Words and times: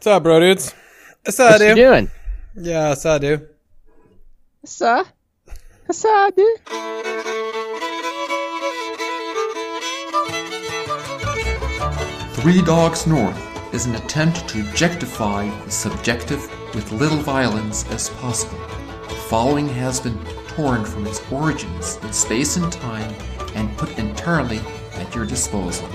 What's 0.00 0.06
up, 0.06 0.22
bro 0.22 0.40
dudes? 0.40 0.74
What's 1.26 1.38
up, 1.40 1.58
dude? 1.58 1.60
What 1.60 1.68
you 1.68 1.74
dude? 1.74 1.76
doing? 1.76 2.10
Yeah, 2.56 2.88
what's 2.88 3.04
up, 3.04 3.20
dude? 3.20 3.46
What's 4.62 4.80
up? 4.80 5.06
What's 5.84 6.02
up, 6.06 6.34
dude? 6.34 6.58
Three 12.32 12.62
Dogs 12.62 13.06
North 13.06 13.74
is 13.74 13.84
an 13.84 13.94
attempt 13.96 14.48
to 14.48 14.60
objectify 14.70 15.50
the 15.66 15.70
subjective 15.70 16.50
with 16.74 16.90
little 16.92 17.18
violence 17.18 17.86
as 17.90 18.08
possible. 18.08 18.58
The 19.06 19.14
following 19.28 19.68
has 19.68 20.00
been 20.00 20.18
torn 20.48 20.86
from 20.86 21.06
its 21.06 21.20
origins 21.30 21.96
in 21.96 22.10
space 22.14 22.56
and 22.56 22.72
time 22.72 23.14
and 23.54 23.76
put 23.76 23.98
entirely 23.98 24.60
at 24.94 25.14
your 25.14 25.26
disposal. 25.26 25.90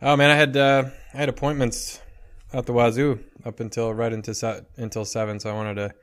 Oh 0.00 0.16
man, 0.16 0.30
I 0.30 0.36
had 0.36 0.56
uh, 0.56 0.84
I 1.12 1.16
had 1.16 1.28
appointments 1.28 2.00
at 2.52 2.66
the 2.66 2.72
wazoo 2.72 3.18
up 3.44 3.58
until 3.60 3.92
right 3.92 4.12
into 4.12 4.32
se- 4.32 4.62
until 4.76 5.04
seven, 5.04 5.40
so 5.40 5.50
I 5.50 5.54
wanted 5.54 5.74
to 5.74 5.94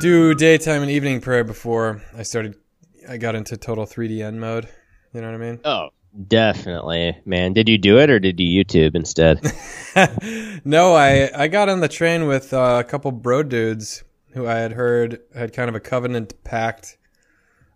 do 0.00 0.34
daytime 0.34 0.82
and 0.82 0.90
evening 0.90 1.20
prayer 1.20 1.42
before 1.42 2.02
I 2.16 2.22
started. 2.22 2.56
I 3.08 3.16
got 3.16 3.34
into 3.34 3.56
total 3.56 3.86
3DN 3.86 4.34
mode. 4.34 4.68
You 5.14 5.22
know 5.22 5.28
what 5.28 5.34
I 5.34 5.38
mean? 5.38 5.60
Oh, 5.64 5.88
definitely, 6.26 7.16
man. 7.24 7.54
Did 7.54 7.68
you 7.68 7.78
do 7.78 7.98
it 7.98 8.10
or 8.10 8.18
did 8.18 8.38
you 8.38 8.62
YouTube 8.62 8.94
instead? 8.94 9.40
no, 10.66 10.94
I 10.94 11.30
I 11.34 11.48
got 11.48 11.70
on 11.70 11.80
the 11.80 11.88
train 11.88 12.26
with 12.26 12.52
uh, 12.52 12.82
a 12.84 12.84
couple 12.84 13.10
bro 13.12 13.42
dudes 13.42 14.04
who 14.32 14.46
I 14.46 14.56
had 14.56 14.72
heard 14.72 15.20
had 15.34 15.54
kind 15.54 15.70
of 15.70 15.74
a 15.74 15.80
covenant 15.80 16.44
pact 16.44 16.98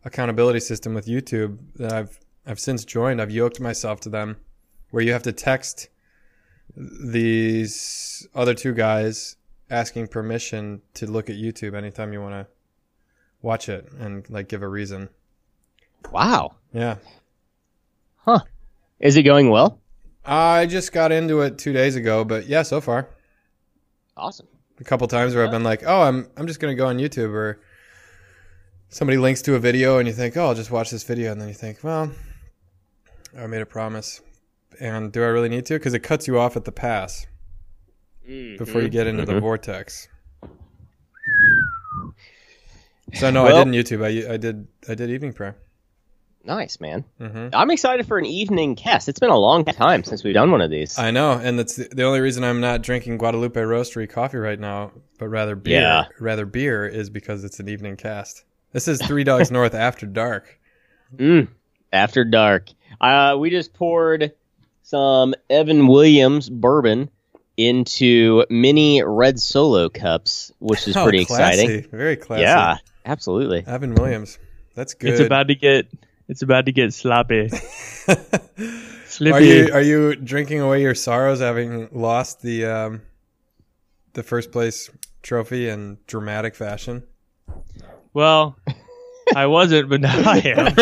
accountability 0.04 0.60
system 0.60 0.92
with 0.92 1.06
YouTube 1.06 1.58
that 1.76 1.92
I've 1.92 2.20
I've 2.46 2.60
since 2.60 2.84
joined. 2.84 3.22
I've 3.22 3.30
yoked 3.30 3.60
myself 3.60 4.00
to 4.00 4.10
them, 4.10 4.36
where 4.92 5.02
you 5.02 5.12
have 5.12 5.24
to 5.24 5.32
text 5.32 5.88
these 6.76 8.26
other 8.34 8.54
two 8.54 8.72
guys 8.72 9.36
asking 9.68 10.06
permission 10.06 10.80
to 10.94 11.06
look 11.06 11.28
at 11.28 11.36
YouTube 11.36 11.74
anytime 11.74 12.12
you 12.12 12.20
want 12.20 12.34
to 12.34 12.46
watch 13.42 13.68
it 13.68 13.90
and 13.98 14.28
like 14.30 14.48
give 14.48 14.62
a 14.62 14.68
reason. 14.68 15.08
wow. 16.12 16.54
Yeah. 16.72 16.96
Huh. 18.18 18.40
Is 19.00 19.16
it 19.16 19.24
going 19.24 19.50
well? 19.50 19.80
I 20.24 20.66
just 20.66 20.92
got 20.92 21.10
into 21.10 21.40
it 21.40 21.58
2 21.58 21.72
days 21.72 21.96
ago, 21.96 22.24
but 22.24 22.46
yeah, 22.46 22.62
so 22.62 22.80
far. 22.80 23.08
Awesome. 24.16 24.46
a 24.80 24.84
couple 24.84 25.06
times 25.08 25.34
where 25.34 25.44
I've 25.44 25.50
been 25.50 25.64
like, 25.64 25.82
"Oh, 25.84 26.02
I'm 26.02 26.28
I'm 26.36 26.46
just 26.46 26.60
gonna 26.60 26.74
go 26.74 26.86
on 26.86 26.98
YouTube," 26.98 27.32
or 27.32 27.60
somebody 28.88 29.16
links 29.18 29.42
to 29.42 29.54
a 29.54 29.58
video 29.58 29.98
and 29.98 30.06
you 30.06 30.14
think, 30.14 30.36
"Oh, 30.36 30.46
I'll 30.46 30.54
just 30.54 30.70
watch 30.70 30.90
this 30.90 31.02
video," 31.02 31.32
and 31.32 31.40
then 31.40 31.48
you 31.48 31.54
think, 31.54 31.82
"Well, 31.82 32.12
I 33.36 33.46
made 33.46 33.62
a 33.62 33.66
promise, 33.66 34.20
and 34.80 35.12
do 35.12 35.22
I 35.22 35.26
really 35.28 35.48
need 35.48 35.66
to?" 35.66 35.74
Because 35.74 35.94
it 35.94 36.00
cuts 36.00 36.26
you 36.26 36.38
off 36.38 36.56
at 36.56 36.64
the 36.64 36.72
pass 36.72 37.26
before 38.26 38.80
you 38.82 38.88
get 38.88 39.06
into 39.06 39.24
the 39.24 39.32
Mhm. 39.34 39.40
vortex. 39.40 40.08
So 43.14 43.30
no, 43.30 43.44
I 43.46 43.52
didn't 43.52 43.74
YouTube. 43.74 44.04
I 44.04 44.34
I 44.34 44.36
did 44.36 44.66
I 44.88 44.94
did 44.94 45.10
evening 45.10 45.32
prayer. 45.32 45.56
Nice, 46.44 46.80
man. 46.80 47.04
hmm 47.18 47.48
I'm 47.52 47.70
excited 47.70 48.06
for 48.06 48.18
an 48.18 48.24
evening 48.26 48.74
cast. 48.74 49.08
It's 49.08 49.20
been 49.20 49.30
a 49.30 49.38
long 49.38 49.64
time 49.64 50.02
since 50.02 50.24
we've 50.24 50.34
done 50.34 50.50
one 50.50 50.60
of 50.60 50.70
these. 50.72 50.98
I 50.98 51.12
know, 51.12 51.32
and 51.32 51.56
that's 51.56 51.76
the, 51.76 51.88
the 51.92 52.02
only 52.02 52.18
reason 52.20 52.42
I'm 52.42 52.60
not 52.60 52.82
drinking 52.82 53.18
Guadalupe 53.18 53.60
Roastery 53.60 54.08
coffee 54.10 54.38
right 54.38 54.58
now, 54.58 54.90
but 55.18 55.28
rather 55.28 55.54
beer. 55.54 55.80
Yeah. 55.80 56.04
Rather 56.18 56.44
beer 56.44 56.84
is 56.84 57.10
because 57.10 57.44
it's 57.44 57.60
an 57.60 57.68
evening 57.68 57.96
cast. 57.96 58.44
This 58.72 58.88
is 58.88 59.00
Three 59.02 59.22
Dogs 59.22 59.50
North 59.52 59.74
After 59.74 60.04
Dark. 60.06 60.58
Mm, 61.14 61.46
after 61.92 62.24
dark. 62.24 62.70
Uh, 63.00 63.36
we 63.38 63.50
just 63.50 63.72
poured 63.74 64.32
some 64.92 65.34
Evan 65.48 65.86
Williams 65.86 66.50
bourbon 66.50 67.08
into 67.56 68.44
mini 68.50 69.02
red 69.02 69.40
solo 69.40 69.88
cups, 69.88 70.52
which 70.58 70.86
is 70.86 70.94
Oh, 70.98 71.04
pretty 71.04 71.24
classy. 71.24 71.62
exciting. 71.62 71.90
Very 71.90 72.16
classy. 72.16 72.42
Yeah, 72.42 72.76
absolutely. 73.06 73.64
Evan 73.66 73.94
Williams. 73.94 74.38
That's 74.74 74.92
good. 74.92 75.12
It's 75.12 75.20
about 75.20 75.48
to 75.48 75.54
get 75.54 75.86
it's 76.28 76.42
about 76.42 76.66
to 76.66 76.72
get 76.72 76.92
sloppy. 76.92 77.48
Slippy. 79.06 79.32
are 79.32 79.40
you 79.40 79.72
are 79.72 79.80
you 79.80 80.14
drinking 80.14 80.60
away 80.60 80.82
your 80.82 80.94
sorrows 80.94 81.40
having 81.40 81.88
lost 81.92 82.42
the 82.42 82.66
um, 82.66 83.00
the 84.12 84.22
first 84.22 84.52
place 84.52 84.90
trophy 85.22 85.70
in 85.70 85.96
dramatic 86.06 86.54
fashion? 86.54 87.02
Well, 88.12 88.58
I 89.34 89.46
wasn't, 89.46 89.88
but 89.88 90.02
now 90.02 90.20
I 90.22 90.36
am. 90.44 90.74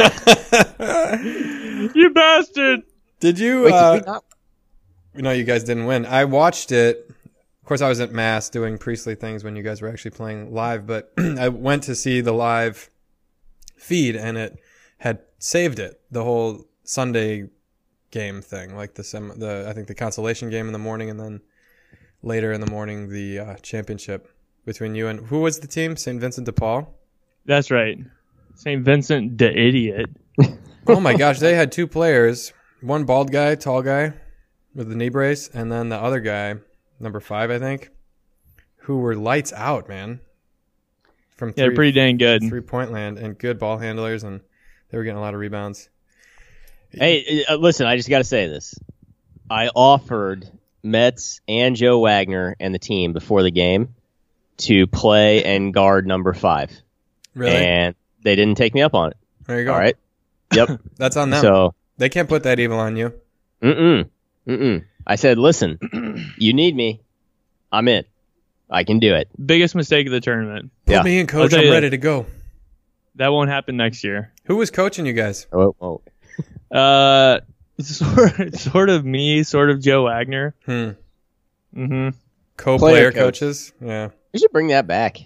you 1.95 2.11
bastard! 2.11 2.81
Did 3.21 3.39
you? 3.39 3.65
Wait, 3.65 3.73
uh, 3.73 3.95
did 3.95 4.07
we 4.07 4.13
not? 4.13 4.25
No, 5.15 5.31
you 5.31 5.45
guys 5.45 5.65
didn't 5.65 5.87
win. 5.87 6.07
I 6.07 6.25
watched 6.25 6.73
it. 6.73 7.07
Of 7.09 7.67
course, 7.67 7.83
I 7.83 7.89
was 7.89 8.01
at 8.01 8.13
mass 8.13 8.49
doing 8.49 8.79
priestly 8.79 9.15
things 9.15 9.45
when 9.45 9.55
you 9.55 9.63
guys 9.63 9.81
were 9.83 9.89
actually 9.89 10.13
playing 10.13 10.53
live, 10.53 10.87
but 10.87 11.13
I 11.19 11.49
went 11.49 11.85
to 11.85 11.95
see 11.95 12.21
the 12.21 12.33
live 12.33 12.91
feed 13.77 14.17
and 14.17 14.37
it 14.37 14.59
had 14.99 15.21
saved 15.39 15.79
it 15.79 16.01
the 16.11 16.25
whole 16.25 16.65
Sunday 16.85 17.49
game 18.11 18.43
thing, 18.43 18.77
like 18.77 18.95
the 18.95 19.05
sem- 19.05 19.39
the 19.39 19.67
I 19.69 19.73
think 19.73 19.87
the 19.87 19.95
consolation 19.95 20.51
game 20.51 20.67
in 20.67 20.73
the 20.73 20.79
morning 20.79 21.11
and 21.11 21.21
then 21.21 21.41
later 22.23 22.53
in 22.53 22.61
the 22.61 22.71
morning 22.71 23.09
the 23.09 23.39
uh, 23.39 23.55
championship 23.57 24.29
between 24.65 24.95
you 24.95 25.09
and 25.09 25.27
who 25.27 25.41
was 25.41 25.61
the 25.61 25.69
team? 25.69 25.97
St. 25.97 26.21
Vincent 26.21 26.47
de 26.47 26.53
Paul. 26.53 26.93
That's 27.47 27.71
right. 27.71 27.99
St. 28.57 28.85
Vincent 28.85 29.39
the 29.39 29.51
idiot. 29.51 30.11
Oh 30.87 30.99
my 30.99 31.15
gosh, 31.15 31.39
they 31.39 31.55
had 31.55 31.71
two 31.71 31.87
players, 31.87 32.53
one 32.81 33.05
bald 33.05 33.31
guy, 33.33 33.55
tall 33.55 33.83
guy 33.83 34.13
with 34.75 34.89
the 34.89 34.97
knee 34.97 35.09
brace, 35.09 35.49
and 35.53 35.71
then 35.71 35.89
the 35.89 35.97
other 35.99 36.21
guy, 36.21 36.57
number 36.99 37.21
five, 37.21 37.51
I 37.51 37.59
think, 37.59 37.91
who 38.83 38.99
were 38.99 39.15
lights 39.15 39.53
out, 39.53 39.89
man. 39.89 40.21
From 41.37 41.53
Yeah, 41.57 41.67
three, 41.67 41.75
pretty 41.75 41.93
dang 41.93 42.19
good. 42.19 42.43
three 42.49 42.61
point 42.61 42.93
land 42.93 43.19
and 43.19 43.39
good 43.39 43.59
ball 43.59 43.79
handlers, 43.79 44.25
and 44.25 44.41
they 44.91 44.99
were 44.99 45.05
getting 45.05 45.19
a 45.19 45.21
lot 45.23 45.35
of 45.35 45.41
rebounds. 45.41 45.89
Hey, 46.91 47.45
uh, 47.49 47.57
listen, 47.57 47.87
I 47.87 47.97
just 47.97 48.09
got 48.09 48.19
to 48.19 48.25
say 48.25 48.47
this. 48.49 48.75
I 49.49 49.69
offered 49.69 50.47
Mets 50.83 51.41
and 51.49 51.77
Joe 51.77 51.99
Wagner 52.01 52.57
and 52.61 52.75
the 52.75 52.79
team 52.79 53.13
before 53.13 53.43
the 53.43 53.51
game 53.51 53.95
to 54.59 54.87
play 54.87 55.45
and 55.45 55.73
guard 55.73 56.07
number 56.07 56.33
five, 56.35 56.71
Really? 57.35 57.55
and 57.57 57.95
they 58.23 58.37
didn't 58.37 58.57
take 58.57 58.75
me 58.75 58.83
up 58.83 58.95
on 58.95 59.11
it. 59.13 59.17
there 59.47 59.59
you 59.61 59.65
go. 59.65 59.73
All 59.73 59.79
right. 59.79 59.97
Yep. 60.55 60.81
That's 60.97 61.17
on 61.17 61.31
them. 61.31 61.41
so, 61.43 61.75
they 62.00 62.09
can't 62.09 62.28
put 62.28 62.43
that 62.43 62.59
evil 62.59 62.78
on 62.78 62.97
you. 62.97 63.12
mm-mm, 63.62 64.09
mm-mm. 64.49 64.84
I 65.06 65.16
said, 65.16 65.38
listen, 65.38 65.78
you 66.38 66.53
need 66.53 66.75
me. 66.75 67.00
I'm 67.72 67.87
in. 67.88 68.05
I 68.69 68.84
can 68.84 68.99
do 68.99 69.15
it. 69.15 69.28
Biggest 69.44 69.75
mistake 69.75 70.06
of 70.06 70.12
the 70.12 70.21
tournament. 70.21 70.71
Put 70.87 70.93
Yeah. 70.93 71.03
me 71.03 71.19
in, 71.21 71.27
coach. 71.27 71.55
I'm 71.55 71.65
you- 71.65 71.72
ready 71.72 71.91
to 71.91 71.97
go. 71.99 72.27
That 73.16 73.28
won't 73.28 73.50
happen 73.50 73.77
next 73.77 74.03
year. 74.05 74.33
Who 74.44 74.56
was 74.56 74.71
coaching 74.71 75.05
you 75.06 75.12
guys? 75.12 75.47
Oh, 75.53 75.75
oh. 75.81 76.00
Uh, 76.71 77.41
sort 77.81 78.55
sort 78.56 78.91
of 78.91 79.05
me, 79.05 79.43
sort 79.43 79.71
of 79.71 79.81
Joe 79.81 80.05
Wagner. 80.05 80.55
Hmm. 80.65 80.91
Mm-hmm. 81.77 82.09
Co-player 82.56 82.93
Player 82.94 83.12
coach. 83.12 83.41
coaches. 83.41 83.72
Yeah. 83.81 84.10
We 84.33 84.39
should 84.39 84.53
bring 84.53 84.69
that 84.69 84.87
back. 84.87 85.19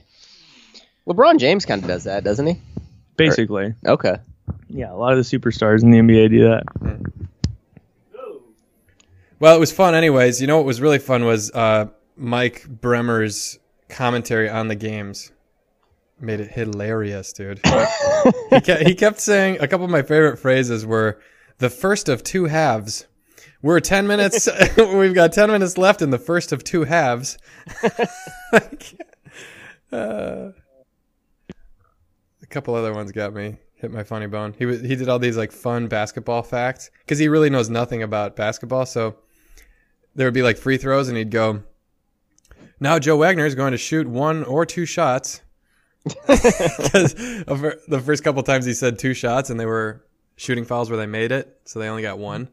LeBron 1.07 1.39
James 1.39 1.67
kind 1.67 1.83
of 1.83 1.89
does 1.89 2.05
that, 2.05 2.25
doesn't 2.25 2.47
he? 2.47 2.57
Basically, 3.17 3.75
Okay. 3.87 4.17
Yeah. 4.75 4.93
A 4.93 4.97
lot 4.97 5.13
of 5.13 5.19
the 5.19 5.39
superstars 5.39 5.83
in 5.83 5.91
the 5.91 5.99
NBA 5.99 6.31
do 6.31 6.41
that. 6.49 6.65
Well, 9.39 9.57
it 9.57 9.61
was 9.61 9.73
fun, 9.73 9.95
anyways. 9.95 10.41
You 10.41 10.47
know 10.47 10.57
what 10.57 10.67
was 10.67 10.81
really 10.81 10.99
fun 10.99 11.25
was 11.25 11.51
uh, 11.53 11.87
Mike 12.17 12.67
Bremer's 12.69 13.59
commentary 13.89 14.49
on 14.49 14.69
the 14.69 14.75
games. 14.75 15.33
Made 16.21 16.41
it 16.41 16.51
hilarious, 16.51 17.33
dude. 17.33 17.61
he, 18.51 18.61
kept, 18.61 18.83
he 18.83 18.95
kept 18.95 19.21
saying 19.21 19.59
a 19.61 19.69
couple 19.69 19.85
of 19.85 19.91
my 19.91 20.03
favorite 20.03 20.39
phrases 20.39 20.87
were 20.87 21.21
the 21.59 21.71
first 21.71 22.09
of 22.09 22.23
two 22.23 22.47
halves. 22.47 23.07
We're 23.63 23.81
10 23.81 24.07
minutes, 24.07 24.49
we've 24.77 25.15
got 25.15 25.33
10 25.33 25.51
minutes 25.51 25.79
left 25.79 26.03
in 26.03 26.11
the 26.11 26.19
first 26.19 26.53
of 26.53 26.65
two 26.65 26.85
halves. 26.85 27.39
Like, 28.53 28.95
uh, 29.93 30.51
a 32.43 32.47
couple 32.49 32.75
other 32.75 32.93
ones 32.93 33.11
got 33.13 33.35
me, 33.35 33.57
hit 33.77 33.91
my 33.91 34.03
funny 34.03 34.27
bone. 34.27 34.55
He 34.59 34.67
was, 34.67 34.81
he 34.81 34.97
did 34.97 35.09
all 35.09 35.19
these 35.19 35.37
like 35.37 35.53
fun 35.53 35.89
basketball 35.89 36.43
facts 36.43 36.91
because 37.01 37.19
he 37.19 37.29
really 37.29 37.51
knows 37.51 37.69
nothing 37.69 38.03
about 38.03 38.37
basketball. 38.37 38.87
So 38.87 39.17
there 40.15 40.27
would 40.27 40.35
be 40.35 40.43
like 40.43 40.57
free 40.57 40.77
throws, 40.77 41.09
and 41.09 41.17
he'd 41.17 41.31
go, 41.31 41.63
"Now 42.81 42.99
Joe 42.99 43.17
Wagner 43.17 43.47
is 43.47 43.55
going 43.55 43.73
to 43.73 43.79
shoot 43.79 44.07
one 44.07 44.45
or 44.45 44.67
two 44.67 44.87
shots." 44.87 45.41
Because 46.27 47.15
the 47.15 48.03
first 48.05 48.25
couple 48.25 48.43
times 48.43 48.67
he 48.67 48.75
said 48.75 48.99
two 48.99 49.15
shots, 49.15 49.49
and 49.49 49.59
they 49.59 49.67
were 49.67 50.05
shooting 50.37 50.65
fouls 50.65 50.91
where 50.91 50.99
they 50.99 51.07
made 51.07 51.33
it, 51.33 51.61
so 51.65 51.79
they 51.79 51.89
only 51.89 52.03
got 52.03 52.19
one. 52.19 52.49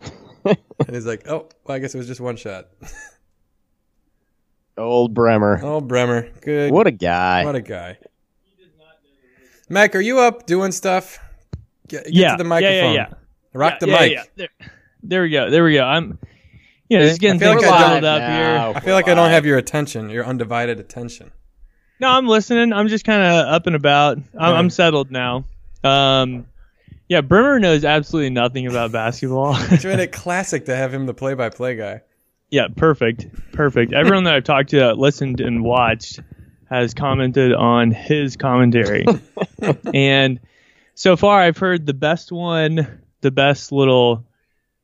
and 0.44 0.56
he's 0.90 1.06
like, 1.06 1.26
"Oh, 1.28 1.48
well, 1.64 1.76
I 1.76 1.78
guess 1.78 1.94
it 1.94 1.98
was 1.98 2.06
just 2.06 2.20
one 2.20 2.36
shot." 2.36 2.68
Old 4.78 5.14
Bremer. 5.14 5.60
Old 5.62 5.86
Bremer, 5.86 6.30
good. 6.40 6.72
What 6.72 6.86
a 6.86 6.90
guy. 6.90 7.44
What 7.44 7.54
a 7.54 7.60
guy. 7.60 7.98
Mac, 9.72 9.96
are 9.96 10.00
you 10.00 10.18
up 10.20 10.44
doing 10.46 10.70
stuff? 10.70 11.18
Get, 11.88 12.04
get 12.04 12.12
yeah, 12.14 12.30
to 12.32 12.36
the 12.36 12.44
microphone. 12.44 12.94
yeah, 12.94 13.08
yeah, 13.08 13.14
Rock 13.54 13.80
the 13.80 13.88
yeah, 13.88 13.98
mic. 14.00 14.12
yeah, 14.12 14.22
There, 14.36 14.48
there 15.02 15.22
we 15.22 15.30
go. 15.30 15.50
There 15.50 15.64
we 15.64 15.72
go. 15.74 15.82
I'm, 15.82 16.18
you 16.90 16.98
know, 16.98 17.06
just 17.06 17.20
getting 17.22 17.40
feel 17.40 17.52
things 17.54 17.62
like 17.62 17.72
I 17.72 17.96
up 17.96 18.02
now. 18.02 18.36
here. 18.36 18.76
I 18.76 18.80
feel 18.80 18.94
like 18.94 19.08
I 19.08 19.14
don't 19.14 19.30
have 19.30 19.46
your 19.46 19.56
attention, 19.56 20.10
your 20.10 20.26
undivided 20.26 20.78
attention. 20.78 21.30
No, 22.00 22.08
I'm 22.08 22.26
listening. 22.26 22.72
I'm 22.74 22.88
just 22.88 23.06
kind 23.06 23.22
of 23.22 23.46
up 23.54 23.66
and 23.66 23.74
about. 23.74 24.18
I'm, 24.18 24.24
Yeah. 24.34 24.50
I'm 24.52 24.68
settled 24.68 25.10
now. 25.10 25.46
Um, 25.82 26.46
yeah, 27.08 27.22
Bremer 27.22 27.58
knows 27.58 27.82
absolutely 27.84 28.28
nothing 28.30 28.66
about 28.66 28.92
basketball. 28.92 29.56
It's 29.70 29.84
made 29.84 30.00
it 30.00 30.12
classic 30.12 30.66
to 30.66 30.76
have 30.76 30.92
him 30.92 31.06
the 31.06 31.14
play-by-play 31.14 31.76
guy. 31.76 32.02
yeah, 32.50 32.68
perfect, 32.76 33.26
perfect. 33.52 33.94
Everyone 33.94 34.24
that 34.24 34.34
I've 34.34 34.44
talked 34.44 34.68
to, 34.70 34.80
that 34.80 34.98
listened 34.98 35.40
and 35.40 35.64
watched, 35.64 36.20
has 36.72 36.94
commented 36.94 37.52
on 37.52 37.90
his 37.90 38.36
commentary, 38.36 39.04
and 39.94 40.40
so 40.94 41.16
far 41.16 41.40
I've 41.40 41.58
heard 41.58 41.84
the 41.86 41.94
best 41.94 42.32
one, 42.32 43.00
the 43.20 43.30
best 43.30 43.72
little 43.72 44.24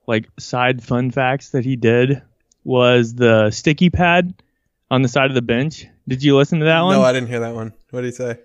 like 0.06 0.28
side 0.38 0.82
fun 0.82 1.10
facts 1.10 1.50
that 1.50 1.64
he 1.64 1.76
did 1.76 2.22
was 2.64 3.14
the 3.14 3.50
sticky 3.50 3.90
pad 3.90 4.34
on 4.90 5.02
the 5.02 5.08
side 5.08 5.30
of 5.30 5.34
the 5.34 5.42
bench. 5.42 5.86
Did 6.06 6.22
you 6.22 6.36
listen 6.36 6.58
to 6.60 6.66
that 6.66 6.82
one? 6.82 6.94
No, 6.96 7.02
I 7.02 7.12
didn't 7.12 7.28
hear 7.28 7.40
that 7.40 7.54
one. 7.54 7.72
What 7.90 8.02
did 8.02 8.08
he 8.08 8.12
say? 8.12 8.38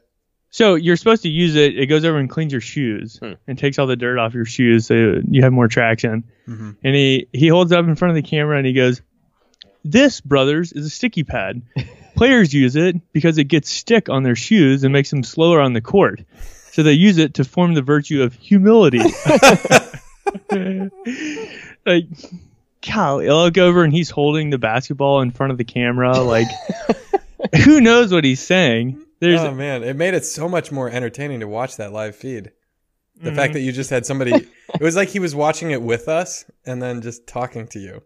So 0.49 0.75
you're 0.75 0.97
supposed 0.97 1.23
to 1.23 1.29
use 1.29 1.55
it. 1.55 1.77
It 1.77 1.87
goes 1.87 2.05
over 2.05 2.17
and 2.19 2.29
cleans 2.29 2.51
your 2.51 2.61
shoes 2.61 3.17
Hmm. 3.17 3.33
and 3.47 3.57
takes 3.57 3.79
all 3.79 3.87
the 3.87 3.95
dirt 3.95 4.19
off 4.19 4.33
your 4.33 4.45
shoes, 4.45 4.85
so 4.87 5.19
you 5.27 5.41
have 5.41 5.51
more 5.51 5.67
traction. 5.67 6.23
Mhm. 6.47 6.75
And 6.83 6.95
he 6.95 7.27
he 7.33 7.47
holds 7.47 7.71
it 7.71 7.77
up 7.77 7.85
in 7.85 7.95
front 7.95 8.11
of 8.11 8.15
the 8.23 8.29
camera 8.29 8.57
and 8.57 8.67
he 8.67 8.73
goes, 8.73 9.01
"This, 9.83 10.21
brothers, 10.21 10.71
is 10.71 10.85
a 10.85 10.89
sticky 10.89 11.23
pad. 11.23 11.61
Players 12.15 12.53
use 12.53 12.75
it 12.75 12.95
because 13.13 13.37
it 13.37 13.45
gets 13.45 13.69
stick 13.69 14.09
on 14.09 14.23
their 14.23 14.35
shoes 14.35 14.83
and 14.83 14.93
makes 14.93 15.09
them 15.09 15.23
slower 15.23 15.59
on 15.59 15.73
the 15.73 15.81
court. 15.81 16.21
So 16.71 16.83
they 16.83 16.93
use 16.93 17.17
it 17.17 17.35
to 17.35 17.43
form 17.43 17.73
the 17.73 17.81
virtue 17.81 18.21
of 18.23 18.33
humility." 18.33 18.99
like, 21.85 22.05
golly, 22.87 23.29
I 23.29 23.33
look 23.33 23.57
over 23.57 23.83
and 23.83 23.93
he's 23.93 24.09
holding 24.09 24.49
the 24.49 24.57
basketball 24.57 25.21
in 25.21 25.31
front 25.31 25.51
of 25.51 25.57
the 25.57 25.63
camera. 25.63 26.19
Like, 26.21 26.47
who 27.63 27.81
knows 27.81 28.11
what 28.11 28.23
he's 28.23 28.41
saying? 28.41 29.01
There's 29.19 29.39
oh 29.41 29.53
man, 29.53 29.83
it 29.83 29.95
made 29.95 30.13
it 30.13 30.25
so 30.25 30.49
much 30.49 30.71
more 30.71 30.89
entertaining 30.89 31.39
to 31.41 31.47
watch 31.47 31.77
that 31.77 31.93
live 31.93 32.15
feed. 32.15 32.51
The 33.15 33.29
Mm-hmm. 33.29 33.35
fact 33.35 33.53
that 33.53 33.61
you 33.61 33.71
just 33.71 33.91
had 33.91 34.05
somebody, 34.07 34.33
it 34.33 34.81
was 34.81 34.95
like 34.95 35.09
he 35.09 35.19
was 35.19 35.35
watching 35.35 35.69
it 35.71 35.81
with 35.81 36.09
us 36.09 36.45
and 36.65 36.81
then 36.81 37.01
just 37.01 37.27
talking 37.27 37.67
to 37.67 37.79
you. 37.79 38.01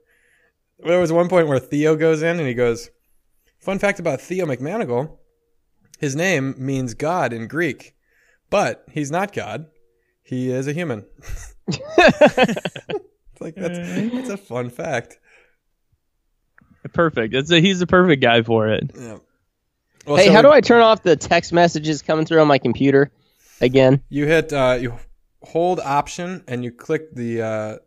There 0.79 0.99
was 0.99 1.11
one 1.13 1.29
point 1.29 1.47
where 1.47 1.59
Theo 1.59 1.95
goes 1.95 2.21
in 2.21 2.37
and 2.37 2.47
he 2.47 2.53
goes, 2.53 2.89
"Fun 3.59 3.79
fact 3.79 3.99
about 3.99 4.21
Theo 4.21 4.45
McManigal: 4.45 5.17
his 5.99 6.15
name 6.15 6.55
means 6.57 6.93
God 6.93 7.33
in 7.33 7.47
Greek, 7.47 7.95
but 8.49 8.85
he's 8.91 9.11
not 9.11 9.33
God. 9.33 9.67
He 10.23 10.49
is 10.51 10.67
a 10.67 10.73
human." 10.73 11.05
it's 11.67 13.41
like 13.41 13.55
that's 13.55 13.79
that's 14.13 14.29
a 14.29 14.37
fun 14.37 14.69
fact. 14.69 15.19
Perfect. 16.93 17.33
That's 17.33 17.51
a, 17.51 17.59
he's 17.59 17.79
the 17.79 17.87
perfect 17.87 18.21
guy 18.21 18.43
for 18.43 18.69
it. 18.69 18.91
Yeah. 18.97 19.17
Well, 20.05 20.15
Hey, 20.15 20.27
so 20.27 20.31
how 20.33 20.41
do 20.41 20.49
I 20.51 20.61
turn 20.61 20.81
off 20.81 21.03
the 21.03 21.17
text 21.17 21.51
messages 21.51 22.01
coming 22.01 22.25
through 22.25 22.39
on 22.39 22.47
my 22.47 22.59
computer 22.59 23.11
again? 23.59 24.01
You 24.07 24.25
hit 24.25 24.53
uh, 24.53 24.77
you 24.79 24.93
hold 25.43 25.81
Option 25.81 26.43
and 26.47 26.63
you 26.63 26.71
click 26.71 27.13
the 27.13 27.41
uh, 27.41 27.77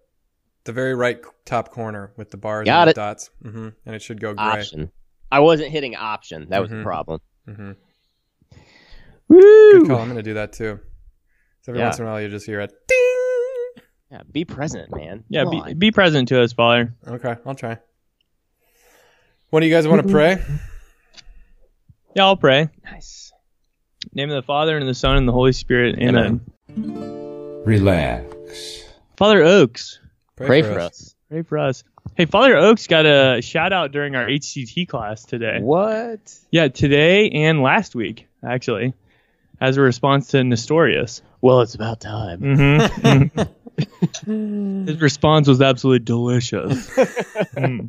the 0.64 0.72
very 0.72 0.94
right 0.94 1.19
top 1.46 1.70
corner 1.70 2.12
with 2.19 2.31
the 2.31 2.37
bars 2.37 2.67
Got 2.67 2.82
and 2.82 2.88
the 2.88 2.90
it. 2.90 2.96
dots, 2.96 3.31
hmm 3.43 3.69
and 3.87 3.94
it 3.94 4.02
should 4.02 4.20
go 4.20 4.34
gray. 4.34 4.44
Option. 4.44 4.90
I 5.32 5.41
wasn't 5.41 5.71
hitting 5.71 5.97
option. 5.97 6.49
That 6.50 6.61
was 6.61 6.71
Mhm. 6.71 6.79
the 6.79 6.82
problem. 6.82 7.21
hmm 7.47 7.73
Woo! 9.29 9.79
Good 9.79 9.88
call. 9.88 10.00
I'm 10.00 10.09
gonna 10.09 10.23
do 10.23 10.35
that 10.35 10.53
too. 10.53 10.81
So 11.62 11.73
every 11.73 11.81
Yeah. 11.81 11.87
once 11.87 11.99
in 11.99 12.05
a 12.05 12.09
while 12.09 12.21
you 12.21 12.29
just 12.29 12.47
hear 12.47 12.61
a 12.61 12.67
ding. 12.67 13.85
Yeah, 14.11 14.23
be 14.31 14.44
present, 14.44 14.94
man. 14.94 15.23
Yeah, 15.29 15.44
Come 15.44 15.50
be, 15.53 15.56
on. 15.59 15.79
be 15.79 15.91
present 15.93 16.29
to 16.29 16.43
us, 16.43 16.53
Father. 16.53 16.94
Okay, 17.06 17.37
I'll 17.47 17.55
try. 17.55 17.79
What 19.50 19.61
do 19.61 19.67
you 19.67 19.73
guys 19.75 19.87
want 19.87 20.03
to 20.03 20.09
pray? 20.09 20.43
Yeah, 22.17 22.25
I'll 22.25 22.37
pray. 22.37 22.69
nice. 22.85 23.32
Name 24.15 24.31
of 24.31 24.35
the 24.37 24.43
Father 24.43 24.77
and 24.77 24.88
the 24.88 24.94
Son 24.94 25.17
and 25.17 25.29
the 25.29 25.32
Holy 25.32 25.53
Spirit. 25.53 25.97
Amen. 26.00 26.41
Relax. 27.65 28.82
Father 29.17 29.43
Oakes, 29.44 30.00
Pray 30.37 30.62
for 30.62 30.79
us. 30.81 31.15
pray 31.29 31.43
for 31.43 31.59
us. 31.59 31.85
Hey, 32.17 32.26
Father 32.26 32.56
Oakes 32.56 32.87
got 32.87 33.06
a 33.06 33.41
shout 33.41 33.73
out 33.73 33.93
during 33.93 34.14
our 34.14 34.26
HCT 34.26 34.88
class 34.88 35.25
today. 35.25 35.58
What? 35.61 36.20
Yeah, 36.50 36.69
today 36.69 37.31
and 37.31 37.62
last 37.62 37.94
week, 37.94 38.26
actually, 38.44 38.93
as 39.61 39.76
a 39.76 39.81
response 39.81 40.29
to 40.29 40.44
Nestorius. 40.44 41.23
Well, 41.41 41.61
it's 41.62 41.75
about 41.75 42.00
time. 42.00 43.49
Mm-hmm. 43.81 44.87
His 44.87 45.00
response 45.00 45.49
was 45.49 45.62
absolutely 45.62 46.05
delicious. 46.05 46.91
Mm. 46.91 47.88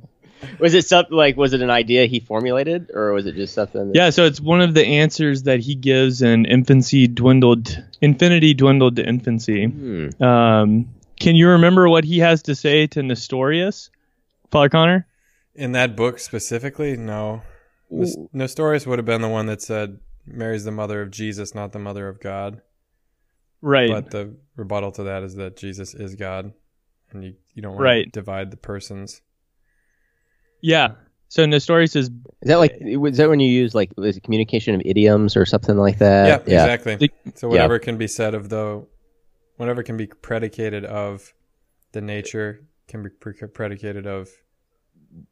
Was 0.59 0.73
it 0.73 0.87
something 0.87 1.15
like? 1.15 1.37
Was 1.37 1.53
it 1.53 1.61
an 1.61 1.69
idea 1.69 2.05
he 2.05 2.19
formulated, 2.19 2.91
or 2.93 3.13
was 3.13 3.25
it 3.25 3.35
just 3.35 3.53
something? 3.53 3.87
That, 3.89 3.95
Yeah, 3.95 4.09
so 4.09 4.25
it's 4.25 4.39
one 4.39 4.61
of 4.61 4.73
the 4.73 4.85
answers 4.85 5.43
that 5.43 5.59
he 5.59 5.75
gives 5.75 6.21
in 6.21 6.45
infancy 6.45 7.07
dwindled, 7.07 7.83
infinity 8.01 8.53
dwindled 8.53 8.95
to 8.95 9.05
infancy. 9.05 9.65
Hmm. 9.65 10.23
Um, 10.23 10.89
can 11.19 11.35
you 11.35 11.49
remember 11.49 11.87
what 11.89 12.03
he 12.03 12.19
has 12.19 12.43
to 12.43 12.55
say 12.55 12.87
to 12.87 13.03
Nestorius, 13.03 13.89
Father 14.51 14.69
Connor? 14.69 15.07
In 15.55 15.71
that 15.73 15.95
book 15.95 16.19
specifically, 16.19 16.95
no. 16.97 17.41
Nes- 17.89 18.17
Nestorius 18.33 18.85
would 18.87 18.99
have 18.99 19.05
been 19.05 19.21
the 19.21 19.27
one 19.29 19.47
that 19.47 19.61
said 19.61 19.99
Mary's 20.25 20.63
the 20.63 20.71
mother 20.71 21.01
of 21.01 21.11
Jesus, 21.11 21.53
not 21.55 21.71
the 21.71 21.79
mother 21.79 22.07
of 22.07 22.19
God. 22.21 22.61
Right. 23.61 23.89
But 23.89 24.11
the 24.11 24.35
rebuttal 24.55 24.91
to 24.93 25.03
that 25.03 25.23
is 25.23 25.35
that 25.35 25.57
Jesus 25.57 25.93
is 25.93 26.15
God, 26.15 26.53
and 27.11 27.23
you, 27.23 27.35
you 27.53 27.61
don't 27.61 27.73
want 27.73 27.83
Right. 27.83 28.05
to 28.05 28.11
divide 28.11 28.49
the 28.51 28.57
persons. 28.57 29.21
yeah. 30.61 30.93
So 31.27 31.45
Nestorius 31.45 31.95
is 31.95 32.07
Is 32.09 32.13
that 32.49 32.57
like? 32.57 32.75
Was 32.81 33.15
that 33.15 33.29
when 33.29 33.39
you 33.39 33.49
use 33.49 33.73
like 33.73 33.91
was 33.95 34.17
it 34.17 34.23
communication 34.23 34.75
of 34.75 34.81
idioms 34.83 35.37
or 35.37 35.45
something 35.45 35.77
like 35.77 35.97
that? 35.99 36.45
yeah, 36.45 36.61
exactly. 36.65 37.09
So 37.35 37.47
whatever 37.47 37.79
can 37.79 37.97
be 37.97 38.07
said 38.07 38.33
of 38.33 38.49
the, 38.49 38.85
whatever 39.55 39.81
can 39.81 39.95
be 39.95 40.07
predicated 40.07 40.83
of 40.83 41.33
the 41.93 42.01
nature 42.01 42.65
can 42.91 43.03
be 43.03 43.09
pre- 43.09 43.33
predicated 43.33 44.05
of 44.05 44.29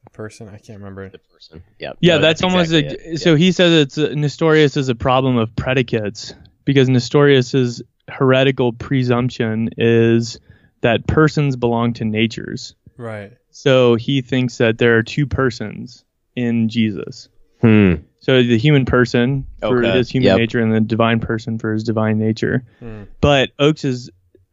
a 0.06 0.10
person. 0.12 0.48
I 0.50 0.58
can't 0.58 0.80
remember. 0.80 1.10
The 1.10 1.20
person. 1.20 1.64
Yeah. 1.78 1.94
yeah. 2.00 2.16
No, 2.16 2.22
that's, 2.22 2.44
almost 2.44 2.72
exactly 2.72 3.12
a, 3.12 3.14
it. 3.14 3.18
so 3.20 3.36
he 3.36 3.52
says 3.52 3.74
it's 3.74 3.98
a, 3.98 4.16
Nestorius 4.16 4.78
is 4.78 4.90
a 4.90 4.96
problem 4.96 5.38
of 5.38 5.56
predicates 5.56 6.34
because 6.66 6.90
Nestorius's 6.90 7.82
heretical 8.08 8.74
presumption 8.74 9.70
is 9.78 10.40
that 10.82 11.06
persons 11.06 11.56
belong 11.56 11.94
to 11.94 12.06
natures. 12.06 12.76
Right. 12.98 13.34
So 13.52 13.96
he 13.96 14.22
thinks 14.22 14.58
that 14.58 14.78
there 14.78 14.98
are 14.98 15.04
two 15.04 15.28
persons 15.28 16.04
in 16.36 16.70
Jesus. 16.70 17.30
Hmm. 17.62 17.96
So 18.22 18.42
the 18.42 18.58
human 18.58 18.86
person 18.86 19.48
for 19.60 19.84
Okay. 19.84 19.98
his 19.98 20.10
human 20.10 20.28
Yep. 20.28 20.38
nature 20.38 20.60
and 20.62 20.74
the 20.74 20.80
divine 20.82 21.20
person 21.20 21.58
for 21.60 21.74
his 21.74 21.84
divine 21.84 22.20
nature. 22.20 22.64
Hmm. 22.80 23.04
But 23.22 23.52
Oakes's 23.60 24.10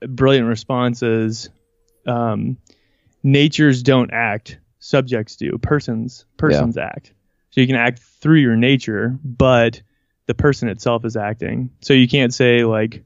brilliant 0.07 0.49
response 0.49 1.03
is 1.03 1.49
um, 2.07 2.57
natures 3.27 3.83
don't 3.83 4.13
act, 4.13 4.59
subjects 4.79 5.37
do. 5.37 5.59
Persons 5.59 6.25
persons 6.37 6.79
act. 6.79 7.13
So 7.51 7.61
you 7.61 7.67
can 7.67 7.77
act 7.77 7.99
through 7.99 8.39
your 8.39 8.57
nature, 8.57 9.19
but 9.25 9.83
the 10.27 10.35
person 10.35 10.69
itself 10.69 11.05
is 11.05 11.17
acting. 11.17 11.71
So 11.81 11.93
you 11.93 12.07
can't 12.09 12.33
say 12.33 12.65
like 12.65 13.03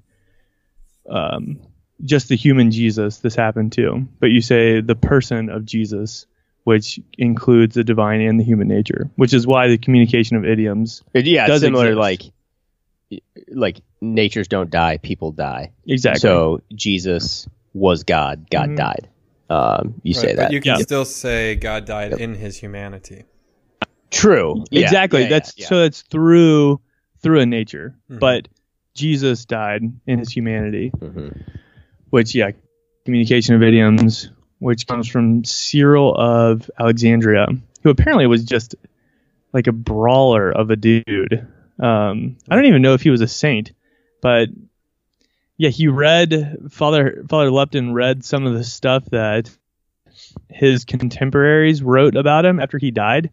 um, 1.09 1.61
just 2.05 2.29
the 2.29 2.37
human 2.37 2.71
Jesus 2.71 3.19
this 3.19 3.35
happened 3.35 3.73
to, 3.73 4.07
but 4.21 4.27
you 4.31 4.41
say 4.43 4.81
the 4.81 4.95
person 4.95 5.49
of 5.49 5.65
Jesus, 5.65 6.27
which 6.65 7.00
includes 7.17 7.75
the 7.75 7.85
divine 7.85 8.21
and 8.21 8.39
the 8.39 8.45
human 8.45 8.69
nature, 8.69 9.11
which 9.17 9.33
is 9.33 9.47
why 9.47 9.69
the 9.69 9.79
communication 9.79 10.37
of 10.37 10.45
idioms 10.45 11.03
Yeah, 11.15 11.47
does 11.47 11.62
similar 11.62 11.93
exist. 11.93 11.99
like 11.99 12.33
like 13.53 13.81
natures 14.00 14.49
don't 14.49 14.71
die, 14.71 14.99
people 14.99 15.33
die. 15.33 15.73
exactly. 15.87 16.21
So 16.21 16.61
Jesus 16.75 17.49
was 17.73 18.05
God. 18.05 18.49
God 18.50 18.71
Mhm. 18.71 18.77
died. 18.77 19.09
Um, 19.50 19.95
you 20.04 20.14
say 20.14 20.28
that. 20.35 20.37
But 20.47 20.52
you 20.52 20.61
can 20.61 20.76
Yeah. 20.78 20.83
still 20.85 21.04
say 21.04 21.57
God 21.57 21.85
died 21.85 22.12
in 22.12 22.35
his 22.35 22.57
humanity. 22.57 23.25
True. 24.11 24.64
Yeah, 24.71 24.83
exactly. 24.83 25.23
yeah, 25.23 25.28
that's 25.28 25.54
yeah, 25.57 25.62
yeah. 25.64 25.69
so 25.69 25.78
that's 25.83 26.02
through 26.02 26.80
through 27.23 27.40
a 27.40 27.47
nature, 27.47 27.95
Mhm. 28.11 28.19
but 28.21 28.49
Jesus 28.95 29.45
died 29.45 29.83
in 30.07 30.19
his 30.19 30.30
humanity, 30.33 30.90
Mhm. 30.97 31.42
which 32.11 32.35
yeah, 32.35 32.52
communication 33.04 33.54
of 33.54 33.62
idioms, 33.62 34.30
which 34.59 34.87
comes 34.87 35.07
from 35.09 35.45
Cyril 35.45 36.14
of 36.16 36.71
Alexandria, 36.78 37.47
who 37.83 37.90
apparently 37.90 38.26
was 38.26 38.45
just 38.45 38.75
like 39.52 39.66
a 39.66 39.73
brawler 39.73 40.50
of 40.50 40.71
a 40.71 40.76
dude. 40.76 41.47
Um, 41.78 42.37
I 42.49 42.57
don't 42.57 42.66
even 42.66 42.83
know 42.83 42.95
if 42.95 43.02
he 43.02 43.11
was 43.11 43.21
a 43.21 43.28
saint, 43.28 43.73
but 44.23 44.49
yeah, 45.61 45.69
he 45.69 45.88
read 45.88 46.57
Father 46.71 47.23
Father 47.29 47.50
Lupton 47.50 47.93
read 47.93 48.25
some 48.25 48.47
of 48.47 48.55
the 48.55 48.64
stuff 48.64 49.05
that 49.11 49.50
his 50.49 50.87
contemporaries 50.87 51.83
wrote 51.83 52.17
about 52.17 52.47
him 52.47 52.59
after 52.61 52.79
he 52.79 52.90
died, 52.90 53.31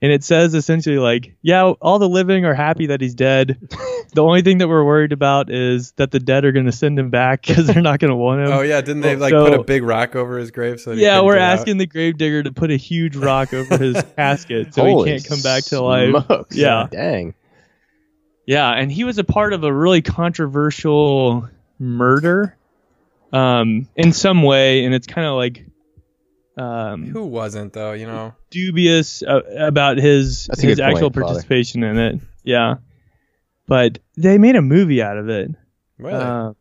and 0.00 0.10
it 0.10 0.24
says 0.24 0.54
essentially 0.54 0.96
like, 0.96 1.34
yeah, 1.42 1.64
all 1.64 1.98
the 1.98 2.08
living 2.08 2.46
are 2.46 2.54
happy 2.54 2.86
that 2.86 3.02
he's 3.02 3.14
dead. 3.14 3.58
the 4.14 4.22
only 4.22 4.40
thing 4.40 4.56
that 4.58 4.68
we're 4.68 4.82
worried 4.82 5.12
about 5.12 5.50
is 5.50 5.92
that 5.92 6.10
the 6.10 6.18
dead 6.18 6.46
are 6.46 6.52
going 6.52 6.64
to 6.64 6.72
send 6.72 6.98
him 6.98 7.10
back 7.10 7.42
because 7.46 7.66
they're 7.66 7.82
not 7.82 8.00
going 8.00 8.08
to 8.10 8.16
want 8.16 8.40
him. 8.40 8.52
Oh 8.52 8.62
yeah, 8.62 8.80
didn't 8.80 9.02
they 9.02 9.16
like 9.16 9.32
So- 9.32 9.44
put 9.50 9.60
a 9.60 9.62
big 9.62 9.82
rock 9.82 10.16
over 10.16 10.38
his 10.38 10.50
grave? 10.50 10.80
So 10.80 10.92
yeah, 10.92 11.20
we're 11.20 11.34
get 11.34 11.42
out? 11.42 11.58
asking 11.58 11.76
the 11.76 11.86
gravedigger 11.86 12.42
to 12.44 12.52
put 12.52 12.70
a 12.70 12.76
huge 12.76 13.16
rock 13.16 13.52
over 13.52 13.76
his 13.76 14.02
casket 14.16 14.72
so 14.72 14.82
Holy 14.82 15.10
he 15.10 15.16
can't 15.18 15.28
come 15.28 15.42
back 15.42 15.64
to 15.64 15.82
life. 15.82 16.24
smokes. 16.26 16.56
Yeah. 16.56 16.88
Dang. 16.90 17.34
Yeah, 18.50 18.68
and 18.72 18.90
he 18.90 19.04
was 19.04 19.16
a 19.18 19.22
part 19.22 19.52
of 19.52 19.62
a 19.62 19.72
really 19.72 20.02
controversial 20.02 21.48
murder, 21.78 22.56
um, 23.32 23.86
in 23.94 24.12
some 24.12 24.42
way, 24.42 24.84
and 24.84 24.92
it's 24.92 25.06
kind 25.06 25.24
of 25.24 25.34
like, 25.36 25.64
um, 26.56 27.06
Who 27.06 27.26
wasn't 27.26 27.74
though? 27.74 27.92
You 27.92 28.08
know. 28.08 28.34
dubious 28.50 29.22
uh, 29.22 29.42
about 29.56 29.98
his 29.98 30.48
That's 30.48 30.62
his 30.62 30.78
good 30.78 30.82
point, 30.82 30.96
actual 30.96 31.10
Father. 31.10 31.26
participation 31.26 31.84
in 31.84 31.96
it. 31.96 32.20
Yeah, 32.42 32.78
but 33.68 34.00
they 34.16 34.36
made 34.36 34.56
a 34.56 34.62
movie 34.62 35.00
out 35.00 35.16
of 35.16 35.28
it. 35.28 35.52
Really? 35.98 36.14
Uh, 36.18 36.54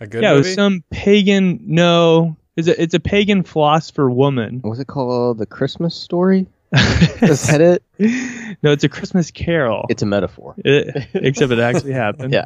a 0.00 0.06
good 0.08 0.24
yeah, 0.24 0.32
it 0.32 0.38
movie. 0.38 0.48
was 0.48 0.54
some 0.56 0.82
pagan. 0.90 1.60
No, 1.66 2.36
it's 2.56 2.66
a 2.66 2.82
it's 2.82 2.94
a 2.94 3.00
pagan 3.00 3.44
philosopher 3.44 4.10
woman. 4.10 4.58
What 4.62 4.70
was 4.70 4.80
it 4.80 4.88
called? 4.88 5.38
The 5.38 5.46
Christmas 5.46 5.94
story? 5.94 6.48
Is 6.74 7.46
that 7.46 7.60
it? 7.60 7.84
no, 8.62 8.72
it's 8.72 8.84
a 8.84 8.88
Christmas 8.88 9.30
Carol. 9.30 9.86
It's 9.88 10.02
a 10.02 10.06
metaphor. 10.06 10.54
It- 10.64 11.08
except 11.14 11.52
it 11.52 11.58
actually 11.58 11.92
happened. 11.92 12.32
Yeah. 12.32 12.44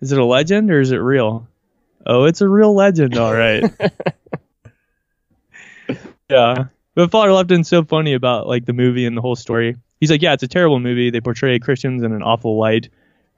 Is 0.00 0.12
it 0.12 0.18
a 0.18 0.24
legend 0.24 0.70
or 0.70 0.80
is 0.80 0.90
it 0.92 0.96
real? 0.96 1.46
Oh, 2.06 2.24
it's 2.24 2.40
a 2.40 2.48
real 2.48 2.74
legend, 2.74 3.16
all 3.16 3.32
right. 3.32 3.64
yeah. 6.28 6.64
But 6.94 7.10
Father 7.10 7.32
Lupton's 7.32 7.68
so 7.68 7.84
funny 7.84 8.12
about 8.14 8.46
like 8.46 8.66
the 8.66 8.72
movie 8.72 9.06
and 9.06 9.16
the 9.16 9.20
whole 9.22 9.36
story. 9.36 9.76
He's 10.00 10.10
like, 10.10 10.20
yeah, 10.22 10.32
it's 10.34 10.42
a 10.42 10.48
terrible 10.48 10.80
movie. 10.80 11.10
They 11.10 11.20
portray 11.20 11.58
Christians 11.58 12.02
in 12.02 12.12
an 12.12 12.22
awful 12.22 12.58
light. 12.58 12.88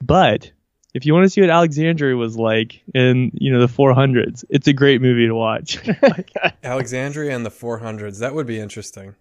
But 0.03 0.51
if 0.95 1.05
you 1.07 1.13
want 1.13 1.25
to 1.25 1.31
see 1.31 1.41
what 1.43 1.51
Alexandria 1.51 2.17
was 2.17 2.37
like 2.37 2.83
in, 2.95 3.31
you 3.35 3.53
know, 3.53 3.61
the 3.61 3.73
400s, 3.73 4.45
it's 4.49 4.67
a 4.67 4.73
great 4.73 5.01
movie 5.03 5.27
to 5.27 5.35
watch. 5.35 5.79
Alexandria 6.65 7.35
and 7.37 7.45
the 7.45 7.51
400s. 7.51 8.21
That 8.21 8.35
would 8.35 8.47
be 8.47 8.59
interesting 8.59 9.15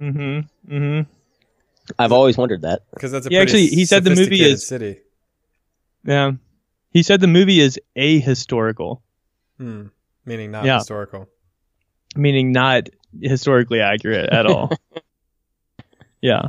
mhm. 0.00 0.48
Mhm. 0.68 1.06
I've 1.98 2.12
always 2.12 2.36
wondered 2.36 2.62
that. 2.62 2.82
because 2.92 3.12
that's 3.12 3.26
a 3.26 3.28
He 3.28 3.36
pretty 3.36 3.42
actually- 3.42 3.66
he 3.76 3.84
said 3.84 4.04
the 4.04 4.10
movie 4.10 4.22
sophisticated 4.24 4.54
is- 4.54 4.66
city. 4.66 4.98
Yeah. 6.04 6.32
He 6.90 7.02
said 7.02 7.20
the 7.20 7.26
movie 7.28 7.60
is 7.60 7.78
ahistorical, 7.96 9.00
Hmm. 9.58 9.86
Meaning 10.24 10.50
not 10.50 10.64
Yeah. 10.64 10.78
historical. 10.78 11.28
meaning 12.16 12.50
not 12.52 12.88
historically 13.20 13.80
accurate 13.80 14.28
at 14.30 14.46
all. 14.46 14.70
yeah. 16.20 16.48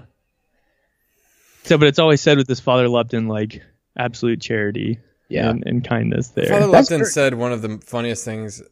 So, 1.64 1.78
but 1.78 1.88
it's 1.88 2.00
always 2.00 2.22
said 2.22 2.38
with 2.38 2.48
this 2.48 2.60
Father 2.60 2.90
Lupton, 2.90 3.28
like 3.28 3.62
absolute 3.98 4.42
charity 4.42 5.00
Yeah. 5.30 5.50
and, 5.50 5.64
and 5.66 5.84
kindness 5.88 6.30
there. 6.30 6.46
Father 6.48 6.68
That's 6.72 6.90
Lupton 6.90 7.02
great. 7.04 7.12
said 7.14 7.34
one 7.36 7.52
of 7.52 7.62
the 7.62 7.78
funniest 7.86 8.26
things. 8.26 8.64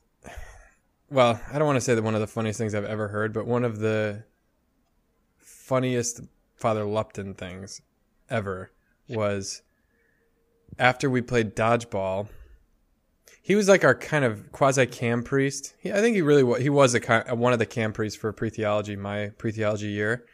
Well, 1.11 1.39
I 1.51 1.57
don't 1.59 1.67
want 1.67 1.77
to 1.77 1.81
say 1.81 1.93
that 1.95 2.03
one 2.03 2.15
of 2.15 2.21
the 2.21 2.27
funniest 2.27 2.57
things 2.57 2.73
I've 2.73 2.85
ever 2.85 3.07
heard, 3.09 3.33
but 3.33 3.45
one 3.45 3.63
of 3.63 3.79
the 3.79 4.23
funniest 5.37 6.21
Father 6.59 6.85
Lupton 6.85 7.33
things 7.33 7.81
ever 8.29 8.71
was 9.07 9.61
after 10.77 11.09
we 11.09 11.21
played 11.21 11.55
dodgeball. 11.55 12.27
He 13.41 13.55
was 13.55 13.67
like 13.67 13.83
our 13.83 13.95
kind 13.95 14.25
of 14.25 14.51
quasi 14.51 14.85
cam 14.85 15.23
priest. 15.23 15.73
He, 15.79 15.91
I 15.91 16.01
think 16.01 16.15
he 16.15 16.21
really 16.21 16.43
was. 16.43 16.61
He 16.61 16.69
was 16.69 16.93
a 16.93 17.35
one 17.35 17.53
of 17.53 17.59
the 17.59 17.65
cam 17.65 17.93
priests 17.93 18.19
for 18.19 18.31
pre 18.31 18.49
theology, 18.49 18.95
my 18.95 19.29
pre 19.37 19.51
theology 19.51 19.87
year. 19.87 20.25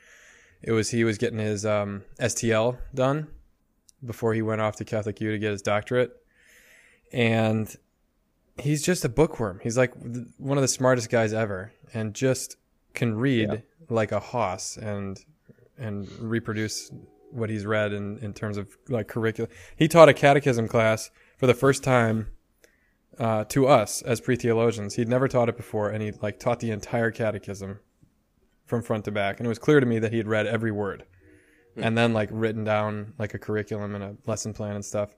It 0.61 0.71
was 0.71 0.89
he 0.89 1.03
was 1.03 1.17
getting 1.17 1.39
his 1.39 1.65
um, 1.65 2.03
STL 2.19 2.77
done 2.93 3.27
before 4.03 4.33
he 4.33 4.41
went 4.41 4.61
off 4.61 4.75
to 4.77 4.85
Catholic 4.85 5.21
U 5.21 5.31
to 5.31 5.39
get 5.39 5.51
his 5.51 5.61
doctorate 5.61 6.11
and 7.11 7.75
he's 8.57 8.83
just 8.83 9.05
a 9.05 9.09
bookworm. 9.09 9.59
He's 9.63 9.77
like 9.77 9.93
one 10.37 10.57
of 10.57 10.61
the 10.61 10.67
smartest 10.67 11.09
guys 11.09 11.33
ever, 11.33 11.71
and 11.93 12.13
just 12.13 12.57
can 12.93 13.15
read 13.15 13.63
like 13.89 14.11
a 14.11 14.19
hoss 14.19 14.77
and 14.77 15.17
and 15.77 16.09
reproduce 16.19 16.91
what 17.31 17.49
he's 17.49 17.65
read 17.65 17.93
in 17.93 18.17
in 18.19 18.33
terms 18.33 18.57
of 18.57 18.77
like 18.89 19.07
curriculum. 19.07 19.51
He 19.75 19.87
taught 19.87 20.09
a 20.09 20.13
catechism 20.13 20.67
class 20.67 21.11
for 21.37 21.47
the 21.47 21.53
first 21.53 21.83
time 21.83 22.27
uh, 23.19 23.43
to 23.45 23.67
us 23.67 24.01
as 24.01 24.21
pre 24.21 24.35
theologians. 24.35 24.95
He'd 24.95 25.09
never 25.09 25.27
taught 25.27 25.49
it 25.49 25.57
before, 25.57 25.89
and 25.89 26.01
he 26.01 26.11
like 26.21 26.39
taught 26.39 26.59
the 26.59 26.71
entire 26.71 27.11
catechism 27.11 27.79
from 28.65 28.81
front 28.81 29.05
to 29.05 29.11
back, 29.11 29.39
and 29.39 29.45
it 29.45 29.49
was 29.49 29.59
clear 29.59 29.79
to 29.79 29.85
me 29.85 29.99
that 29.99 30.11
he 30.11 30.17
had 30.17 30.27
read 30.27 30.47
every 30.47 30.71
word. 30.71 31.05
And 31.77 31.97
then 31.97 32.13
like 32.13 32.29
written 32.31 32.63
down 32.63 33.13
like 33.19 33.33
a 33.33 33.39
curriculum 33.39 33.95
and 33.95 34.03
a 34.03 34.15
lesson 34.25 34.53
plan 34.53 34.75
and 34.75 34.85
stuff. 34.85 35.13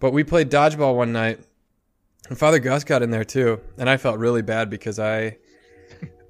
But 0.00 0.12
we 0.12 0.24
played 0.24 0.50
dodgeball 0.50 0.96
one 0.96 1.12
night, 1.12 1.40
and 2.28 2.36
Father 2.36 2.58
Gus 2.58 2.82
got 2.82 3.02
in 3.02 3.10
there 3.10 3.24
too, 3.24 3.60
and 3.78 3.88
I 3.88 3.96
felt 3.96 4.18
really 4.18 4.42
bad 4.42 4.68
because 4.68 4.98
I 4.98 5.38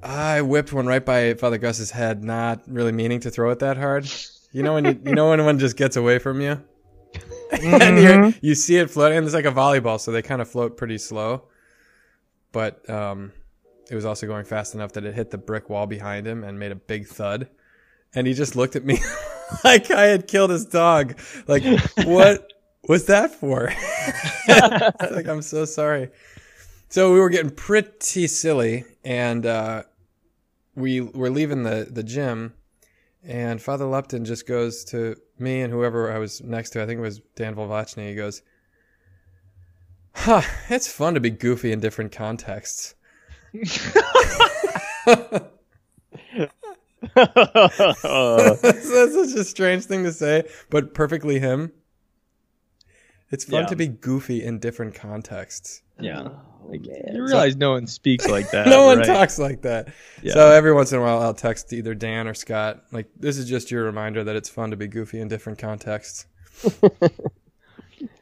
I 0.03 0.41
whipped 0.43 0.73
one 0.73 0.87
right 0.87 1.05
by 1.05 1.35
Father 1.35 1.59
Gus's 1.59 1.91
head, 1.91 2.25
not 2.25 2.63
really 2.67 2.93
meaning 2.93 3.21
to 3.21 3.31
throw 3.31 3.51
it 3.51 3.59
that 3.59 3.77
hard. 3.77 4.11
You 4.53 4.63
know 4.63 4.75
when 4.75 4.85
you, 4.85 5.01
you 5.05 5.15
know 5.15 5.31
when 5.31 5.45
one 5.45 5.59
just 5.59 5.77
gets 5.77 5.97
away 5.97 6.19
from 6.19 6.41
you, 6.41 6.63
and 7.63 7.99
you 7.99 8.35
you 8.41 8.55
see 8.55 8.77
it 8.77 8.91
floating. 8.91 9.19
And 9.19 9.27
it's 9.27 9.35
like 9.35 9.45
a 9.45 9.53
volleyball, 9.53 10.01
so 10.01 10.11
they 10.11 10.23
kind 10.23 10.41
of 10.41 10.49
float 10.49 10.77
pretty 10.77 10.99
slow. 10.99 11.45
But 12.53 12.89
um, 12.89 13.33
it 13.91 13.95
was 13.95 14.05
also 14.05 14.27
going 14.27 14.45
fast 14.45 14.75
enough 14.75 14.93
that 14.93 15.05
it 15.05 15.15
hit 15.15 15.31
the 15.31 15.39
brick 15.39 15.69
wall 15.69 15.87
behind 15.87 16.27
him 16.27 16.45
and 16.45 16.59
made 16.59 16.73
a 16.73 16.77
big 16.77 17.07
thud. 17.07 17.49
And 18.15 18.27
he 18.27 18.35
just 18.35 18.57
looked 18.57 18.77
at 18.77 18.85
me 18.85 18.99
like 19.65 19.91
I 19.91 20.07
had 20.07 20.27
killed 20.27 20.51
his 20.51 20.65
dog. 20.65 21.19
Like 21.47 21.63
what 22.05 22.53
was 22.89 23.07
that 23.07 23.33
for? 23.33 23.73
Like 24.49 25.29
I'm 25.29 25.43
so 25.43 25.65
sorry. 25.65 26.11
So 26.89 27.13
we 27.13 27.21
were 27.21 27.29
getting 27.31 27.53
pretty 27.53 28.27
silly, 28.27 28.85
and 29.05 29.47
uh, 29.47 29.85
we 30.75 31.01
were 31.01 31.31
leaving 31.31 31.63
the 31.65 31.87
the 31.91 32.03
gym, 32.03 32.55
and 33.23 33.61
Father 33.61 33.85
Lupton 33.87 34.25
just 34.25 34.47
goes 34.47 34.85
to 34.87 35.17
me 35.39 35.61
and 35.63 35.73
whoever 35.73 36.13
I 36.13 36.19
was 36.19 36.41
next 36.43 36.71
to. 36.71 36.83
I 36.83 36.87
think 36.87 36.99
it 36.99 37.03
was 37.03 37.21
Dan 37.37 37.55
Volvachny. 37.55 38.09
He 38.09 38.15
goes, 38.15 38.43
"Huh, 40.15 40.43
it's 40.69 40.91
fun 40.91 41.15
to 41.15 41.21
be 41.21 41.31
goofy 41.31 41.73
in 41.73 41.81
different 41.81 42.13
contexts." 42.13 42.95
That's 47.15 48.89
such 48.89 49.35
a 49.37 49.45
strange 49.45 49.85
thing 49.85 50.05
to 50.05 50.13
say, 50.13 50.45
but 50.71 50.95
perfectly 50.95 51.39
him. 51.41 51.73
It's 53.31 53.45
fun 53.45 53.63
Yeah. 53.63 53.67
to 53.69 53.77
be 53.77 53.87
goofy 53.87 54.43
in 54.45 54.59
different 54.59 54.95
contexts. 54.95 55.83
yeah. 55.99 56.29
Like, 56.71 56.87
you 56.87 57.25
realize 57.25 57.57
no 57.57 57.73
one 57.73 57.87
speaks 57.87 58.27
like 58.29 58.51
that. 58.53 58.67
no 58.69 58.87
one 58.87 58.99
right? 58.99 59.07
talks 59.07 59.39
like 59.39 59.63
that. 59.63 59.89
Yeah. 60.23 60.35
So 60.35 60.51
every 60.51 60.73
once 60.73 60.93
in 60.93 60.99
a 60.99 61.03
while, 61.03 61.21
I'll 61.21 61.35
text 61.35 61.73
either 61.73 61.95
Dan 61.95 62.29
or 62.29 62.35
Scott. 62.35 62.85
Like, 62.93 63.09
this 63.19 63.37
is 63.37 63.49
just 63.49 63.71
your 63.71 63.85
reminder 63.85 64.25
that 64.25 64.37
it's 64.37 64.49
fun 64.49 64.71
to 64.71 64.77
be 64.77 64.87
goofy 64.87 65.21
in 65.21 65.29
different 65.29 65.59
contexts. 65.59 66.27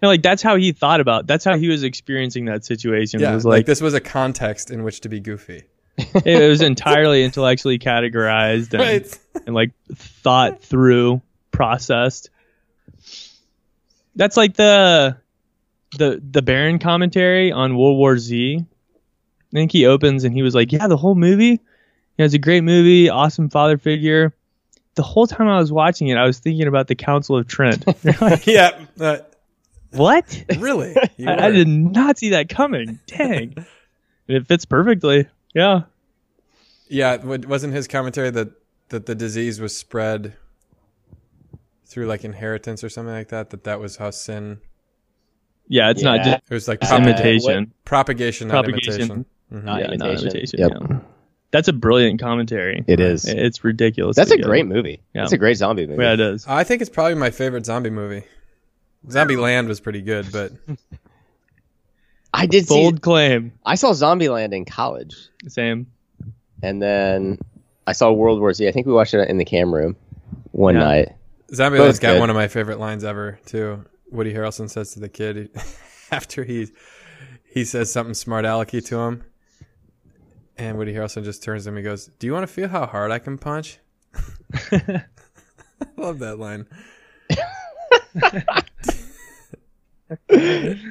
And, 0.02 0.08
like 0.08 0.22
that's 0.22 0.42
how 0.42 0.56
he 0.56 0.72
thought 0.72 1.00
about. 1.00 1.28
That's 1.28 1.44
how 1.44 1.56
he 1.56 1.68
was 1.68 1.84
experiencing 1.84 2.46
that 2.46 2.64
situation. 2.64 3.20
Yeah, 3.20 3.30
it 3.30 3.34
was 3.36 3.44
like, 3.44 3.58
like, 3.58 3.66
this 3.66 3.80
was 3.80 3.94
a 3.94 4.00
context 4.00 4.72
in 4.72 4.82
which 4.82 5.02
to 5.02 5.08
be 5.08 5.20
goofy. 5.20 5.64
it 5.98 6.48
was 6.48 6.62
entirely 6.62 7.22
intellectually 7.24 7.78
categorized 7.78 8.72
and, 8.72 8.80
Right. 8.80 9.18
and 9.46 9.54
like 9.54 9.70
thought 9.94 10.62
through, 10.62 11.22
processed. 11.52 12.30
That's 14.16 14.36
like 14.36 14.54
the 14.54 15.16
the 15.96 16.22
the 16.30 16.42
Barron 16.42 16.78
commentary 16.78 17.52
on 17.52 17.76
World 17.76 17.98
War 17.98 18.18
Z. 18.18 18.58
I 18.60 19.56
think 19.56 19.72
he 19.72 19.86
opens 19.86 20.24
and 20.24 20.34
he 20.34 20.42
was 20.42 20.54
like, 20.54 20.72
"Yeah, 20.72 20.86
the 20.88 20.96
whole 20.96 21.14
movie, 21.14 21.46
you 21.46 21.58
know, 22.18 22.24
it's 22.24 22.34
a 22.34 22.38
great 22.38 22.62
movie, 22.64 23.08
awesome 23.08 23.48
father 23.48 23.78
figure." 23.78 24.34
The 24.94 25.02
whole 25.02 25.26
time 25.28 25.46
I 25.46 25.58
was 25.58 25.70
watching 25.70 26.08
it, 26.08 26.16
I 26.16 26.26
was 26.26 26.40
thinking 26.40 26.66
about 26.66 26.88
the 26.88 26.96
Council 26.96 27.36
of 27.36 27.46
Trent. 27.46 27.84
Like, 28.20 28.46
yeah. 28.48 28.84
Uh, 28.98 29.18
what? 29.92 30.44
really? 30.58 30.94
I, 31.26 31.46
I 31.46 31.50
did 31.50 31.68
not 31.68 32.18
see 32.18 32.30
that 32.30 32.48
coming. 32.48 32.98
Dang. 33.06 33.54
and 33.56 33.66
it 34.26 34.46
fits 34.46 34.64
perfectly. 34.64 35.26
Yeah. 35.54 35.82
Yeah, 36.88 37.16
wasn't 37.16 37.74
his 37.74 37.86
commentary 37.86 38.30
that 38.30 38.50
that 38.88 39.06
the 39.06 39.14
disease 39.14 39.60
was 39.60 39.76
spread 39.76 40.34
through 41.86 42.06
like 42.06 42.24
inheritance 42.24 42.82
or 42.82 42.88
something 42.88 43.14
like 43.14 43.28
that? 43.28 43.50
That 43.50 43.64
that 43.64 43.80
was 43.80 43.96
how 43.96 44.10
sin. 44.10 44.60
Yeah, 45.68 45.90
it's 45.90 46.02
not 46.02 46.24
just 46.24 46.38
It 46.50 46.54
was 46.54 46.66
like 46.68 46.78
it's 46.82 46.90
propaga- 46.90 47.02
imitation. 47.02 47.72
propagation, 47.84 48.48
not 48.48 48.64
Propagation. 48.64 48.92
imitation. 48.94 49.24
Not 49.50 49.60
mm-hmm. 49.60 49.68
yeah, 49.68 49.74
not 49.96 50.08
imitation. 50.10 50.26
imitation. 50.28 50.58
Yep. 50.60 50.70
yeah. 50.90 50.98
That's 51.50 51.68
a 51.68 51.72
brilliant 51.72 52.20
commentary. 52.20 52.84
It 52.86 53.00
is. 53.00 53.24
It's 53.26 53.64
ridiculous. 53.64 54.16
That's 54.16 54.30
a 54.30 54.36
good. 54.36 54.44
great 54.44 54.66
movie. 54.66 55.00
Yeah. 55.14 55.24
It's 55.24 55.32
a 55.32 55.38
great 55.38 55.56
zombie 55.56 55.86
movie. 55.86 56.02
Yeah, 56.02 56.12
it 56.12 56.20
is. 56.20 56.46
I 56.46 56.64
think 56.64 56.82
it's 56.82 56.90
probably 56.90 57.14
my 57.14 57.30
favorite 57.30 57.64
zombie 57.64 57.88
movie. 57.90 58.24
Zombieland 59.08 59.66
was 59.68 59.80
pretty 59.80 60.02
good, 60.02 60.30
but 60.32 60.52
I 62.34 62.46
did 62.46 62.68
see. 62.68 62.74
Bold 62.74 63.00
claim. 63.00 63.52
I 63.64 63.76
saw 63.76 63.92
Zombieland 63.92 64.52
in 64.52 64.64
college, 64.64 65.16
Same. 65.46 65.86
and 66.62 66.82
then 66.82 67.38
I 67.86 67.92
saw 67.92 68.12
World 68.12 68.40
War 68.40 68.52
Z. 68.52 68.68
I 68.68 68.72
think 68.72 68.86
we 68.86 68.92
watched 68.92 69.14
it 69.14 69.28
in 69.28 69.38
the 69.38 69.44
cam 69.44 69.74
room 69.74 69.96
one 70.52 70.74
Yeah. 70.74 70.80
night. 70.80 71.08
Zombieland's 71.52 71.96
Both 71.96 72.00
got 72.02 72.12
good. 72.14 72.20
one 72.20 72.30
of 72.30 72.36
my 72.36 72.48
favorite 72.48 72.78
lines 72.78 73.04
ever 73.04 73.38
too. 73.46 73.84
Woody 74.10 74.32
Harrelson 74.34 74.68
says 74.70 74.92
to 74.94 75.00
the 75.00 75.08
kid 75.08 75.50
after 76.10 76.44
he 76.44 76.68
he 77.44 77.64
says 77.64 77.92
something 77.92 78.14
smart 78.14 78.44
alecky 78.44 78.84
to 78.86 78.98
him, 78.98 79.24
and 80.56 80.78
Woody 80.78 80.94
Harrelson 80.94 81.24
just 81.24 81.42
turns 81.42 81.64
to 81.64 81.70
him. 81.70 81.76
He 81.76 81.82
goes, 81.82 82.06
"Do 82.18 82.26
you 82.26 82.32
want 82.32 82.44
to 82.44 82.52
feel 82.52 82.68
how 82.68 82.86
hard 82.86 83.10
I 83.10 83.18
can 83.18 83.38
punch?" 83.38 83.78
I 84.72 85.04
love 85.96 86.18
that 86.20 86.38
line. 86.38 86.66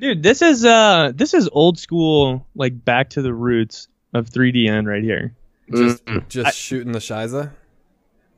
Dude, 0.00 0.22
this 0.22 0.40
is 0.40 0.64
uh 0.64 1.12
this 1.14 1.34
is 1.34 1.48
old 1.52 1.78
school 1.78 2.46
like 2.54 2.84
back 2.84 3.10
to 3.10 3.22
the 3.22 3.34
roots 3.34 3.88
of 4.14 4.30
3DN 4.30 4.86
right 4.86 5.02
here. 5.02 5.34
Just 5.74 6.04
Mm. 6.06 6.28
just 6.28 6.56
shooting 6.56 6.92
the 6.92 6.98
shiza. 6.98 7.52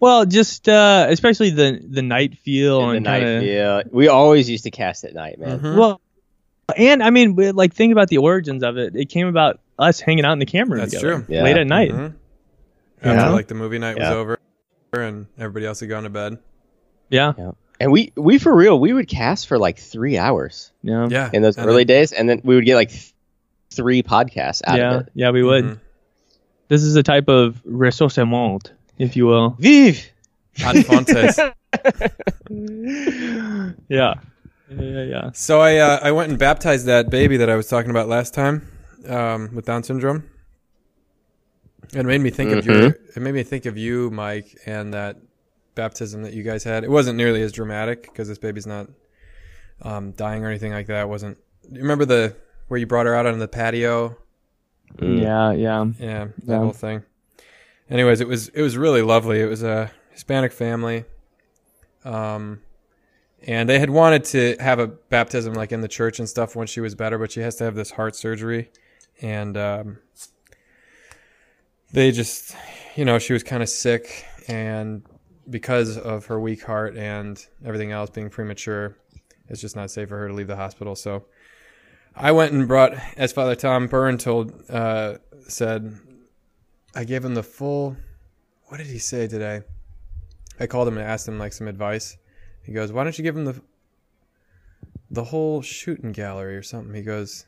Well, 0.02 0.26
just 0.26 0.68
uh 0.68 1.06
especially 1.10 1.50
the 1.50 1.80
the 1.88 2.02
night 2.02 2.36
feel 2.38 2.80
In 2.82 2.88
the 2.88 2.96
and 2.96 3.04
night, 3.04 3.20
kind 3.22 3.36
of 3.38 3.42
yeah. 3.44 3.82
We 3.92 4.08
always 4.08 4.50
used 4.50 4.64
to 4.64 4.70
cast 4.72 5.04
at 5.04 5.14
night, 5.14 5.38
man. 5.38 5.60
Mhm. 5.60 5.76
well 5.76 6.00
and 6.76 7.04
I 7.04 7.10
mean 7.10 7.36
like 7.36 7.72
think 7.72 7.92
about 7.92 8.08
the 8.08 8.18
origins 8.18 8.64
of 8.64 8.76
it. 8.78 8.96
It 8.96 9.10
came 9.10 9.28
about 9.28 9.60
us 9.78 10.00
hanging 10.00 10.24
out 10.24 10.32
in 10.32 10.40
the 10.40 10.46
camera 10.46 10.80
That's 10.80 10.92
together 10.92 11.22
true. 11.22 11.34
Yeah. 11.36 11.44
late 11.44 11.56
at 11.56 11.68
night. 11.68 11.92
Mhm. 11.92 12.14
Yeah. 13.04 13.12
After 13.12 13.32
like 13.32 13.46
the 13.46 13.54
movie 13.54 13.78
night 13.78 13.96
was 13.96 14.08
over, 14.08 14.38
and 14.92 15.26
everybody 15.38 15.66
else 15.66 15.78
had 15.78 15.88
gone 15.88 16.02
to 16.02 16.10
bed. 16.10 16.38
Yeah. 17.08 17.34
And 17.78 17.92
we 17.92 18.12
we 18.16 18.38
for 18.38 18.52
real, 18.54 18.80
we 18.80 18.92
would 18.92 19.06
cast 19.06 19.46
for 19.46 19.56
like 19.56 19.78
three 19.78 20.18
hours 20.18 20.72
Yeah. 20.82 21.06
Yeah, 21.10 21.30
in 21.32 21.42
those 21.42 21.56
and 21.58 21.66
early 21.68 21.84
then- 21.84 21.98
days, 21.98 22.10
and 22.12 22.28
then 22.28 22.40
we 22.42 22.56
would 22.56 22.64
get 22.64 22.74
like 22.74 22.90
th- 22.90 23.12
three 23.70 24.02
podcasts 24.02 24.62
out 24.66 24.78
Yeah. 24.78 24.94
of 24.94 25.00
it. 25.02 25.12
Yeah, 25.14 25.30
we 25.30 25.44
would. 25.44 25.64
Mhm. 25.64 25.80
This 26.66 26.82
is 26.82 26.96
a 26.96 27.02
type 27.04 27.28
of 27.28 27.62
ressourcement, 27.64 28.72
if 29.02 29.16
you 29.16 29.26
will. 29.26 29.56
Vive! 29.58 30.10
Ad 30.64 30.86
Fontes. 30.86 31.38
Yeah. 32.50 33.72
Yeah, 33.88 34.14
yeah, 34.70 35.02
yeah. 35.04 35.30
So 35.32 35.60
I 35.60 35.76
uh, 35.76 35.98
I 36.02 36.12
went 36.12 36.30
and 36.30 36.38
baptized 36.38 36.86
that 36.86 37.10
baby 37.10 37.36
that 37.38 37.50
I 37.50 37.56
was 37.56 37.68
talking 37.68 37.90
about 37.90 38.08
last 38.08 38.32
time 38.34 38.68
um, 39.08 39.54
with 39.54 39.66
Down 39.66 39.82
syndrome. 39.82 40.28
It 41.94 42.06
made 42.06 42.20
me 42.22 42.30
think 42.30 42.52
of 42.52 42.64
your. 42.64 42.86
It 42.86 43.18
made 43.18 43.34
me 43.34 43.42
think 43.42 43.66
of 43.66 43.76
you, 43.76 44.10
Mike, 44.10 44.56
and 44.64 44.94
that 44.94 45.16
baptism 45.74 46.22
that 46.22 46.32
you 46.32 46.42
guys 46.42 46.64
had. 46.64 46.84
It 46.84 46.90
wasn't 46.90 47.18
nearly 47.18 47.42
as 47.42 47.52
dramatic 47.52 48.02
because 48.04 48.28
this 48.28 48.38
baby's 48.38 48.66
not 48.66 48.88
um, 49.82 50.12
dying 50.12 50.42
or 50.44 50.48
anything 50.48 50.72
like 50.72 50.86
that. 50.86 51.02
It 51.02 51.08
wasn't. 51.08 51.36
You 51.70 51.80
remember 51.82 52.06
the 52.06 52.34
where 52.68 52.78
you 52.80 52.86
brought 52.86 53.04
her 53.06 53.14
out 53.14 53.26
on 53.26 53.38
the 53.38 53.48
patio? 53.48 54.16
Mm. 54.96 55.20
Yeah, 55.22 55.52
yeah. 55.52 55.84
Yeah, 55.98 56.24
that 56.24 56.32
Yeah. 56.46 56.58
whole 56.58 56.72
thing. 56.72 57.02
Anyways, 57.92 58.22
it 58.22 58.26
was 58.26 58.48
it 58.48 58.62
was 58.62 58.78
really 58.78 59.02
lovely. 59.02 59.42
It 59.42 59.50
was 59.50 59.62
a 59.62 59.90
Hispanic 60.12 60.50
family, 60.50 61.04
um, 62.06 62.62
and 63.46 63.68
they 63.68 63.78
had 63.78 63.90
wanted 63.90 64.24
to 64.24 64.56
have 64.60 64.78
a 64.78 64.86
baptism 64.86 65.52
like 65.52 65.72
in 65.72 65.82
the 65.82 65.88
church 65.88 66.18
and 66.18 66.26
stuff 66.26 66.56
when 66.56 66.66
she 66.66 66.80
was 66.80 66.94
better, 66.94 67.18
but 67.18 67.30
she 67.30 67.40
has 67.40 67.56
to 67.56 67.64
have 67.64 67.74
this 67.74 67.90
heart 67.90 68.16
surgery, 68.16 68.70
and 69.20 69.58
um, 69.58 69.98
they 71.92 72.12
just, 72.12 72.56
you 72.96 73.04
know, 73.04 73.18
she 73.18 73.34
was 73.34 73.42
kind 73.42 73.62
of 73.62 73.68
sick, 73.68 74.24
and 74.48 75.02
because 75.50 75.98
of 75.98 76.24
her 76.26 76.40
weak 76.40 76.64
heart 76.64 76.96
and 76.96 77.46
everything 77.62 77.92
else 77.92 78.08
being 78.08 78.30
premature, 78.30 78.96
it's 79.48 79.60
just 79.60 79.76
not 79.76 79.90
safe 79.90 80.08
for 80.08 80.16
her 80.16 80.28
to 80.28 80.34
leave 80.34 80.48
the 80.48 80.56
hospital. 80.56 80.96
So. 80.96 81.26
I 82.14 82.30
went 82.32 82.52
and 82.52 82.68
brought, 82.68 82.92
as 83.16 83.32
Father 83.32 83.54
Tom 83.54 83.86
Byrne 83.86 84.18
told, 84.18 84.52
uh, 84.68 85.14
said, 85.48 85.98
I 86.94 87.04
gave 87.04 87.24
him 87.24 87.34
the 87.34 87.42
full. 87.42 87.96
What 88.66 88.78
did 88.78 88.86
he 88.86 88.98
say 88.98 89.26
today? 89.26 89.62
I 90.60 90.66
called 90.66 90.88
him 90.88 90.98
and 90.98 91.06
asked 91.06 91.26
him 91.26 91.38
like 91.38 91.52
some 91.52 91.68
advice. 91.68 92.16
He 92.62 92.72
goes, 92.72 92.92
"Why 92.92 93.04
don't 93.04 93.16
you 93.18 93.24
give 93.24 93.36
him 93.36 93.44
the 93.44 93.60
the 95.10 95.24
whole 95.24 95.62
shooting 95.62 96.12
gallery 96.12 96.56
or 96.56 96.62
something?" 96.62 96.94
He 96.94 97.02
goes, 97.02 97.46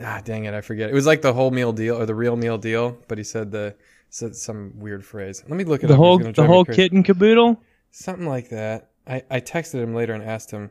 "Ah, 0.00 0.20
dang 0.24 0.44
it, 0.44 0.54
I 0.54 0.60
forget. 0.60 0.90
It 0.90 0.94
was 0.94 1.06
like 1.06 1.22
the 1.22 1.32
whole 1.32 1.50
meal 1.50 1.72
deal 1.72 1.96
or 2.00 2.06
the 2.06 2.14
real 2.14 2.36
meal 2.36 2.58
deal." 2.58 2.98
But 3.08 3.18
he 3.18 3.24
said 3.24 3.50
the 3.50 3.74
said 4.10 4.34
some 4.36 4.72
weird 4.78 5.04
phrase. 5.04 5.42
Let 5.48 5.56
me 5.56 5.64
look 5.64 5.82
it 5.84 5.88
The 5.88 5.94
up. 5.94 5.98
Whole 5.98 6.18
the 6.18 6.46
whole 6.46 6.64
kit 6.64 6.92
and 6.92 7.04
caboodle, 7.04 7.60
something 7.90 8.26
like 8.26 8.48
that. 8.50 8.90
I 9.06 9.22
I 9.30 9.40
texted 9.40 9.82
him 9.82 9.94
later 9.94 10.14
and 10.14 10.22
asked 10.22 10.50
him 10.50 10.70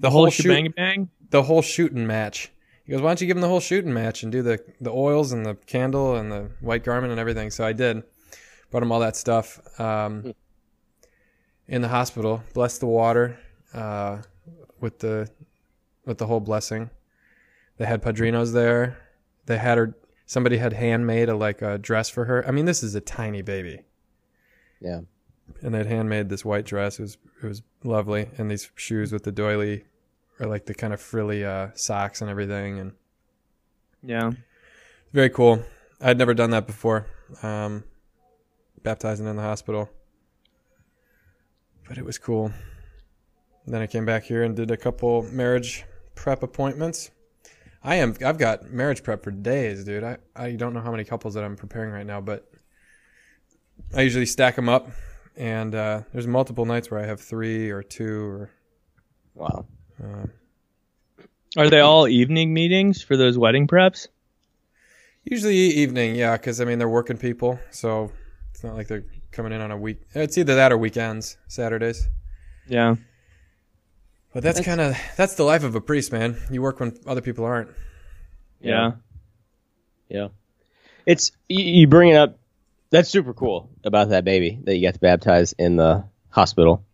the 0.00 0.10
whole 0.10 0.30
shoot- 0.30 0.44
shebang 0.44 0.72
bang. 0.76 1.10
the 1.30 1.42
whole 1.42 1.62
shooting 1.62 2.06
match. 2.06 2.50
He 2.84 2.92
goes, 2.92 3.00
"Why 3.00 3.10
don't 3.10 3.20
you 3.20 3.26
give 3.26 3.36
him 3.36 3.40
the 3.42 3.48
whole 3.48 3.60
shooting 3.60 3.92
match 3.92 4.22
and 4.22 4.32
do 4.32 4.42
the 4.42 4.58
the 4.80 4.90
oils 4.90 5.32
and 5.32 5.46
the 5.46 5.54
candle 5.54 6.16
and 6.16 6.30
the 6.32 6.50
white 6.60 6.84
garment 6.84 7.10
and 7.12 7.20
everything?" 7.20 7.50
So 7.50 7.64
I 7.64 7.72
did. 7.72 8.02
Brought 8.70 8.82
him 8.82 8.90
all 8.92 9.00
that 9.00 9.16
stuff 9.16 9.60
um, 9.78 10.32
in 11.68 11.82
the 11.82 11.88
hospital. 11.88 12.42
Blessed 12.54 12.80
the 12.80 12.86
water 12.86 13.38
uh, 13.74 14.22
with 14.80 14.98
the 15.00 15.28
with 16.06 16.18
the 16.18 16.26
whole 16.26 16.40
blessing. 16.40 16.90
They 17.76 17.86
had 17.86 18.02
padrinos 18.02 18.52
there. 18.52 18.98
They 19.46 19.58
had 19.58 19.78
her. 19.78 19.94
Somebody 20.26 20.56
had 20.56 20.72
handmade 20.72 21.28
a 21.28 21.36
like 21.36 21.60
a 21.62 21.76
dress 21.78 22.08
for 22.08 22.24
her. 22.24 22.46
I 22.48 22.50
mean, 22.52 22.64
this 22.64 22.82
is 22.82 22.94
a 22.94 23.00
tiny 23.02 23.42
baby 23.42 23.82
Yeah. 24.80 25.00
and 25.62 25.74
they'd 25.74 25.84
handmade 25.86 26.30
this 26.30 26.42
white 26.44 26.64
dress. 26.64 26.98
It 26.98 27.02
was 27.02 27.18
it 27.42 27.46
was 27.46 27.62
lovely, 27.84 28.30
and 28.38 28.50
these 28.50 28.70
shoes 28.74 29.12
with 29.12 29.24
the 29.24 29.32
doily, 29.32 29.84
or 30.42 30.48
like 30.48 30.66
the 30.66 30.74
kind 30.74 30.92
of 30.92 31.00
frilly 31.00 31.44
uh, 31.44 31.68
socks 31.74 32.20
and 32.20 32.28
everything, 32.28 32.80
and 32.80 32.92
Yeah. 34.02 34.32
very 35.12 35.30
cool. 35.30 35.62
I'd 36.00 36.18
never 36.18 36.34
done 36.34 36.50
that 36.50 36.66
before, 36.66 37.06
um, 37.44 37.84
baptizing 38.82 39.26
in 39.26 39.36
the 39.36 39.42
hospital, 39.42 39.88
but 41.86 41.96
it 41.96 42.04
was 42.04 42.18
cool. 42.18 42.52
Then 43.66 43.80
I 43.80 43.86
came 43.86 44.04
back 44.04 44.24
here 44.24 44.42
and 44.42 44.56
did 44.56 44.72
a 44.72 44.76
couple 44.76 45.22
marriage 45.22 45.84
prep 46.16 46.42
appointments. 46.42 47.12
I 47.84 47.96
am 47.96 48.16
I've 48.24 48.38
got 48.38 48.70
marriage 48.70 49.04
prep 49.04 49.22
for 49.22 49.30
days, 49.30 49.84
dude. 49.84 50.02
I, 50.02 50.18
I 50.34 50.52
don't 50.52 50.74
know 50.74 50.80
how 50.80 50.90
many 50.90 51.04
couples 51.04 51.34
that 51.34 51.44
I'm 51.44 51.54
preparing 51.56 51.92
right 51.92 52.06
now, 52.06 52.20
but 52.20 52.50
I 53.94 54.00
usually 54.00 54.26
stack 54.26 54.56
them 54.56 54.68
up, 54.68 54.88
and 55.36 55.72
uh, 55.74 56.02
there's 56.12 56.26
multiple 56.26 56.64
nights 56.64 56.90
where 56.90 57.00
I 57.00 57.06
have 57.06 57.20
three 57.20 57.70
or 57.70 57.84
two 57.84 58.24
or 58.26 58.50
Wow. 59.34 59.66
Uh, 60.02 60.26
Are 61.56 61.70
they 61.70 61.80
all 61.80 62.08
evening 62.08 62.52
meetings 62.52 63.02
for 63.02 63.16
those 63.16 63.38
wedding 63.38 63.66
preps? 63.66 64.08
usually 65.24 65.56
evening, 65.56 66.14
yeah, 66.14 66.36
because 66.36 66.60
I 66.60 66.64
mean 66.64 66.78
they're 66.78 66.88
working 66.88 67.16
people, 67.16 67.58
so 67.70 68.10
it's 68.50 68.64
not 68.64 68.74
like 68.74 68.88
they're 68.88 69.04
coming 69.30 69.52
in 69.52 69.60
on 69.60 69.70
a 69.70 69.76
week. 69.76 70.00
It's 70.14 70.36
either 70.38 70.56
that 70.56 70.72
or 70.72 70.78
weekends, 70.78 71.36
Saturdays. 71.48 72.06
Yeah. 72.66 72.96
But 74.32 74.42
that's, 74.42 74.60
kind 74.62 74.80
of 74.80 74.96
that's 75.16 75.34
the 75.34 75.42
life 75.42 75.62
of 75.62 75.74
a 75.74 75.80
priest, 75.80 76.10
man. 76.10 76.38
You 76.50 76.62
work 76.62 76.80
when 76.80 76.96
other 77.06 77.20
people 77.20 77.44
aren't. 77.44 77.70
Yeah. 78.60 78.92
Yeah. 80.08 80.28
It's 81.04 81.32
you, 81.48 81.62
you 81.62 81.86
bring 81.86 82.10
it 82.10 82.16
up. 82.16 82.38
That's 82.90 83.10
super 83.10 83.34
cool 83.34 83.70
about 83.84 84.10
that 84.10 84.24
baby 84.24 84.58
that 84.64 84.76
you 84.76 84.86
got 84.86 84.94
to 84.94 85.00
baptize 85.00 85.52
in 85.58 85.76
the 85.76 86.04
hospital. 86.30 86.84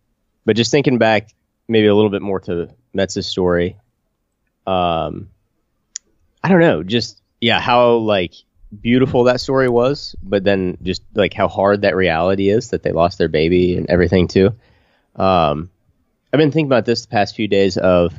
But 0.45 0.57
just 0.57 0.71
thinking 0.71 0.99
back, 0.99 1.29
maybe 1.69 1.87
a 1.87 1.95
little 1.95 2.11
bit 2.11 2.23
more 2.23 2.41
to 2.41 2.71
Metz's 2.93 3.27
story. 3.27 3.77
Um, 4.67 5.31
I 6.43 6.49
don't 6.49 6.61
know, 6.61 6.83
just 6.83 7.21
yeah, 7.41 7.61
how 7.61 7.95
like 7.97 8.35
beautiful 8.81 9.25
that 9.25 9.41
story 9.41 9.69
was, 9.69 10.15
but 10.23 10.45
then 10.45 10.77
just 10.83 11.03
like 11.15 11.33
how 11.33 11.49
hard 11.49 11.83
that 11.83 11.97
reality 11.97 12.49
is 12.49 12.71
that 12.71 12.83
they 12.83 12.93
lost 12.93 13.19
their 13.19 13.29
baby 13.29 13.77
and 13.77 13.89
everything 13.89 14.29
too. 14.29 14.55
Um, 15.17 15.71
I've 16.33 16.39
been 16.39 16.51
thinking 16.51 16.67
about 16.67 16.85
this 16.85 17.03
the 17.03 17.09
past 17.09 17.35
few 17.35 17.49
days 17.49 17.77
of 17.77 18.15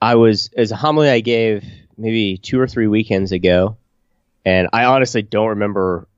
I 0.00 0.14
was 0.14 0.50
as 0.56 0.72
a 0.72 0.76
homily 0.76 1.08
I 1.08 1.20
gave 1.20 1.64
maybe 1.96 2.38
two 2.38 2.60
or 2.60 2.66
three 2.66 2.86
weekends 2.86 3.32
ago, 3.32 3.76
and 4.44 4.68
I 4.72 4.84
honestly 4.84 5.22
don't 5.22 5.48
remember 5.48 6.08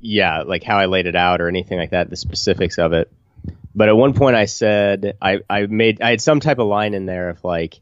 yeah, 0.00 0.42
like 0.42 0.62
how 0.62 0.78
I 0.78 0.86
laid 0.86 1.06
it 1.06 1.16
out 1.16 1.40
or 1.40 1.48
anything 1.48 1.78
like 1.78 1.90
that, 1.90 2.10
the 2.10 2.16
specifics 2.16 2.78
of 2.78 2.92
it. 2.92 3.10
But 3.78 3.88
at 3.88 3.96
one 3.96 4.12
point 4.12 4.34
I 4.34 4.46
said 4.46 5.16
I, 5.22 5.38
I 5.48 5.66
made 5.66 6.02
I 6.02 6.10
had 6.10 6.20
some 6.20 6.40
type 6.40 6.58
of 6.58 6.66
line 6.66 6.94
in 6.94 7.06
there 7.06 7.28
of 7.28 7.44
like 7.44 7.80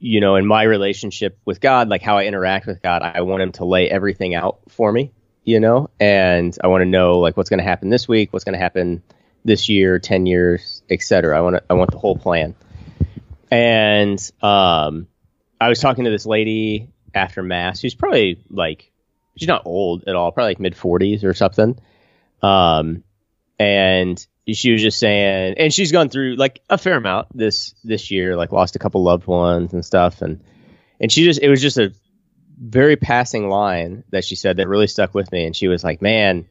you 0.00 0.20
know, 0.20 0.34
in 0.34 0.46
my 0.46 0.64
relationship 0.64 1.38
with 1.44 1.60
God, 1.60 1.88
like 1.88 2.02
how 2.02 2.18
I 2.18 2.24
interact 2.24 2.66
with 2.66 2.82
God, 2.82 3.00
I 3.02 3.20
want 3.20 3.40
him 3.40 3.52
to 3.52 3.64
lay 3.64 3.88
everything 3.88 4.34
out 4.34 4.58
for 4.68 4.90
me, 4.90 5.12
you 5.44 5.60
know, 5.60 5.90
and 6.00 6.58
I 6.62 6.66
want 6.66 6.82
to 6.82 6.86
know 6.86 7.20
like 7.20 7.36
what's 7.36 7.48
going 7.48 7.58
to 7.60 7.64
happen 7.64 7.88
this 7.88 8.08
week, 8.08 8.32
what's 8.32 8.44
going 8.44 8.54
to 8.54 8.58
happen 8.58 9.04
this 9.44 9.68
year, 9.68 10.00
10 10.00 10.26
years, 10.26 10.82
etc. 10.90 11.38
I 11.38 11.40
want 11.40 11.62
I 11.70 11.74
want 11.74 11.92
the 11.92 11.98
whole 11.98 12.18
plan. 12.18 12.56
And 13.52 14.18
um, 14.42 15.06
I 15.60 15.68
was 15.68 15.78
talking 15.78 16.04
to 16.04 16.10
this 16.10 16.26
lady 16.26 16.88
after 17.14 17.44
mass. 17.44 17.78
She's 17.78 17.94
probably 17.94 18.42
like, 18.50 18.90
she's 19.36 19.46
not 19.46 19.62
old 19.66 20.02
at 20.08 20.16
all, 20.16 20.32
probably 20.32 20.50
like 20.50 20.58
mid 20.58 20.74
40s 20.74 21.22
or 21.22 21.32
something. 21.32 21.78
Um, 22.42 23.04
and 23.56 24.26
she 24.52 24.72
was 24.72 24.82
just 24.82 24.98
saying, 24.98 25.54
and 25.58 25.72
she's 25.72 25.90
gone 25.92 26.08
through 26.08 26.36
like 26.36 26.60
a 26.68 26.76
fair 26.78 26.96
amount 26.96 27.28
this 27.36 27.74
this 27.84 28.10
year, 28.10 28.36
like 28.36 28.52
lost 28.52 28.76
a 28.76 28.78
couple 28.78 29.02
loved 29.02 29.26
ones 29.26 29.72
and 29.72 29.84
stuff, 29.84 30.20
and 30.22 30.40
and 31.00 31.10
she 31.10 31.24
just 31.24 31.40
it 31.40 31.48
was 31.48 31.62
just 31.62 31.78
a 31.78 31.92
very 32.58 32.96
passing 32.96 33.48
line 33.48 34.04
that 34.10 34.24
she 34.24 34.36
said 34.36 34.58
that 34.58 34.68
really 34.68 34.86
stuck 34.86 35.14
with 35.14 35.30
me, 35.32 35.44
and 35.46 35.54
she 35.56 35.68
was 35.68 35.82
like, 35.84 36.00
"Man." 36.02 36.46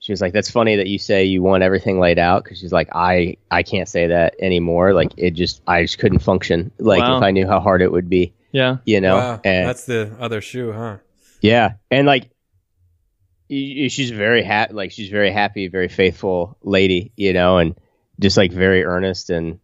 She 0.00 0.12
was 0.12 0.20
like, 0.20 0.32
"That's 0.32 0.48
funny 0.48 0.76
that 0.76 0.86
you 0.86 0.96
say 0.96 1.24
you 1.24 1.42
want 1.42 1.64
everything 1.64 1.98
laid 1.98 2.20
out." 2.20 2.44
Because 2.44 2.60
she's 2.60 2.70
like, 2.72 2.88
"I 2.94 3.36
I 3.50 3.64
can't 3.64 3.88
say 3.88 4.06
that 4.06 4.36
anymore. 4.40 4.94
Like 4.94 5.10
it 5.16 5.32
just 5.32 5.60
I 5.66 5.82
just 5.82 5.98
couldn't 5.98 6.20
function. 6.20 6.70
Like 6.78 7.00
Wow. 7.00 7.16
if 7.16 7.22
I 7.24 7.32
knew 7.32 7.48
how 7.48 7.58
hard 7.58 7.82
it 7.82 7.90
would 7.90 8.08
be, 8.08 8.32
Yeah. 8.52 8.76
you 8.84 9.00
know." 9.00 9.16
wow, 9.16 9.40
and 9.44 9.68
that's 9.68 9.86
the 9.86 10.12
other 10.20 10.40
shoe, 10.40 10.72
huh? 10.72 10.98
yeah, 11.40 11.72
and 11.90 12.06
like 12.06 12.22
y- 12.22 12.28
y- 12.28 12.37
she's 13.48 14.10
very 14.10 14.42
happy, 14.42 14.74
like 14.74 14.92
she's 14.92 15.08
very 15.08 15.30
happy, 15.30 15.68
very 15.68 15.88
faithful 15.88 16.56
lady, 16.62 17.12
you 17.16 17.32
know, 17.32 17.58
and 17.58 17.76
just 18.20 18.36
like 18.36 18.52
very 18.52 18.84
earnest 18.84 19.30
and 19.30 19.58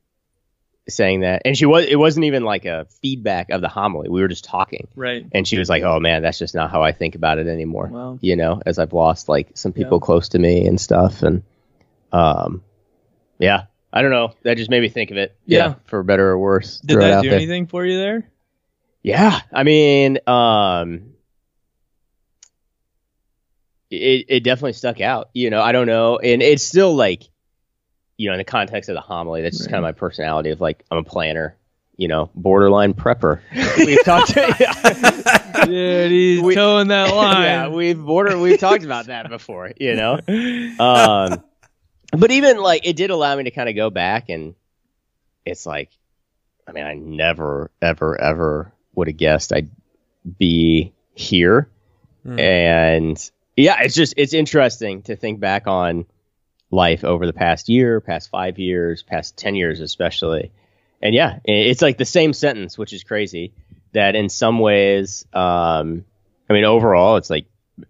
saying 0.89 1.21
that. 1.21 1.43
And 1.45 1.57
she 1.57 1.67
was, 1.67 1.87
it 1.87 1.97
wasn't 1.97 2.27
even 2.27 2.45
like 2.45 2.65
a 2.67 2.87
feedback 3.03 3.51
of 3.51 3.61
the 3.61 3.69
homily. 3.69 4.09
We 4.09 4.21
were 4.21 4.29
just 4.29 4.45
talking, 4.45 4.89
Right. 4.95 5.27
and 5.33 5.47
she 5.49 5.59
was 5.59 5.69
like, 5.69 5.83
"Oh 5.83 5.99
man, 6.01 6.23
that's 6.23 6.39
just 6.39 6.55
not 6.55 6.71
how 6.71 6.83
I 6.83 6.93
think 6.93 7.15
about 7.15 7.39
it 7.39 7.47
anymore." 7.47 7.89
Wow. 7.89 8.19
You 8.21 8.37
know, 8.37 8.61
as 8.65 8.79
I've 8.79 8.93
lost 8.93 9.29
like 9.29 9.49
some 9.55 9.73
people 9.73 9.99
Yeah. 10.01 10.07
close 10.07 10.29
to 10.31 10.39
me 10.39 10.67
and 10.67 10.81
stuff, 10.81 11.23
and 11.23 11.43
um, 12.13 12.63
yeah, 13.39 13.65
I 13.93 14.03
don't 14.03 14.11
know. 14.11 14.33
That 14.43 14.57
just 14.57 14.71
made 14.71 14.81
me 14.81 14.89
think 14.89 15.11
of 15.11 15.17
it. 15.17 15.37
Yeah. 15.47 15.75
for 15.87 16.03
better 16.03 16.29
or 16.29 16.39
worse. 16.39 16.81
Did 16.81 17.01
that 17.01 17.23
do 17.23 17.29
there. 17.31 17.39
anything 17.39 17.67
for 17.67 17.85
you 17.85 17.97
there? 17.99 18.29
Yeah, 19.03 19.41
I 19.53 19.65
mean, 19.65 20.19
um, 20.27 21.14
it 23.95 24.27
it 24.29 24.45
definitely 24.45 24.73
stuck 24.75 25.01
out. 25.01 25.31
You 25.35 25.51
know, 25.51 25.61
I 25.63 25.73
don't 25.73 25.87
know, 25.87 26.19
and 26.19 26.43
it's 26.43 26.63
still 26.63 26.95
like, 26.95 27.25
you 28.17 28.29
know, 28.29 28.35
in 28.35 28.39
the 28.39 28.45
context 28.45 28.89
of 28.89 28.95
the 28.95 29.01
homily, 29.01 29.43
that's 29.43 29.57
just 29.59 29.69
kind 29.71 29.79
of 29.79 29.83
my 29.83 29.93
personality 29.93 30.51
of 30.51 30.61
like 30.61 30.85
I'm 30.91 30.99
a 30.99 31.03
planner. 31.05 31.57
You 31.97 32.09
know, 32.09 32.29
borderline 32.35 32.95
prepper. 32.95 33.41
We've 33.79 34.03
talked. 34.05 34.35
Dude, 35.67 36.11
he's 36.11 36.41
We- 36.43 36.55
towing 36.57 36.89
that 36.89 37.11
line. 37.15 37.43
yeah, 37.43 37.69
we've 37.69 37.99
border. 38.01 38.37
We've 38.39 38.59
talked 38.59 38.83
about 38.85 39.07
that 39.07 39.29
before. 39.29 39.71
You 39.79 39.95
know, 39.95 40.15
um, 40.81 41.43
but 42.11 42.31
even 42.33 42.59
like 42.59 42.85
it 42.87 42.97
did 42.97 43.11
allow 43.11 43.37
me 43.37 43.45
to 43.45 43.51
kind 43.53 43.69
of 43.69 43.77
go 43.77 43.91
back 43.91 44.29
and 44.29 44.55
it's 45.47 45.67
like, 45.67 45.91
I 46.67 46.73
mean, 46.73 46.85
I 46.85 46.95
never, 46.95 47.71
ever, 47.81 48.21
ever 48.21 48.73
would 48.95 49.07
have 49.09 49.17
guessed 49.17 49.53
I'd 49.53 49.71
be 50.39 50.93
here, 51.15 51.69
Hmm. 52.25 52.39
and 52.41 53.31
yeah, 53.57 53.83
it's 53.83 53.95
just 53.95 54.15
it's 54.17 54.35
interesting 54.35 55.03
to 55.03 55.17
think 55.17 55.41
back 55.41 55.67
on 55.67 56.07
life 56.71 57.05
over 57.05 57.27
the 57.27 57.33
past 57.33 57.69
year, 57.69 58.01
past 58.01 58.31
five 58.31 58.59
years, 58.59 59.03
past 59.03 59.37
ten 59.37 59.55
years, 59.55 59.81
especially, 59.81 60.53
and 61.01 61.15
yeah, 61.15 61.39
it's 61.45 61.83
like 61.83 61.99
the 61.99 62.05
same 62.05 62.33
sentence, 62.33 62.77
which 62.79 62.93
is 62.93 63.05
crazy. 63.05 63.53
That 63.93 64.17
in 64.17 64.29
some 64.29 64.59
ways, 64.59 65.25
um, 65.33 66.05
I 66.51 66.53
mean, 66.53 66.65
overall, 66.65 67.17
it's 67.17 67.31
like 67.31 67.47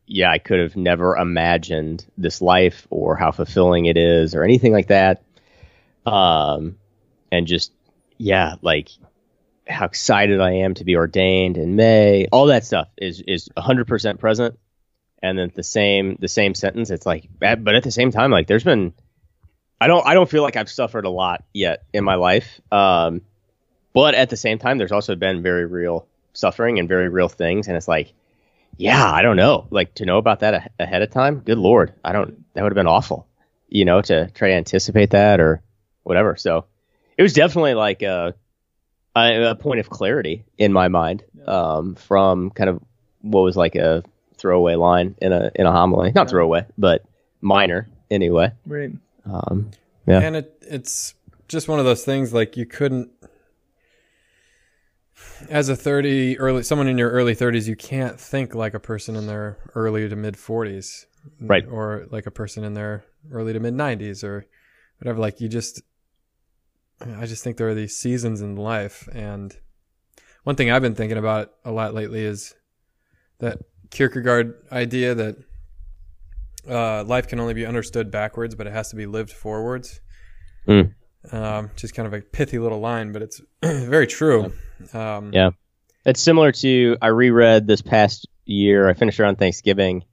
yeah, 0.07 0.31
I 0.31 0.39
could 0.39 0.61
have 0.61 0.77
never 0.77 1.17
imagined 1.17 2.07
this 2.17 2.41
life 2.41 2.87
or 2.91 3.17
how 3.17 3.31
fulfilling 3.33 3.87
it 3.87 3.97
is 3.97 4.35
or 4.35 4.43
anything 4.45 4.73
like 4.73 4.89
that. 4.89 5.23
Um, 6.07 6.77
and 7.31 7.47
just, 7.47 7.73
yeah, 8.19 8.55
like 8.63 8.89
how 9.67 9.87
excited 9.87 10.41
I 10.41 10.53
am 10.53 10.75
to 10.75 10.85
be 10.85 10.97
ordained 10.97 11.57
in 11.57 11.77
May, 11.77 12.27
all 12.33 12.47
that 12.47 12.65
stuff 12.65 12.89
is, 12.97 13.21
is 13.27 13.49
hundred 13.57 13.87
percent 13.87 14.21
present. 14.21 14.59
And 15.25 15.39
then 15.39 15.51
the 15.55 15.63
same, 15.63 16.19
the 16.21 16.29
same 16.29 16.55
sentence, 16.55 16.91
it's 16.91 17.07
like, 17.07 17.31
but 17.39 17.75
at 17.75 17.83
the 17.83 17.91
same 17.91 18.11
time, 18.11 18.31
like 18.31 18.47
there's 18.47 18.63
been, 18.63 18.93
I 19.81 19.87
don't, 19.87 20.07
I 20.07 20.13
don't 20.13 20.29
feel 20.29 20.43
like 20.43 20.57
I've 20.57 20.69
suffered 20.69 21.07
a 21.07 21.11
lot 21.11 21.45
yet 21.55 21.85
in 21.95 22.05
my 22.05 22.17
life. 22.17 22.61
Um, 22.71 23.23
but 23.95 24.15
at 24.15 24.29
the 24.29 24.37
same 24.37 24.59
time, 24.59 24.77
there's 24.77 24.93
also 24.93 25.15
been 25.15 25.43
very 25.43 25.65
real 25.65 26.07
suffering 26.35 26.79
and 26.79 26.91
very 26.91 27.09
real 27.09 27.31
things. 27.31 27.69
And 27.69 27.77
it's 27.79 27.89
like, 27.89 28.13
yeah, 28.77 29.11
I 29.11 29.23
don't 29.23 29.37
know. 29.37 29.67
Like 29.71 29.95
to 29.95 30.05
know 30.05 30.19
about 30.19 30.41
that 30.41 30.53
a- 30.53 30.71
ahead 30.79 31.01
of 31.01 31.11
time. 31.11 31.39
Good 31.39 31.57
lord, 31.57 31.95
I 32.05 32.13
don't. 32.13 32.45
That 32.53 32.63
would 32.63 32.73
have 32.73 32.77
been 32.77 32.87
awful. 32.87 33.27
You 33.71 33.87
know, 33.87 34.03
to 34.03 34.29
try 34.31 34.49
to 34.49 34.55
anticipate 34.55 35.11
that 35.11 35.41
or 35.41 35.63
whatever. 36.03 36.37
So 36.37 36.67
it 37.17 37.23
was 37.23 37.33
definitely 37.33 37.73
like 37.73 38.03
a 38.03 38.35
a, 39.17 39.53
a 39.53 39.55
point 39.55 39.81
of 39.81 39.89
clarity 39.89 40.45
in 40.59 40.71
my 40.71 40.89
mind 40.89 41.25
um, 41.47 41.95
from 41.95 42.51
kind 42.51 42.69
of 42.69 42.83
what 43.23 43.41
was 43.41 43.57
like 43.57 43.75
a 43.75 44.05
throwaway 44.45 44.75
line 44.75 45.15
in 45.23 45.33
a 45.33 45.51
in 45.55 45.65
a 45.65 45.73
homily. 45.73 46.13
Not 46.15 46.29
throwaway, 46.29 46.67
but 46.77 47.03
minor 47.41 47.89
anyway. 48.11 48.53
Right. 48.67 48.91
Um, 49.25 49.71
Yeah. 50.07 50.21
And 50.21 50.37
it 50.37 50.59
it's 50.61 51.15
just 51.49 51.67
one 51.67 51.79
of 51.79 51.87
those 51.87 52.05
things 52.05 52.35
like 52.35 52.57
you 52.59 52.67
couldn't 52.67 53.11
as 55.49 55.69
a 55.71 55.77
30 55.77 56.39
early 56.39 56.63
someone 56.63 56.89
in 56.89 56.99
your 56.99 57.11
early 57.11 57.35
30s 57.37 57.67
you 57.69 57.77
can't 57.77 58.19
think 58.21 58.55
like 58.55 58.75
a 58.75 58.81
person 58.81 59.15
in 59.17 59.27
their 59.27 59.59
early 59.75 60.09
to 60.09 60.17
mid 60.17 60.35
40s 60.35 61.07
Right. 61.41 61.65
or 61.67 62.07
like 62.11 62.27
a 62.27 62.31
person 62.31 62.65
in 62.65 62.75
their 62.75 63.05
early 63.31 63.53
to 63.53 63.61
mid 63.61 63.75
90s 63.75 64.23
or 64.25 64.45
whatever 64.99 65.19
like 65.21 65.41
you 65.41 65.49
just 65.49 65.83
I 67.01 67.27
just 67.27 67.43
think 67.45 67.57
there 67.57 67.69
are 67.69 67.75
these 67.75 67.97
seasons 67.97 68.41
in 68.43 68.57
life 68.57 69.09
and 69.13 69.57
one 70.45 70.57
thing 70.57 70.71
I've 70.71 70.83
been 70.83 70.95
thinking 70.95 71.17
about 71.19 71.53
a 71.65 71.71
lot 71.71 71.95
lately 71.95 72.23
is 72.25 72.55
that 73.39 73.59
Kierkegaard 73.95 74.55
idea 74.73 75.15
that 75.15 75.37
uh, 76.69 77.05
life 77.05 77.29
can 77.29 77.41
only 77.41 77.55
be 77.55 77.65
understood 77.65 78.11
backwards, 78.11 78.55
but 78.55 78.67
it 78.67 78.73
has 78.73 78.91
to 78.91 78.97
be 78.97 79.07
lived 79.07 79.31
forwards. 79.31 80.01
Mm. 80.67 80.95
Um, 81.33 81.71
just 81.77 81.95
kind 81.95 82.07
of 82.07 82.13
a 82.13 82.21
pithy 82.21 82.59
little 82.59 82.81
line, 82.81 83.13
but 83.13 83.23
it's 83.23 83.41
very 83.63 84.07
true. 84.07 84.53
Um, 84.93 85.33
Yeah. 85.33 85.51
It's 86.05 86.21
similar 86.21 86.53
to 86.53 86.99
I 87.01 87.07
reread 87.07 87.67
this 87.67 87.81
past 87.81 88.29
year. 88.45 88.91
I 88.91 88.93
finished 88.93 89.19
around 89.21 89.37
Thanksgiving. 89.37 90.05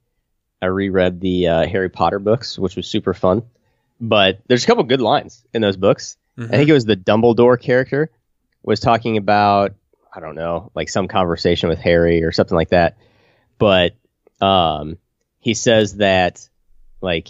I 0.62 0.66
reread 0.66 1.20
the 1.20 1.48
uh, 1.48 1.66
Harry 1.66 1.90
Potter 1.90 2.18
books, 2.18 2.58
which 2.58 2.76
was 2.76 2.86
super 2.86 3.12
fun. 3.12 3.42
But 4.00 4.40
there's 4.48 4.64
a 4.64 4.66
couple 4.66 4.84
good 4.84 5.02
lines 5.02 5.44
in 5.52 5.60
those 5.60 5.76
books. 5.76 6.16
mhm. 6.38 6.46
I 6.46 6.56
think 6.56 6.70
it 6.70 6.72
was 6.72 6.86
the 6.86 6.96
Dumbledore 6.96 7.60
character 7.60 8.10
was 8.62 8.80
talking 8.80 9.16
about 9.16 9.74
I 10.14 10.20
don't 10.20 10.34
know, 10.34 10.70
like 10.74 10.88
some 10.88 11.08
conversation 11.08 11.68
with 11.68 11.78
Harry 11.78 12.22
or 12.22 12.32
something 12.32 12.56
like 12.56 12.70
that. 12.70 12.96
But 13.62 13.94
um, 14.44 14.98
he 15.38 15.54
says 15.54 15.98
that 15.98 16.48
like 17.00 17.28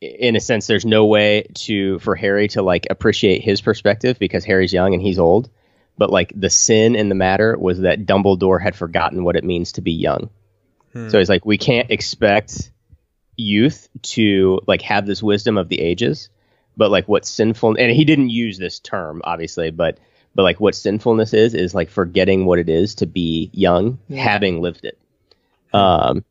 in 0.00 0.36
a 0.36 0.40
sense 0.40 0.68
there's 0.68 0.86
no 0.86 1.06
way 1.06 1.48
to 1.54 1.98
for 1.98 2.14
Harry 2.14 2.46
to 2.48 2.62
like 2.62 2.86
appreciate 2.88 3.42
his 3.42 3.60
perspective 3.60 4.20
because 4.20 4.44
Harry's 4.44 4.72
young 4.72 4.94
and 4.94 5.02
he's 5.02 5.18
old. 5.18 5.50
But 5.96 6.10
like 6.10 6.32
the 6.36 6.48
sin 6.48 6.94
in 6.94 7.08
the 7.08 7.16
matter 7.16 7.58
was 7.58 7.80
that 7.80 8.06
Dumbledore 8.06 8.62
had 8.62 8.76
forgotten 8.76 9.24
what 9.24 9.34
it 9.34 9.42
means 9.42 9.72
to 9.72 9.80
be 9.80 9.90
young. 9.90 10.30
Hmm. 10.92 11.08
So 11.08 11.18
he's 11.18 11.28
like, 11.28 11.44
we 11.44 11.58
can't 11.58 11.90
expect 11.90 12.70
youth 13.36 13.88
to 14.02 14.60
like 14.68 14.82
have 14.82 15.06
this 15.06 15.24
wisdom 15.24 15.58
of 15.58 15.68
the 15.68 15.80
ages, 15.80 16.28
but 16.76 16.92
like 16.92 17.08
what 17.08 17.26
sinful 17.26 17.74
and 17.76 17.90
he 17.90 18.04
didn't 18.04 18.30
use 18.30 18.58
this 18.58 18.78
term 18.78 19.22
obviously, 19.24 19.72
but 19.72 19.98
but 20.38 20.44
like 20.44 20.60
what 20.60 20.76
sinfulness 20.76 21.34
is 21.34 21.52
is 21.52 21.74
like 21.74 21.90
forgetting 21.90 22.46
what 22.46 22.60
it 22.60 22.68
is 22.68 22.94
to 22.94 23.06
be 23.06 23.50
young, 23.52 23.98
having 24.08 24.60
lived 24.60 24.84
it. 24.84 24.96
Um, 25.72 26.24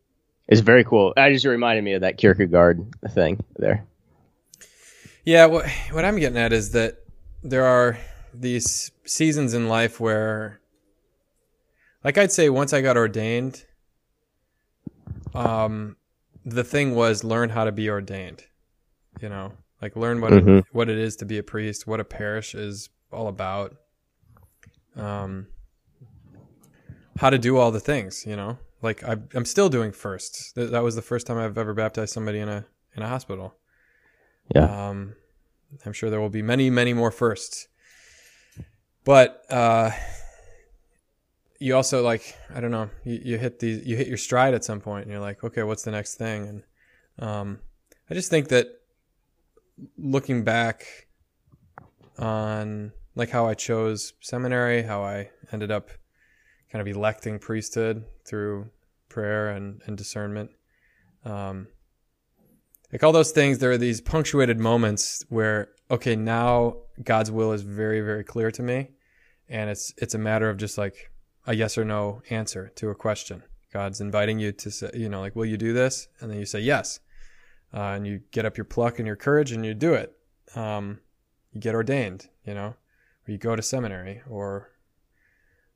it's 0.48 0.62
very 0.62 0.86
cool. 0.86 1.12
I 1.17 1.34
just 1.34 1.46
reminded 1.46 1.84
me 1.84 1.91
of 1.91 2.00
that 2.00 2.17
Kierkegaard 2.17 2.88
thing 3.10 3.43
there. 3.58 3.84
Yeah, 5.26 5.48
what 5.48 5.70
what 5.91 6.06
I'm 6.06 6.17
getting 6.20 6.38
at 6.38 6.54
is 6.54 6.72
that 6.72 7.00
there 7.43 7.65
are 7.65 7.98
these 8.34 8.91
seasons 9.04 9.54
in 9.54 9.67
life 9.67 10.00
where 10.00 10.62
like 12.02 12.17
I'd 12.17 12.32
say 12.32 12.50
once 12.50 12.72
I 12.72 12.80
got 12.80 12.96
ordained 12.96 13.65
um 15.36 15.98
the 16.46 16.63
thing 16.63 16.96
was 16.96 17.26
learn 17.26 17.50
how 17.50 17.65
to 17.65 17.74
be 17.74 17.89
ordained. 17.89 18.46
You 19.20 19.28
know, 19.28 19.52
like 19.82 19.98
learn 19.98 20.22
what 20.22 20.32
Mhm. 20.32 20.60
it, 20.60 20.65
what 20.72 20.88
it 20.89 20.98
is 20.98 21.17
to 21.17 21.26
be 21.26 21.38
a 21.38 21.43
priest, 21.43 21.86
what 21.86 22.00
a 22.00 22.06
parish 22.06 22.56
is 22.56 22.88
all 23.12 23.28
about. 23.28 23.76
Um 24.97 25.47
how 27.19 27.29
to 27.29 27.38
do 27.38 27.57
all 27.57 27.71
the 27.71 27.79
things, 27.79 28.25
you 28.27 28.36
know? 28.36 28.57
Like 28.81 29.03
I 29.03 29.17
I'm 29.33 29.45
still 29.45 29.69
doing 29.69 29.91
firsts. 29.91 30.51
Th- 30.53 30.69
That 30.69 30.83
was 30.83 30.95
the 30.95 31.01
first 31.01 31.25
time 31.27 31.38
I've 31.38 31.57
ever 31.57 31.73
baptized 31.73 32.13
somebody 32.13 32.39
in 32.39 32.49
a 32.49 32.65
in 32.95 33.03
a 33.03 33.07
hospital. 33.07 33.55
Yeah. 34.55 34.89
Um, 34.89 35.15
I'm 35.86 35.93
sure 35.93 36.10
there 36.10 36.21
will 36.21 36.29
be 36.29 36.41
many, 36.41 36.69
many 36.69 36.93
more 36.93 37.12
firsts. 37.12 37.67
But 39.03 39.43
uh, 39.49 39.91
you 41.60 41.75
also 41.75 42.03
like 42.03 42.36
I 42.53 42.60
don't 42.62 42.71
know 42.71 42.89
you, 43.03 43.19
you 43.23 43.38
hit 43.38 43.60
the 43.60 43.67
you 43.67 43.95
hit 43.95 44.07
your 44.07 44.17
stride 44.17 44.53
at 44.53 44.63
some 44.63 44.79
point 44.79 45.03
and 45.03 45.12
you're 45.12 45.21
like 45.21 45.43
okay 45.43 45.63
what's 45.63 45.83
the 45.83 45.91
next 45.91 46.15
thing 46.15 46.47
and 46.47 47.27
um, 47.27 47.60
I 48.10 48.13
just 48.13 48.29
think 48.29 48.49
that 48.49 48.67
looking 49.97 50.43
back 50.43 50.86
on 52.19 52.91
like 53.17 53.30
how 53.30 53.47
I 53.47 53.53
chose 53.53 54.13
seminary 54.21 54.84
how 54.84 55.03
I 55.03 55.30
ended 55.51 55.71
up 55.71 55.89
kind 56.71 56.82
of 56.82 56.88
electing 56.88 57.39
priesthood 57.39 58.06
through 58.25 58.69
prayer 59.10 59.49
and, 59.49 59.82
and 59.86 59.97
discernment 59.97 60.51
um, 61.25 61.67
like 62.91 63.03
all 63.03 63.12
those 63.12 63.32
things 63.32 63.60
there 63.60 63.71
are 63.71 63.77
these 63.77 64.01
punctuated 64.01 64.60
moments 64.60 65.25
where 65.30 65.69
okay 65.91 66.15
now 66.15 66.77
god's 67.03 67.32
will 67.32 67.51
is 67.51 67.62
very 67.62 68.01
very 68.01 68.23
clear 68.23 68.51
to 68.51 68.63
me 68.63 68.89
and 69.49 69.69
it's 69.69 69.93
it's 69.97 70.13
a 70.13 70.17
matter 70.17 70.49
of 70.49 70.58
just 70.58 70.77
like 70.77 71.12
a 71.47 71.56
yes 71.56 71.77
or 71.77 71.86
no 71.86 72.21
answer 72.30 72.71
to 72.75 72.89
a 72.89 72.95
question. 72.95 73.41
God's 73.71 74.01
inviting 74.01 74.38
you 74.38 74.51
to 74.51 74.69
say, 74.69 74.91
you 74.93 75.10
know, 75.10 75.21
like, 75.21 75.36
will 75.36 75.45
you 75.45 75.58
do 75.58 75.73
this? 75.73 76.10
And 76.19 76.30
then 76.30 76.38
you 76.38 76.45
say 76.45 76.60
yes. 76.60 76.99
Uh, 77.73 77.93
and 77.95 78.06
you 78.06 78.21
get 78.32 78.45
up 78.45 78.58
your 78.58 78.65
pluck 78.65 78.99
and 78.99 79.08
your 79.08 79.15
courage 79.15 79.51
and 79.51 79.65
you 79.65 79.73
do 79.73 79.93
it. 79.93 80.13
Um, 80.56 80.99
you 81.51 81.62
get 81.62 81.75
ordained, 81.75 82.27
you 82.45 82.53
know, 82.53 82.75
or 83.27 83.31
you 83.31 83.37
go 83.37 83.55
to 83.55 83.61
seminary 83.61 84.21
or, 84.29 84.69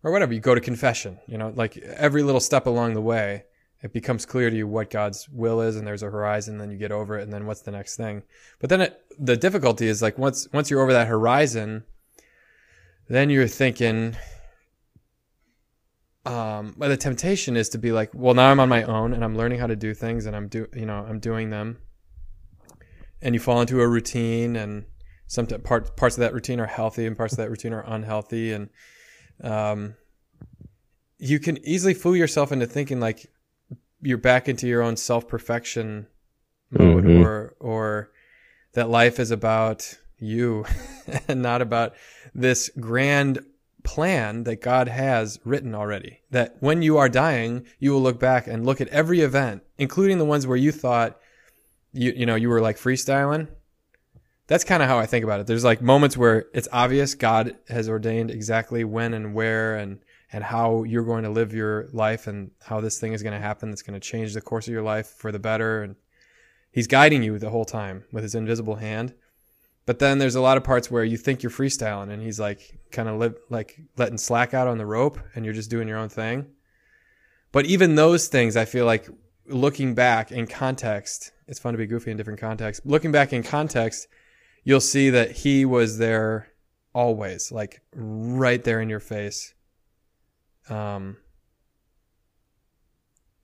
or 0.03 0.11
whatever. 0.11 0.33
You 0.33 0.39
go 0.39 0.55
to 0.55 0.61
confession, 0.61 1.19
you 1.27 1.37
know, 1.37 1.51
like 1.55 1.77
every 1.77 2.23
little 2.23 2.41
step 2.41 2.65
along 2.65 2.93
the 2.93 3.01
way, 3.01 3.43
it 3.83 3.93
becomes 3.93 4.25
clear 4.25 4.49
to 4.49 4.55
you 4.55 4.67
what 4.67 4.91
God's 4.91 5.27
will 5.29 5.61
is 5.61 5.75
and 5.75 5.85
there's 5.87 6.03
a 6.03 6.09
horizon, 6.09 6.59
then 6.59 6.69
you 6.69 6.77
get 6.77 6.91
over 6.91 7.17
it 7.17 7.23
and 7.23 7.33
then 7.33 7.47
what's 7.47 7.61
the 7.61 7.71
next 7.71 7.97
thing. 7.97 8.23
But 8.59 8.69
then 8.69 8.81
it, 8.81 9.01
the 9.17 9.35
difficulty 9.35 9.87
is 9.87 10.01
like 10.01 10.17
once, 10.17 10.47
once 10.53 10.69
you're 10.69 10.81
over 10.81 10.93
that 10.93 11.07
horizon, 11.07 11.83
then 13.09 13.29
you're 13.29 13.47
thinking, 13.47 14.15
um, 16.25 16.75
but 16.77 16.89
the 16.89 16.97
temptation 16.97 17.57
is 17.57 17.69
to 17.69 17.79
be 17.79 17.91
like, 17.91 18.11
well, 18.13 18.35
now 18.35 18.51
I'm 18.51 18.59
on 18.59 18.69
my 18.69 18.83
own 18.83 19.13
and 19.13 19.23
I'm 19.23 19.35
learning 19.35 19.59
how 19.59 19.67
to 19.67 19.75
do 19.75 19.95
things 19.95 20.27
and 20.27 20.35
I'm 20.35 20.47
do, 20.47 20.67
you 20.75 20.85
know, 20.85 21.05
I'm 21.07 21.19
doing 21.19 21.49
them. 21.49 21.79
And 23.23 23.33
you 23.35 23.39
fall 23.39 23.61
into 23.61 23.81
a 23.81 23.87
routine 23.87 24.55
and 24.55 24.85
some 25.31 25.47
part, 25.47 25.95
parts 25.95 26.17
of 26.17 26.19
that 26.19 26.33
routine 26.33 26.59
are 26.59 26.65
healthy 26.67 27.05
and 27.05 27.15
parts 27.15 27.31
of 27.33 27.37
that 27.37 27.49
routine 27.49 27.71
are 27.71 27.85
unhealthy. 27.87 28.51
And, 28.51 28.69
um, 29.41 29.95
you 31.19 31.39
can 31.39 31.57
easily 31.65 31.93
fool 31.93 32.17
yourself 32.17 32.51
into 32.51 32.65
thinking 32.65 32.99
like 32.99 33.27
you're 34.01 34.17
back 34.17 34.49
into 34.49 34.67
your 34.67 34.81
own 34.81 34.97
self 34.97 35.29
perfection 35.29 36.07
mode 36.69 37.05
Mhm. 37.05 37.23
or, 37.23 37.55
or 37.61 38.11
that 38.73 38.89
life 38.89 39.19
is 39.21 39.31
about 39.31 39.97
you 40.19 40.65
and 41.29 41.41
not 41.41 41.61
about 41.61 41.93
this 42.35 42.69
grand 42.79 43.39
plan 43.83 44.43
that 44.43 44.61
God 44.61 44.89
has 44.89 45.39
written 45.45 45.73
already. 45.73 46.19
That 46.31 46.57
when 46.59 46.81
you 46.81 46.97
are 46.97 47.07
dying, 47.09 47.65
you 47.79 47.91
will 47.93 48.01
look 48.01 48.19
back 48.19 48.47
and 48.47 48.65
look 48.65 48.81
at 48.81 48.87
every 48.89 49.21
event, 49.21 49.63
including 49.77 50.17
the 50.17 50.25
ones 50.25 50.45
where 50.45 50.57
you 50.57 50.71
thought 50.73 51.17
you 51.93 52.11
you 52.15 52.25
know 52.25 52.35
you 52.35 52.49
were 52.49 52.61
like 52.61 52.77
freestyling. 52.77 53.47
That's 54.51 54.65
kind 54.65 54.83
of 54.83 54.89
how 54.89 54.99
I 54.99 55.05
think 55.05 55.23
about 55.23 55.39
it. 55.39 55.47
There's 55.47 55.63
like 55.63 55.81
moments 55.81 56.17
where 56.17 56.47
it's 56.53 56.67
obvious 56.73 57.15
God 57.15 57.55
has 57.69 57.87
ordained 57.87 58.29
exactly 58.29 58.83
when 58.83 59.13
and 59.13 59.33
where 59.33 59.77
and 59.77 59.99
and 60.33 60.43
how 60.43 60.83
you're 60.83 61.05
going 61.05 61.23
to 61.23 61.29
live 61.29 61.53
your 61.53 61.87
life 61.93 62.27
and 62.27 62.51
how 62.61 62.81
this 62.81 62.99
thing 62.99 63.13
is 63.13 63.23
going 63.23 63.31
to 63.31 63.39
happen 63.39 63.69
that's 63.69 63.81
going 63.81 63.97
to 63.97 64.05
change 64.05 64.33
the 64.33 64.41
course 64.41 64.67
of 64.67 64.73
your 64.73 64.81
life 64.81 65.07
for 65.07 65.31
the 65.31 65.39
better 65.39 65.83
and 65.83 65.95
he's 66.69 66.85
guiding 66.85 67.23
you 67.23 67.39
the 67.39 67.49
whole 67.49 67.63
time 67.63 68.03
with 68.11 68.23
his 68.23 68.35
invisible 68.35 68.75
hand. 68.75 69.13
But 69.85 69.99
then 69.99 70.17
there's 70.17 70.35
a 70.35 70.41
lot 70.41 70.57
of 70.57 70.65
parts 70.65 70.91
where 70.91 71.05
you 71.05 71.15
think 71.15 71.41
you're 71.41 71.49
freestyling 71.49 72.09
and 72.09 72.21
he's 72.21 72.37
like 72.37 72.77
kind 72.91 73.07
of 73.07 73.19
live 73.19 73.35
like 73.49 73.79
letting 73.95 74.17
slack 74.17 74.53
out 74.53 74.67
on 74.67 74.77
the 74.77 74.85
rope 74.85 75.17
and 75.33 75.45
you're 75.45 75.53
just 75.53 75.69
doing 75.69 75.87
your 75.87 75.97
own 75.97 76.09
thing. 76.09 76.45
But 77.53 77.67
even 77.67 77.95
those 77.95 78.27
things, 78.27 78.57
I 78.57 78.65
feel 78.65 78.85
like 78.85 79.07
looking 79.47 79.95
back 79.95 80.29
in 80.29 80.45
context, 80.45 81.31
it's 81.47 81.59
fun 81.59 81.73
to 81.73 81.77
be 81.77 81.87
goofy 81.87 82.11
in 82.11 82.17
different 82.17 82.41
contexts. 82.41 82.85
Looking 82.85 83.13
back 83.13 83.31
in 83.31 83.43
context, 83.43 84.09
you'll 84.63 84.79
see 84.81 85.09
that 85.09 85.31
he 85.31 85.65
was 85.65 85.97
there 85.97 86.47
always, 86.93 87.51
like 87.51 87.81
right 87.95 88.63
there 88.63 88.81
in 88.81 88.89
your 88.89 88.99
face. 88.99 89.53
Um, 90.69 91.17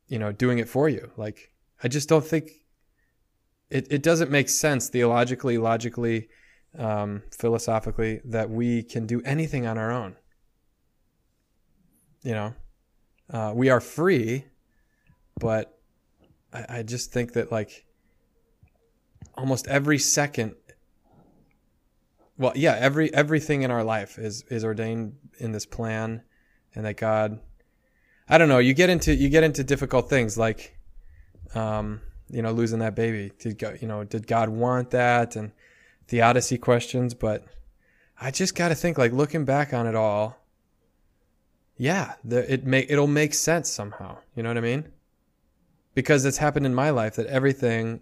you 0.08 0.19
know, 0.19 0.32
doing 0.32 0.60
it 0.60 0.69
for 0.69 0.88
you. 0.88 1.12
Like, 1.17 1.51
I 1.84 1.88
just 1.88 2.08
don't 2.08 2.25
think 2.25 2.51
it, 3.69 3.88
it 3.91 4.03
doesn't 4.03 4.32
make 4.32 4.49
sense 4.49 4.89
theologically, 4.89 5.58
logically, 5.58 6.30
um, 6.77 7.23
philosophically 7.32 8.21
that 8.25 8.49
we 8.49 8.84
can 8.84 9.06
do 9.06 9.21
anything 9.25 9.65
on 9.65 9.77
our 9.77 9.91
own. 9.91 10.15
You 12.23 12.34
know, 12.34 12.53
uh, 13.30 13.51
we 13.56 13.69
are 13.69 13.82
free, 13.82 14.45
but 15.39 15.77
I, 16.53 16.65
I 16.69 16.84
just 16.84 17.12
think 17.12 17.34
that 17.34 17.51
like 17.51 17.86
almost 19.36 19.67
every 19.67 19.97
second, 19.99 20.56
well, 22.38 22.54
yeah, 22.56 22.76
every 22.80 23.13
everything 23.13 23.63
in 23.63 23.71
our 23.71 23.84
life 23.84 24.17
is 24.19 24.43
is 24.50 24.63
ordained 24.63 25.15
in 25.39 25.52
this 25.52 25.65
plan, 25.65 26.23
and 26.76 26.86
that 26.86 26.97
God, 26.97 27.39
I 28.30 28.38
don't 28.38 28.50
know, 28.50 28.60
you 28.60 28.73
get 28.73 28.89
into 28.89 29.13
you 29.13 29.30
get 29.30 29.43
into 29.43 29.63
difficult 29.63 30.10
things 30.10 30.38
like, 30.38 30.78
um, 31.56 32.02
you 32.30 32.41
know, 32.41 32.52
losing 32.52 32.80
that 32.80 32.95
baby. 32.95 33.32
Did 33.39 33.58
God, 33.58 33.80
you 33.82 33.88
know, 33.88 34.04
did 34.04 34.28
God 34.28 34.50
want 34.50 34.91
that? 34.91 35.36
And 35.36 35.52
theodicy 36.08 36.58
questions, 36.58 37.13
but 37.13 37.45
I 38.19 38.32
just 38.32 38.56
got 38.56 38.69
to 38.69 38.76
think 38.76 38.97
like 38.97 39.12
looking 39.12 39.45
back 39.45 39.73
on 39.73 39.88
it 39.88 39.95
all. 39.95 40.38
Yeah, 41.78 42.15
the, 42.23 42.52
it 42.52 42.65
make 42.65 42.89
it'll 42.89 43.08
make 43.08 43.34
sense 43.34 43.69
somehow. 43.69 44.17
You 44.36 44.43
know 44.43 44.50
what 44.50 44.58
I 44.58 44.62
mean? 44.62 44.91
Because 45.93 46.26
it's 46.26 46.38
happened 46.38 46.65
in 46.65 46.73
my 46.73 46.89
life 46.89 47.15
that 47.15 47.28
everything 47.28 48.02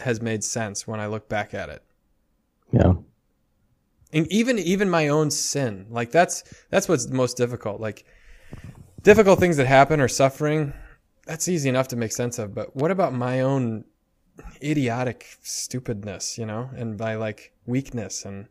has 0.00 0.20
made 0.20 0.44
sense 0.44 0.86
when 0.86 1.00
I 1.00 1.06
look 1.06 1.28
back 1.28 1.54
at 1.54 1.68
it. 1.68 1.82
Yeah. 2.70 2.94
And 4.12 4.26
even 4.32 4.58
even 4.58 4.88
my 4.88 5.08
own 5.08 5.30
sin, 5.30 5.86
like 5.90 6.10
that's 6.10 6.42
that's 6.70 6.88
what's 6.88 7.08
most 7.08 7.36
difficult. 7.36 7.80
Like 7.80 8.04
difficult 9.02 9.38
things 9.38 9.56
that 9.58 9.66
happen 9.66 10.00
or 10.00 10.08
suffering, 10.08 10.72
that's 11.26 11.48
easy 11.48 11.68
enough 11.68 11.88
to 11.88 11.96
make 11.96 12.12
sense 12.12 12.38
of. 12.38 12.54
But 12.54 12.74
what 12.74 12.90
about 12.90 13.12
my 13.12 13.40
own 13.40 13.84
idiotic 14.62 15.36
stupidness, 15.42 16.38
you 16.38 16.46
know, 16.46 16.70
and 16.74 16.96
by 16.96 17.16
like 17.16 17.52
weakness 17.66 18.24
and 18.24 18.46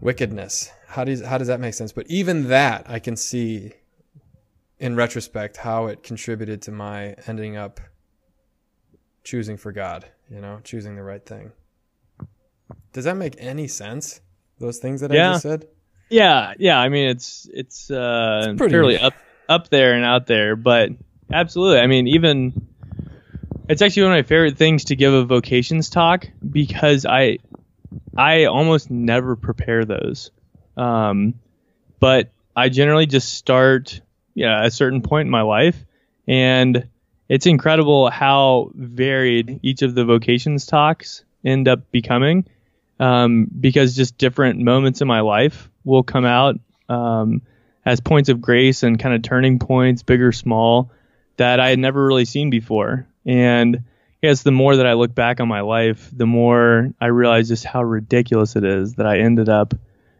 wickedness? 0.00 0.70
How 0.88 1.04
does 1.04 1.22
how 1.22 1.38
does 1.38 1.48
that 1.48 1.60
make 1.60 1.74
sense? 1.74 1.92
But 1.92 2.06
even 2.08 2.48
that, 2.48 2.84
I 2.88 2.98
can 2.98 3.16
see 3.16 3.72
in 4.78 4.96
retrospect 4.96 5.56
how 5.56 5.86
it 5.86 6.02
contributed 6.02 6.60
to 6.62 6.72
my 6.72 7.14
ending 7.26 7.56
up 7.56 7.80
choosing 9.22 9.56
for 9.56 9.72
God, 9.72 10.04
you 10.30 10.40
know, 10.40 10.60
choosing 10.62 10.96
the 10.96 11.02
right 11.02 11.24
thing. 11.24 11.52
Does 12.92 13.04
that 13.04 13.16
make 13.16 13.34
any 13.38 13.68
sense? 13.68 14.20
Those 14.58 14.78
things 14.78 15.00
that 15.00 15.10
I 15.10 15.16
just 15.16 15.42
said? 15.42 15.66
Yeah, 16.10 16.54
yeah. 16.58 16.78
I 16.78 16.88
mean, 16.88 17.08
it's 17.08 17.48
it's, 17.52 17.90
uh, 17.90 18.46
It's 18.50 18.58
pretty- 18.58 18.72
fairly 18.72 18.98
up 18.98 19.14
up 19.48 19.68
there 19.68 19.94
and 19.94 20.04
out 20.04 20.26
there, 20.26 20.56
but 20.56 20.90
absolutely. 21.32 21.80
I 21.80 21.86
mean, 21.86 22.06
even 22.08 22.68
it's 23.68 23.82
actually 23.82 24.04
one 24.04 24.12
of 24.12 24.18
my 24.18 24.22
favorite 24.22 24.56
things 24.56 24.84
to 24.84 24.96
give 24.96 25.12
a 25.12 25.24
vocations 25.24 25.90
talk 25.90 26.28
because 26.48 27.04
I 27.06 27.38
I 28.16 28.44
almost 28.44 28.90
never 28.90 29.34
prepare 29.36 29.84
those, 29.84 30.30
um, 30.76 31.34
but 32.00 32.30
I 32.54 32.68
generally 32.68 33.06
just 33.06 33.32
start 33.34 34.00
yeah 34.34 34.60
at 34.60 34.66
a 34.66 34.70
certain 34.70 35.02
point 35.02 35.26
in 35.26 35.30
my 35.30 35.42
life, 35.42 35.84
and 36.28 36.88
it's 37.28 37.46
incredible 37.46 38.10
how 38.10 38.70
varied 38.74 39.60
each 39.62 39.82
of 39.82 39.94
the 39.94 40.04
vocations 40.04 40.66
talks 40.66 41.24
end 41.44 41.66
up 41.68 41.90
becoming 41.90 42.46
um, 43.00 43.48
because 43.60 43.96
just 43.96 44.18
different 44.18 44.60
moments 44.60 45.00
in 45.00 45.08
my 45.08 45.20
life 45.20 45.68
will 45.84 46.02
come 46.02 46.24
out 46.24 46.56
um, 46.88 47.42
as 47.84 48.00
points 48.00 48.28
of 48.28 48.40
grace 48.40 48.82
and 48.82 48.98
kind 48.98 49.14
of 49.14 49.22
turning 49.22 49.58
points, 49.58 50.02
big 50.02 50.22
or 50.22 50.32
small, 50.32 50.90
that 51.36 51.60
I 51.60 51.70
had 51.70 51.78
never 51.78 52.06
really 52.06 52.24
seen 52.24 52.50
before. 52.50 53.06
And 53.26 53.76
I 53.76 54.26
guess 54.26 54.42
the 54.42 54.52
more 54.52 54.76
that 54.76 54.86
I 54.86 54.94
look 54.94 55.14
back 55.14 55.40
on 55.40 55.48
my 55.48 55.60
life, 55.60 56.10
the 56.12 56.26
more 56.26 56.90
I 57.00 57.06
realize 57.06 57.48
just 57.48 57.64
how 57.64 57.82
ridiculous 57.82 58.56
it 58.56 58.64
is 58.64 58.94
that 58.94 59.06
I 59.06 59.18
ended 59.18 59.48
up 59.48 59.74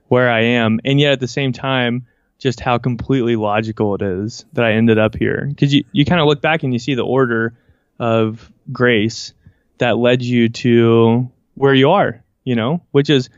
where 0.09 0.31
I 0.31 0.41
am. 0.41 0.81
And 0.85 1.01
yet 1.01 1.13
at 1.13 1.21
the 1.21 1.29
same 1.29 1.53
time, 1.53 2.07
just 2.39 2.61
how 2.61 2.79
completely 2.79 3.37
logical 3.37 3.95
it 3.95 4.03
is 4.03 4.45
that 4.53 4.65
I 4.65 4.73
ended 4.73 4.99
up 4.99 5.15
here. 5.15 5.47
Because 5.49 5.73
you, 5.73 5.85
you 5.93 6.05
kind 6.05 6.21
of 6.21 6.27
look 6.27 6.41
back 6.41 6.63
and 6.63 6.73
you 6.73 6.79
see 6.79 6.95
the 6.95 7.05
order 7.05 7.55
of 7.99 8.51
grace 8.73 9.33
that 9.79 9.97
led 9.97 10.23
you 10.23 10.49
to 10.49 11.31
where 11.55 11.75
you 11.75 11.91
are, 11.91 12.23
you 12.45 12.55
know, 12.55 12.83
which 12.91 13.11
is 13.11 13.31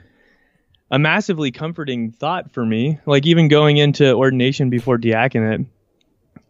a 0.90 0.98
massively 0.98 1.50
comforting 1.50 2.12
thought 2.12 2.52
for 2.52 2.64
me. 2.64 2.98
Like 3.06 3.26
even 3.26 3.48
going 3.48 3.76
into 3.76 4.12
ordination 4.12 4.70
before 4.70 4.98
diaconate, 4.98 5.66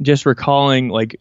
just 0.03 0.27
recalling 0.27 0.88
like 0.88 1.21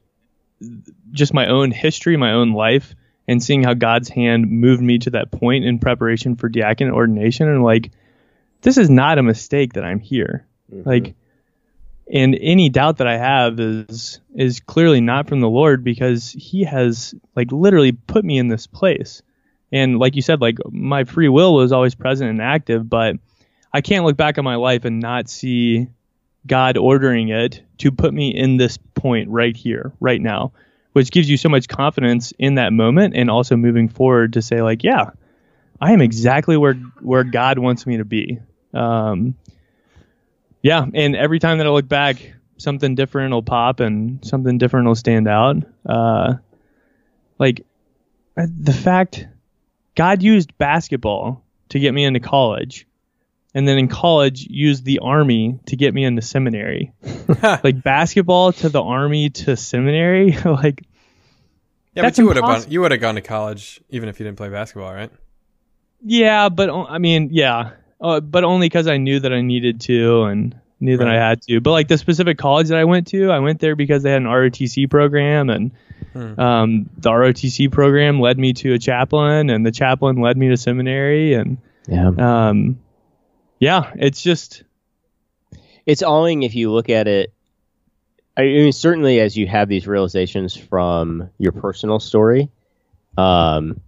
just 1.12 1.34
my 1.34 1.48
own 1.48 1.72
history, 1.72 2.18
my 2.18 2.34
own 2.34 2.54
life, 2.54 2.96
and 3.28 3.42
seeing 3.42 3.64
how 3.64 3.74
God's 3.74 4.10
hand 4.10 4.50
moved 4.50 4.82
me 4.82 5.00
to 5.00 5.12
that 5.12 5.32
point 5.32 5.66
in 5.66 5.80
preparation 5.80 6.36
for 6.36 6.50
diaconate 6.50 6.94
ordination, 6.94 7.48
and 7.48 7.64
like, 7.64 7.92
this 8.62 8.78
is 8.78 8.90
not 8.90 9.18
a 9.18 9.24
mistake 9.24 9.74
that 9.74 9.84
I'm 9.84 10.00
here. 10.00 10.48
Mm-hmm. 10.74 10.88
Like, 10.88 11.16
and 12.12 12.38
any 12.40 12.70
doubt 12.70 12.98
that 12.98 13.08
I 13.08 13.18
have 13.18 13.60
is 13.60 14.20
is 14.36 14.60
clearly 14.60 15.02
not 15.02 15.28
from 15.28 15.42
the 15.42 15.50
Lord 15.50 15.84
because 15.84 16.32
He 16.32 16.64
has 16.64 17.16
like 17.36 17.52
literally 17.52 17.92
put 17.94 18.24
me 18.24 18.38
in 18.38 18.48
this 18.48 18.68
place. 18.68 19.22
And 19.72 20.00
like 20.00 20.16
you 20.16 20.22
said, 20.22 20.42
like 20.42 20.58
my 20.70 21.04
free 21.04 21.30
will 21.30 21.54
was 21.56 21.72
always 21.72 21.96
present 21.96 22.30
and 22.30 22.42
active, 22.42 22.90
but 22.90 23.16
I 23.74 23.82
can't 23.82 24.06
look 24.06 24.18
back 24.18 24.38
on 24.38 24.46
my 24.46 24.56
life 24.56 24.86
and 24.86 25.00
not 25.00 25.30
see 25.30 25.88
God 26.48 26.78
ordering 26.78 27.30
it 27.30 27.62
to 27.80 27.92
put 27.92 28.14
me 28.14 28.30
in 28.30 28.58
this 28.58 28.78
point 28.78 29.30
right 29.30 29.56
here, 29.56 29.92
right 30.00 30.22
now, 30.22 30.54
which 30.94 31.12
gives 31.12 31.30
you 31.30 31.38
so 31.38 31.50
much 31.50 31.68
confidence 31.68 32.32
in 32.38 32.56
that 32.56 32.72
moment 32.72 33.16
and 33.16 33.30
also 33.30 33.56
moving 33.56 33.90
forward 33.90 34.34
to 34.34 34.42
say 34.42 34.62
like, 34.62 34.84
yeah, 34.84 35.10
I 35.82 35.92
am 35.92 36.02
exactly 36.02 36.56
where 36.56 36.76
where 37.02 37.24
God 37.24 37.60
wants 37.60 37.86
me 37.86 37.98
to 37.98 38.06
be. 38.06 38.40
Um, 38.74 39.36
yeah, 40.62 40.86
and 40.94 41.16
every 41.16 41.40
time 41.40 41.58
that 41.58 41.68
I 41.68 41.70
look 41.70 41.88
back, 41.88 42.34
something 42.58 42.96
different 42.96 43.34
will 43.34 43.44
pop 43.44 43.80
and 43.80 44.26
something 44.26 44.58
different 44.58 44.88
will 44.88 44.96
stand 44.96 45.28
out. 45.28 45.58
Uh, 45.86 46.36
like 47.38 47.66
uh, 48.38 48.48
the 48.60 48.74
fact 48.74 49.28
God 49.96 50.22
used 50.22 50.58
basketball 50.58 51.44
to 51.70 51.80
get 51.80 51.94
me 51.94 52.04
into 52.04 52.20
college, 52.20 52.88
and 53.54 53.68
then 53.68 53.78
in 53.78 53.88
college 53.88 54.46
used 54.50 54.86
the 54.86 55.00
army 55.00 55.60
to 55.68 55.76
get 55.76 55.94
me 55.94 56.04
into 56.04 56.22
seminary. 56.22 56.94
like 57.44 57.82
basketball 57.82 58.52
to 58.54 58.70
the 58.70 58.84
army 58.84 59.30
to 59.30 59.56
seminary, 59.56 60.32
like 60.46 60.84
Yeah, 61.94 62.04
but 62.04 62.18
you 62.18 62.28
would 62.28 62.36
have 62.36 62.46
gone. 62.46 62.66
You 62.70 62.82
would 62.82 62.92
have 62.92 63.02
gone 63.02 63.16
to 63.16 63.22
college 63.22 63.82
even 63.90 64.10
if 64.10 64.20
you 64.20 64.26
didn't 64.26 64.38
play 64.38 64.50
basketball, 64.50 64.94
right? 64.94 65.12
yeah, 66.06 66.50
but 66.50 66.70
I 66.70 67.00
mean, 67.00 67.30
yeah, 67.32 67.72
uh, 68.00 68.20
but 68.20 68.44
only 68.44 68.68
because 68.68 68.88
I 68.88 68.98
knew 68.98 69.20
that 69.20 69.34
I 69.34 69.42
needed 69.42 69.82
to 69.82 70.24
and 70.24 70.60
knew 70.80 70.98
that 70.98 71.06
Right. 71.06 71.16
I 71.18 71.30
had 71.30 71.42
to. 71.44 71.62
But 71.62 71.72
like 71.72 71.88
the 71.88 71.98
specific 71.98 72.38
college 72.38 72.68
that 72.70 72.78
I 72.78 72.84
went 72.84 73.08
to, 73.08 73.32
I 73.32 73.40
went 73.40 73.60
there 73.60 73.76
because 73.76 74.04
they 74.04 74.12
had 74.12 74.22
an 74.22 74.28
ROTC 74.28 74.90
program, 74.90 75.50
and 75.50 75.72
Hmm. 76.14 76.40
um, 76.40 76.90
the 76.98 77.12
ROTC 77.12 77.70
program 77.72 78.20
led 78.22 78.38
me 78.40 78.54
to 78.54 78.74
a 78.74 78.80
chaplain, 78.80 79.50
and 79.50 79.66
the 79.66 79.72
chaplain 79.72 80.18
led 80.22 80.38
me 80.38 80.50
to 80.50 80.58
seminary, 80.58 81.34
and 81.34 81.58
Yeah. 81.88 82.12
um, 82.18 82.80
yeah, 83.60 83.92
it's 83.96 84.22
just 84.22 84.64
it's 85.86 86.02
awing 86.04 86.44
if 86.44 86.56
you 86.56 86.72
look 86.72 86.90
at 86.90 87.08
it. 87.08 87.32
I 88.38 88.42
mean, 88.44 88.72
certainly 88.72 89.20
as 89.22 89.38
you 89.38 89.48
have 89.48 89.70
these 89.70 89.88
realizations 89.88 90.56
from 90.56 91.30
your 91.38 91.52
personal 91.54 92.00
story. 92.00 92.50
Um, 93.18 93.80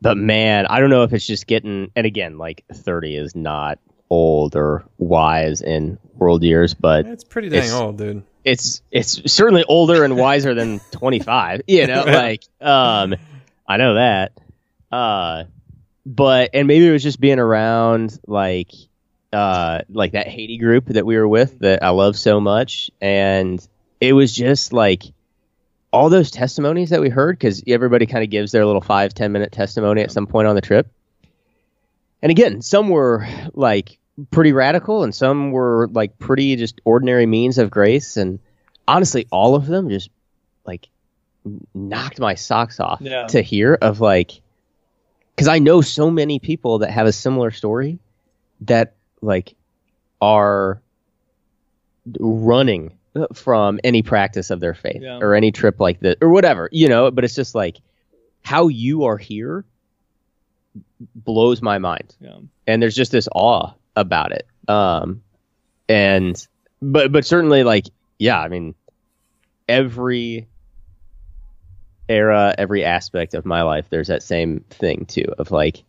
but 0.00 0.16
man, 0.16 0.66
I 0.66 0.80
don't 0.80 0.88
know 0.88 1.02
if 1.02 1.12
it's 1.12 1.26
just 1.26 1.46
getting, 1.46 1.90
and 1.96 2.06
again, 2.06 2.38
like 2.38 2.64
30 2.72 3.16
is 3.16 3.34
not 3.36 3.78
old 4.10 4.56
or 4.56 4.84
wise 4.98 5.60
in 5.62 5.98
world 6.14 6.42
years, 6.42 6.74
but 6.74 7.06
It's 7.06 7.24
pretty 7.24 7.48
dang 7.48 7.58
It's- 7.64 7.72
old, 7.74 7.98
dude. 7.98 8.22
it's 8.44 8.80
it's 8.92 9.32
certainly 9.32 9.64
older 9.64 10.04
and 10.04 10.16
wiser 10.16 10.54
than 10.54 10.80
25 10.92 11.62
you 11.66 11.86
know 11.88 12.04
like 12.04 12.42
um 12.60 13.14
i 13.66 13.76
know 13.76 13.94
that. 13.94 14.32
Uh 14.92 15.44
but 16.06 16.50
and 16.54 16.68
maybe 16.68 16.86
it 16.86 16.92
was 16.92 17.02
just 17.02 17.20
being 17.20 17.40
around 17.40 18.16
like 18.26 18.70
uh 19.32 19.80
like 19.90 20.12
that 20.12 20.28
haiti 20.28 20.56
group 20.58 20.86
that 20.86 21.04
we 21.04 21.16
were 21.16 21.26
with 21.26 21.58
that 21.58 21.82
i 21.82 21.88
love 21.90 22.16
so 22.16 22.40
much. 22.40 22.90
And 23.00 23.66
it 24.00 24.12
was 24.12 24.32
just 24.32 24.72
like 24.72 25.02
all 25.92 26.08
those 26.10 26.30
testimonies 26.30 26.90
that 26.90 27.00
we 27.00 27.08
heard 27.08 27.36
because 27.38 27.62
everybody 27.66 28.06
kind 28.06 28.22
of 28.22 28.30
gives 28.30 28.52
their 28.52 28.64
little 28.64 28.80
five 28.80 29.12
ten 29.14 29.32
minute 29.32 29.50
testimony 29.50 30.02
at 30.02 30.12
some 30.12 30.26
point 30.28 30.46
on 30.46 30.54
the 30.54 30.60
trip 30.60 30.86
and 32.22 32.30
again 32.30 32.62
some 32.62 32.88
were 32.88 33.26
like 33.54 33.98
pretty 34.30 34.52
radical 34.52 35.02
and 35.04 35.14
some 35.14 35.50
were 35.50 35.88
like 35.92 36.18
pretty 36.18 36.56
just 36.56 36.80
ordinary 36.84 37.26
means 37.26 37.58
of 37.58 37.70
grace 37.70 38.16
and 38.16 38.38
honestly 38.88 39.26
all 39.30 39.54
of 39.54 39.66
them 39.66 39.88
just 39.90 40.10
like 40.64 40.88
knocked 41.74 42.18
my 42.18 42.34
socks 42.34 42.80
off 42.80 43.00
Yeah. 43.00 43.26
to 43.28 43.42
hear 43.42 43.74
of 43.80 44.00
like 44.00 44.40
because 45.34 45.48
i 45.48 45.58
know 45.58 45.80
so 45.82 46.10
many 46.10 46.38
people 46.38 46.78
that 46.78 46.90
have 46.90 47.06
a 47.06 47.12
similar 47.12 47.50
story 47.50 47.98
that 48.62 48.94
like 49.22 49.54
are 50.20 50.80
running 52.18 52.92
from 53.34 53.80
any 53.84 54.02
practice 54.02 54.50
of 54.50 54.60
their 54.60 54.74
faith 54.74 55.02
Yeah. 55.02 55.18
or 55.18 55.34
any 55.34 55.50
trip 55.52 55.80
like 55.80 56.00
this 56.00 56.16
or 56.20 56.30
whatever 56.30 56.68
you 56.72 56.88
know 56.88 57.10
but 57.10 57.24
it's 57.24 57.34
just 57.34 57.54
like 57.54 57.78
how 58.42 58.68
you 58.68 59.04
are 59.04 59.16
here 59.18 59.64
blows 61.14 61.60
my 61.60 61.78
mind 61.78 62.14
yeah. 62.20 62.38
and 62.66 62.80
there's 62.82 62.94
just 62.94 63.12
this 63.12 63.28
awe 63.34 63.70
about 63.96 64.32
it 64.32 64.46
um 64.68 65.22
and 65.88 66.46
but 66.80 67.12
but 67.12 67.24
certainly 67.26 67.62
like 67.64 67.84
yeah 68.18 68.40
i 68.40 68.48
mean 68.48 68.74
every 69.68 70.48
era 72.08 72.54
every 72.56 72.84
aspect 72.84 73.34
of 73.34 73.44
my 73.44 73.62
life 73.62 73.86
there's 73.90 74.08
that 74.08 74.22
same 74.22 74.64
thing 74.70 75.04
too 75.06 75.26
of 75.38 75.50
like 75.50 75.82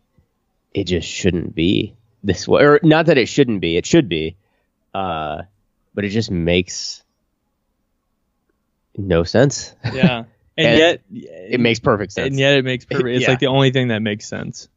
it 0.74 0.84
just 0.84 1.08
shouldn't 1.08 1.54
be 1.54 1.94
this 2.22 2.46
way 2.46 2.62
or 2.64 2.80
not 2.82 3.06
that 3.06 3.16
it 3.16 3.28
shouldn't 3.28 3.60
be 3.60 3.76
it 3.76 3.86
should 3.86 4.08
be 4.08 4.36
uh 4.94 5.42
but 5.94 6.04
it 6.04 6.08
just 6.10 6.30
makes 6.30 7.02
no 8.96 9.22
sense 9.24 9.74
yeah. 9.92 10.24
And, 10.58 10.66
And 10.66 10.78
yet, 10.78 11.02
it 11.52 11.60
makes 11.60 11.78
perfect 11.78 12.10
sense 12.12 12.30
and 12.30 12.36
yet 12.36 12.54
it 12.54 12.64
makes 12.64 12.84
perfect. 12.84 13.06
It's 13.10 13.22
Yeah. 13.22 13.30
like 13.30 13.38
the 13.38 13.46
only 13.46 13.70
thing 13.70 13.88
that 13.88 14.02
makes 14.02 14.26
sense. 14.26 14.68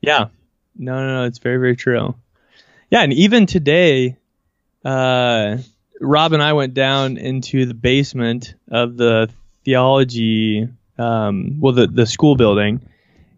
Yeah. 0.00 0.26
No, 0.76 1.00
no, 1.00 1.20
no. 1.20 1.24
It's 1.24 1.38
very, 1.38 1.58
very 1.58 1.76
true. 1.76 2.14
Yeah, 2.90 3.02
and 3.02 3.12
even 3.12 3.46
today, 3.46 4.16
uh, 4.84 5.58
Rob 6.00 6.32
and 6.32 6.42
I 6.42 6.52
went 6.52 6.74
down 6.74 7.16
into 7.16 7.66
the 7.66 7.74
basement 7.74 8.54
of 8.70 8.96
the 8.96 9.28
theology, 9.64 10.68
um, 10.96 11.60
well, 11.60 11.74
the 11.74 11.86
the 11.86 12.06
school 12.06 12.36
building, 12.36 12.80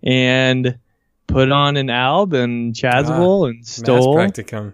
and 0.03 0.79
put 1.27 1.51
on 1.51 1.77
an 1.77 1.89
alb 1.89 2.33
and 2.35 2.75
Chasuble 2.75 3.49
and 3.49 3.59
Mass 3.59 3.71
stole 3.71 4.15
practicum. 4.15 4.73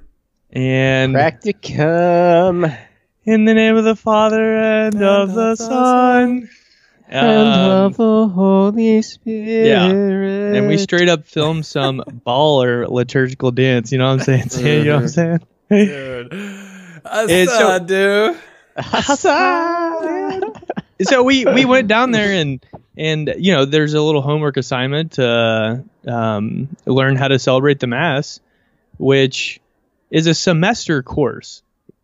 and 0.51 1.15
practicum 1.15 2.77
in 3.25 3.45
the 3.45 3.55
name 3.55 3.77
of 3.77 3.85
the 3.85 3.97
Father 3.97 4.57
and, 4.57 5.03
of 5.03 5.35
the 5.35 5.57
Son. 5.57 6.49
Um, 7.09 7.93
the 7.93 8.29
holy 8.35 9.03
spirit 9.03 9.67
Yeah. 9.69 9.87
and 9.87 10.67
we 10.69 10.77
straight 10.79 11.09
up 11.09 11.25
filmed 11.27 11.65
some 11.67 12.03
baller 12.27 12.89
liturgical 12.89 13.51
dance. 13.53 13.93
You 13.93 13.99
know 13.99 14.07
what 14.07 14.21
I'm 14.21 14.25
saying? 14.25 14.49
Sam? 14.51 14.67
You 14.67 14.85
know 14.85 14.95
what 14.97 15.03
I'm 15.03 15.09
saying? 15.09 15.39
Dude. 15.71 16.33
I 17.05 17.27
It's 17.29 17.53
saw, 17.53 17.79
so- 17.79 17.85
dude. 20.41 21.07
so 21.09 21.23
we 21.23 21.45
we 21.45 21.65
went 21.65 21.89
down 21.89 22.11
there 22.11 22.33
and 22.33 22.65
and 22.97 23.35
you 23.39 23.53
know 23.55 23.65
there's 23.65 23.95
a 23.95 24.03
little 24.03 24.23
homework 24.23 24.57
assignment 24.57 25.13
to 25.13 25.85
um, 26.07 26.69
learn 26.87 27.17
how 27.17 27.29
to 27.29 27.39
celebrate 27.39 27.79
the 27.81 27.87
mass, 27.87 28.41
which 28.99 29.61
is 30.11 30.27
a 30.27 30.35
semester 30.35 31.03
course 31.03 31.63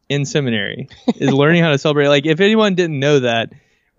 in 0.08 0.24
seminary. 0.24 0.88
Is 1.16 1.32
learning 1.32 1.62
how 1.62 1.70
to 1.70 1.78
celebrate. 1.78 2.08
Like 2.08 2.26
if 2.26 2.40
anyone 2.40 2.74
didn't 2.74 2.98
know 3.00 3.20
that, 3.20 3.52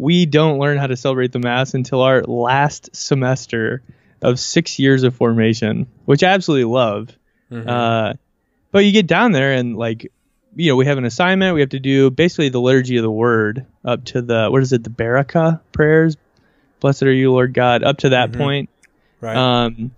we 0.04 0.26
don't 0.26 0.60
learn 0.60 0.78
how 0.78 0.88
to 0.88 0.98
celebrate 0.98 1.32
the 1.32 1.40
mass 1.40 1.74
until 1.74 2.02
our 2.02 2.24
last 2.24 2.94
semester 2.96 3.82
of 4.22 4.40
six 4.40 4.78
years 4.80 5.04
of 5.04 5.16
formation, 5.16 5.88
which 6.06 6.24
I 6.24 6.30
absolutely 6.30 6.66
love. 6.72 7.10
Mhm. 7.52 7.68
Uh, 7.68 8.14
but 8.72 8.86
you 8.86 8.92
get 8.92 9.08
down 9.08 9.32
there 9.32 9.54
and 9.54 9.78
like, 9.78 10.12
you 10.56 10.70
know, 10.72 10.76
we 10.76 10.86
have 10.88 10.98
an 10.98 11.06
assignment. 11.06 11.56
We 11.56 11.62
have 11.62 11.70
to 11.70 11.80
do 11.80 12.10
basically 12.10 12.50
the 12.50 12.60
liturgy 12.62 12.98
of 12.98 13.04
the 13.04 13.12
word 13.12 13.66
up 13.86 14.04
to 14.06 14.22
the 14.22 14.50
what 14.50 14.62
is 14.62 14.74
it, 14.74 14.84
the 14.84 14.90
Baraka 14.90 15.62
prayers. 15.72 16.18
Blessed 16.80 17.04
are 17.04 17.14
you, 17.14 17.32
Lord 17.32 17.54
God. 17.54 17.84
Up 17.84 18.00
to 18.00 18.10
that 18.10 18.32
Mhm. 18.32 18.38
point. 18.38 18.70
right. 19.22 19.38
Um, 19.38 19.92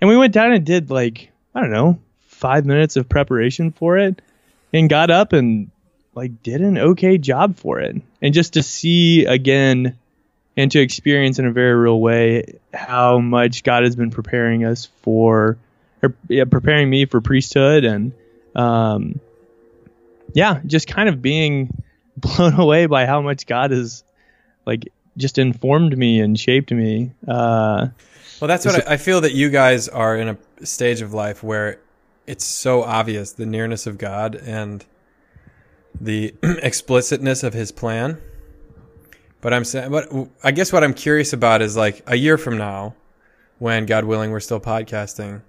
and 0.00 0.08
we 0.08 0.16
went 0.16 0.32
down 0.32 0.52
and 0.52 0.64
did 0.64 0.90
like 0.90 1.30
I 1.54 1.60
don't 1.60 1.70
know, 1.72 1.98
five 2.26 2.64
minutes 2.64 2.96
of 2.96 3.06
preparation 3.08 3.70
for 3.72 3.98
it, 3.98 4.22
and 4.72 4.88
got 4.88 5.10
up 5.10 5.34
and 5.34 5.70
like 6.14 6.42
did 6.42 6.62
an 6.62 6.78
okay 6.78 7.18
job 7.18 7.56
for 7.56 7.80
it. 7.80 8.00
And 8.22 8.32
just 8.32 8.52
to 8.54 8.62
see 8.62 9.24
again 9.26 9.98
and 10.56 10.70
to 10.70 10.80
experience 10.80 11.38
in 11.38 11.46
a 11.46 11.52
very 11.52 11.74
real 11.74 12.00
way 12.00 12.58
how 12.72 13.18
much 13.18 13.64
God 13.64 13.82
has 13.82 13.96
been 13.96 14.10
preparing 14.10 14.64
us 14.64 14.86
for, 15.02 15.58
or 16.02 16.14
yeah, 16.28 16.44
preparing 16.44 16.88
me 16.88 17.06
for 17.06 17.20
priesthood, 17.20 17.84
and 17.84 18.12
um, 18.54 19.20
yeah, 20.34 20.60
just 20.66 20.86
kind 20.86 21.08
of 21.08 21.20
being 21.20 21.82
blown 22.16 22.54
away 22.54 22.86
by 22.86 23.06
how 23.06 23.22
much 23.22 23.46
God 23.46 23.70
has 23.70 24.04
like 24.64 24.92
just 25.16 25.38
informed 25.38 25.96
me 25.96 26.20
and 26.20 26.38
shaped 26.38 26.70
me. 26.70 27.12
Uh, 27.26 27.88
Well, 28.40 28.48
that's 28.48 28.64
what 28.64 28.86
I, 28.88 28.94
I 28.94 28.96
feel 28.96 29.22
that 29.22 29.32
you 29.32 29.50
guys 29.50 29.88
are 29.88 30.16
in 30.16 30.28
a 30.28 30.66
stage 30.66 31.00
of 31.00 31.12
life 31.12 31.42
where 31.42 31.78
it's 32.26 32.44
so 32.44 32.82
obvious 32.82 33.32
the 33.32 33.46
nearness 33.46 33.86
of 33.86 33.98
God 33.98 34.34
and 34.34 34.84
the 36.00 36.34
explicitness 36.42 37.42
of 37.42 37.54
His 37.54 37.72
plan. 37.72 38.18
But 39.40 39.52
I'm 39.52 39.64
saying, 39.64 39.90
what 39.90 40.08
I 40.44 40.52
guess 40.52 40.72
what 40.72 40.84
I'm 40.84 40.94
curious 40.94 41.32
about 41.32 41.62
is 41.62 41.76
like 41.76 42.02
a 42.06 42.16
year 42.16 42.38
from 42.38 42.58
now, 42.58 42.94
when 43.58 43.86
God 43.86 44.04
willing 44.04 44.30
we're 44.30 44.40
still 44.40 44.60
podcasting, 44.60 45.42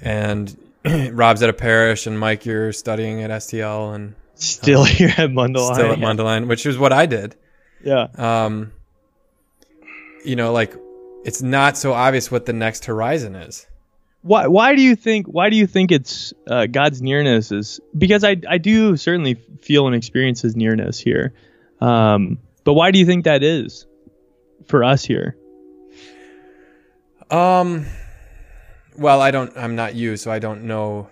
and 0.00 0.56
Rob's 1.12 1.42
at 1.42 1.50
a 1.50 1.52
parish 1.52 2.06
and 2.06 2.18
Mike 2.18 2.46
you're 2.46 2.72
studying 2.72 3.22
at 3.22 3.30
STL 3.30 3.94
and 3.94 4.14
still 4.34 4.84
here 4.84 5.08
at 5.16 5.30
Mundelein. 5.30 5.74
still 5.74 5.92
at 5.92 5.98
Mundelein, 5.98 6.48
which 6.48 6.66
is 6.66 6.78
what 6.78 6.92
I 6.92 7.06
did. 7.06 7.34
Yeah. 7.84 8.08
um, 8.16 8.72
you 10.24 10.36
know, 10.36 10.52
like 10.52 10.74
it's 11.24 11.42
not 11.42 11.76
so 11.76 11.92
obvious 11.92 12.30
what 12.30 12.46
the 12.46 12.52
next 12.52 12.84
horizon 12.86 13.34
is. 13.34 13.66
Why 14.26 14.48
why 14.48 14.74
do 14.74 14.82
you 14.82 14.96
think 14.96 15.26
why 15.26 15.50
do 15.50 15.56
you 15.56 15.68
think 15.68 15.92
it's 15.92 16.34
uh, 16.48 16.66
God's 16.66 17.00
nearness 17.00 17.52
is 17.52 17.80
because 17.96 18.24
I 18.24 18.36
I 18.48 18.58
do 18.58 18.96
certainly 18.96 19.34
feel 19.62 19.86
and 19.86 19.94
experience 19.94 20.42
his 20.42 20.56
nearness 20.56 20.98
here. 20.98 21.32
Um, 21.80 22.38
but 22.64 22.74
why 22.74 22.90
do 22.90 22.98
you 22.98 23.06
think 23.06 23.24
that 23.24 23.44
is 23.44 23.86
for 24.66 24.82
us 24.82 25.04
here? 25.04 25.36
Um, 27.30 27.86
well, 28.98 29.20
I 29.20 29.30
don't. 29.30 29.56
I'm 29.56 29.76
not 29.76 29.94
you, 29.94 30.16
so 30.16 30.32
I 30.32 30.40
don't 30.40 30.64
know 30.64 31.08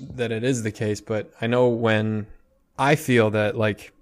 that 0.00 0.30
it 0.30 0.44
is 0.44 0.62
the 0.62 0.70
case, 0.70 1.00
but 1.00 1.32
I 1.40 1.48
know 1.48 1.68
when 1.68 2.28
I 2.78 2.94
feel 2.94 3.30
that 3.30 3.56
like 3.56 3.92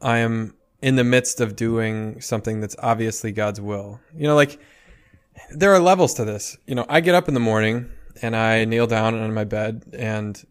I 0.00 0.18
am 0.18 0.54
in 0.80 0.94
the 0.94 1.04
midst 1.04 1.40
of 1.40 1.56
doing 1.56 2.20
something 2.20 2.60
that's 2.60 2.76
obviously 2.78 3.32
God's 3.32 3.60
will. 3.60 3.98
You 4.14 4.28
know, 4.28 4.36
like 4.36 4.60
there 5.50 5.72
are 5.72 5.80
levels 5.80 6.14
to 6.14 6.24
this. 6.24 6.56
You 6.66 6.74
know, 6.74 6.86
I 6.88 7.00
get 7.00 7.14
up 7.14 7.28
in 7.28 7.34
the 7.34 7.40
morning 7.40 7.90
and 8.22 8.34
I 8.36 8.64
kneel 8.64 8.86
down 8.86 9.14
on 9.14 9.32
my 9.32 9.44
bed 9.44 9.84
and 9.92 10.42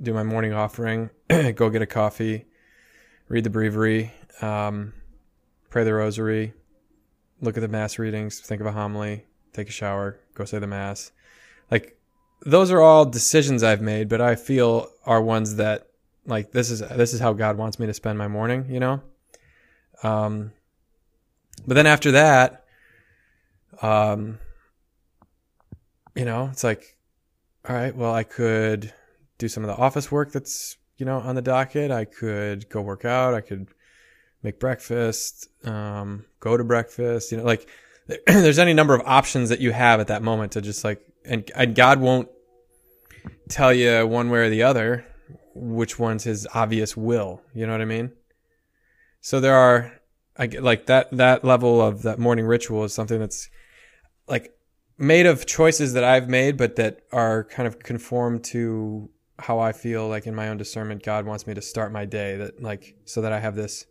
do 0.00 0.12
my 0.12 0.22
morning 0.22 0.52
offering, 0.52 1.10
go 1.54 1.70
get 1.70 1.82
a 1.82 1.86
coffee, 1.86 2.46
read 3.28 3.44
the 3.44 3.50
breviary, 3.50 4.12
um, 4.40 4.92
pray 5.70 5.84
the 5.84 5.94
rosary, 5.94 6.52
look 7.40 7.56
at 7.56 7.60
the 7.60 7.68
mass 7.68 7.98
readings, 7.98 8.40
think 8.40 8.60
of 8.60 8.66
a 8.66 8.72
homily, 8.72 9.26
take 9.52 9.68
a 9.68 9.72
shower, 9.72 10.18
go 10.34 10.44
say 10.44 10.58
the 10.58 10.66
mass. 10.66 11.12
Like 11.70 11.96
those 12.44 12.70
are 12.70 12.80
all 12.80 13.04
decisions 13.04 13.62
I've 13.62 13.80
made, 13.80 14.08
but 14.08 14.20
I 14.20 14.34
feel 14.34 14.90
are 15.06 15.22
ones 15.22 15.56
that 15.56 15.88
like 16.26 16.52
this 16.52 16.70
is 16.70 16.80
this 16.80 17.12
is 17.12 17.20
how 17.20 17.32
God 17.32 17.56
wants 17.56 17.78
me 17.78 17.86
to 17.86 17.94
spend 17.94 18.18
my 18.18 18.28
morning, 18.28 18.66
you 18.68 18.80
know? 18.80 19.02
Um 20.02 20.52
but 21.66 21.74
then 21.74 21.86
after 21.86 22.12
that 22.12 22.61
um 23.80 24.38
you 26.14 26.24
know, 26.24 26.48
it's 26.52 26.64
like 26.64 26.96
all 27.68 27.76
right, 27.76 27.94
well 27.94 28.14
I 28.14 28.24
could 28.24 28.92
do 29.38 29.48
some 29.48 29.64
of 29.64 29.68
the 29.68 29.76
office 29.76 30.10
work 30.10 30.32
that's, 30.32 30.76
you 30.96 31.06
know, 31.06 31.18
on 31.18 31.34
the 31.34 31.42
docket. 31.42 31.90
I 31.90 32.04
could 32.04 32.68
go 32.68 32.80
work 32.80 33.04
out, 33.04 33.34
I 33.34 33.40
could 33.40 33.68
make 34.42 34.60
breakfast, 34.60 35.48
um 35.64 36.24
go 36.40 36.56
to 36.56 36.64
breakfast, 36.64 37.32
you 37.32 37.38
know, 37.38 37.44
like 37.44 37.68
there's 38.26 38.58
any 38.58 38.74
number 38.74 38.94
of 38.94 39.02
options 39.06 39.48
that 39.48 39.60
you 39.60 39.72
have 39.72 40.00
at 40.00 40.08
that 40.08 40.22
moment 40.22 40.52
to 40.52 40.60
just 40.60 40.84
like 40.84 41.00
and, 41.24 41.50
and 41.54 41.74
God 41.74 42.00
won't 42.00 42.28
tell 43.48 43.72
you 43.72 44.06
one 44.06 44.28
way 44.30 44.40
or 44.40 44.50
the 44.50 44.64
other 44.64 45.06
which 45.54 45.98
one's 45.98 46.24
his 46.24 46.46
obvious 46.54 46.96
will. 46.96 47.42
You 47.54 47.66
know 47.66 47.72
what 47.72 47.80
I 47.80 47.86
mean? 47.86 48.12
So 49.20 49.40
there 49.40 49.54
are, 49.54 49.92
I 50.36 50.46
get 50.46 50.62
like 50.62 50.86
that, 50.86 51.10
that 51.12 51.44
level 51.44 51.80
of 51.80 52.02
that 52.02 52.18
morning 52.18 52.46
ritual 52.46 52.84
is 52.84 52.94
something 52.94 53.20
that's 53.20 53.48
like 54.28 54.54
made 54.98 55.26
of 55.26 55.46
choices 55.46 55.94
that 55.94 56.04
I've 56.04 56.28
made, 56.28 56.56
but 56.56 56.76
that 56.76 57.00
are 57.12 57.44
kind 57.44 57.66
of 57.66 57.78
conformed 57.78 58.44
to 58.44 59.10
how 59.38 59.58
I 59.58 59.72
feel 59.72 60.08
like 60.08 60.26
in 60.26 60.34
my 60.34 60.48
own 60.48 60.56
discernment, 60.56 61.02
God 61.02 61.26
wants 61.26 61.46
me 61.46 61.54
to 61.54 61.62
start 61.62 61.92
my 61.92 62.04
day 62.04 62.36
that 62.36 62.62
like, 62.62 62.96
so 63.04 63.22
that 63.22 63.32
I 63.32 63.40
have 63.40 63.56
this 63.56 63.86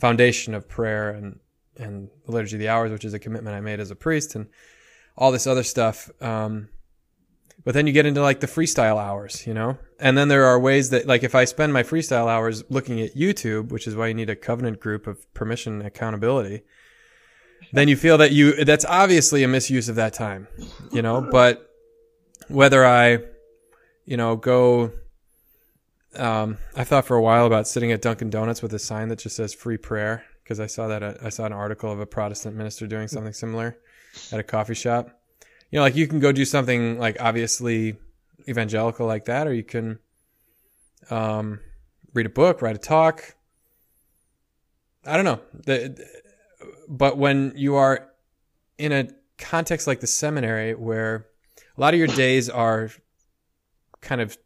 foundation 0.00 0.54
of 0.54 0.68
prayer 0.68 1.10
and, 1.10 1.38
and 1.76 2.08
the 2.26 2.32
liturgy 2.32 2.56
of 2.56 2.60
the 2.60 2.68
hours, 2.68 2.90
which 2.90 3.04
is 3.04 3.14
a 3.14 3.18
commitment 3.18 3.56
I 3.56 3.60
made 3.60 3.80
as 3.80 3.90
a 3.90 3.96
priest 3.96 4.34
and 4.34 4.48
all 5.16 5.30
this 5.30 5.46
other 5.46 5.62
stuff. 5.62 6.10
Um, 6.20 6.68
but 7.64 7.74
then 7.74 7.86
you 7.86 7.92
get 7.92 8.06
into 8.06 8.22
like 8.22 8.40
the 8.40 8.46
freestyle 8.48 8.98
hours, 8.98 9.46
you 9.46 9.54
know? 9.54 9.78
And 10.00 10.18
then 10.18 10.28
there 10.28 10.46
are 10.46 10.58
ways 10.58 10.90
that, 10.90 11.06
like, 11.06 11.22
if 11.22 11.34
I 11.34 11.44
spend 11.44 11.72
my 11.72 11.84
freestyle 11.84 12.26
hours 12.26 12.64
looking 12.68 13.00
at 13.00 13.14
YouTube, 13.14 13.68
which 13.68 13.86
is 13.86 13.94
why 13.94 14.08
you 14.08 14.14
need 14.14 14.30
a 14.30 14.34
covenant 14.34 14.80
group 14.80 15.06
of 15.06 15.32
permission 15.32 15.74
and 15.74 15.86
accountability, 15.86 16.62
then 17.72 17.88
you 17.88 17.96
feel 17.96 18.18
that 18.18 18.32
you, 18.32 18.64
that's 18.64 18.84
obviously 18.84 19.42
a 19.42 19.48
misuse 19.48 19.88
of 19.88 19.96
that 19.96 20.12
time, 20.12 20.48
you 20.92 21.02
know? 21.02 21.20
But 21.20 21.68
whether 22.48 22.84
I, 22.84 23.18
you 24.04 24.16
know, 24.16 24.36
go, 24.36 24.92
um, 26.16 26.58
I 26.76 26.84
thought 26.84 27.06
for 27.06 27.16
a 27.16 27.22
while 27.22 27.46
about 27.46 27.68
sitting 27.68 27.92
at 27.92 28.02
Dunkin' 28.02 28.30
Donuts 28.30 28.62
with 28.62 28.74
a 28.74 28.78
sign 28.78 29.08
that 29.08 29.18
just 29.18 29.36
says 29.36 29.54
free 29.54 29.78
prayer, 29.78 30.24
because 30.42 30.60
I 30.60 30.66
saw 30.66 30.88
that, 30.88 31.02
uh, 31.02 31.14
I 31.22 31.28
saw 31.28 31.44
an 31.44 31.52
article 31.52 31.90
of 31.90 32.00
a 32.00 32.06
Protestant 32.06 32.56
minister 32.56 32.86
doing 32.86 33.08
something 33.08 33.32
similar 33.32 33.78
at 34.32 34.40
a 34.40 34.42
coffee 34.42 34.74
shop 34.74 35.18
you 35.72 35.78
know, 35.78 35.82
like 35.82 35.96
you 35.96 36.06
can 36.06 36.20
go 36.20 36.30
do 36.30 36.44
something 36.44 36.98
like 36.98 37.16
obviously 37.18 37.96
evangelical 38.46 39.06
like 39.06 39.24
that, 39.24 39.46
or 39.46 39.54
you 39.54 39.64
can 39.64 39.98
um, 41.10 41.60
read 42.12 42.26
a 42.26 42.28
book, 42.28 42.60
write 42.60 42.76
a 42.76 42.78
talk. 42.78 43.34
I 45.04 45.16
don't 45.16 45.24
know. 45.24 45.40
The, 45.64 46.21
but 46.88 47.18
when 47.18 47.52
you 47.56 47.76
are 47.76 48.08
in 48.78 48.92
a 48.92 49.08
context 49.38 49.86
like 49.86 50.00
the 50.00 50.06
seminary 50.06 50.74
where 50.74 51.26
a 51.76 51.80
lot 51.80 51.94
of 51.94 51.98
your 51.98 52.08
days 52.08 52.48
are 52.48 52.90
kind 54.00 54.20
of 54.20 54.36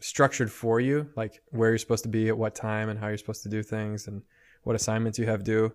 structured 0.00 0.52
for 0.52 0.80
you, 0.80 1.08
like 1.16 1.42
where 1.50 1.70
you're 1.70 1.78
supposed 1.78 2.02
to 2.02 2.08
be 2.08 2.28
at 2.28 2.36
what 2.36 2.54
time 2.54 2.88
and 2.88 2.98
how 2.98 3.08
you're 3.08 3.18
supposed 3.18 3.42
to 3.42 3.48
do 3.48 3.62
things 3.62 4.06
and 4.06 4.22
what 4.62 4.76
assignments 4.76 5.18
you 5.18 5.26
have 5.26 5.44
due. 5.44 5.72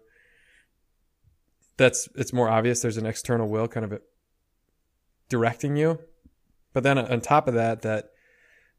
That's 1.78 2.10
it's 2.16 2.34
more 2.34 2.49
obvious. 2.49 2.82
There's 2.82 2.97
an 2.97 3.05
external 3.05 3.47
will 3.47 3.68
kind 3.68 3.91
of 3.91 4.01
directing 5.30 5.76
you. 5.76 5.99
But 6.74 6.84
then 6.84 6.97
on 6.97 7.22
top 7.22 7.47
of 7.47 7.53
that, 7.55 7.82
that 7.82 8.12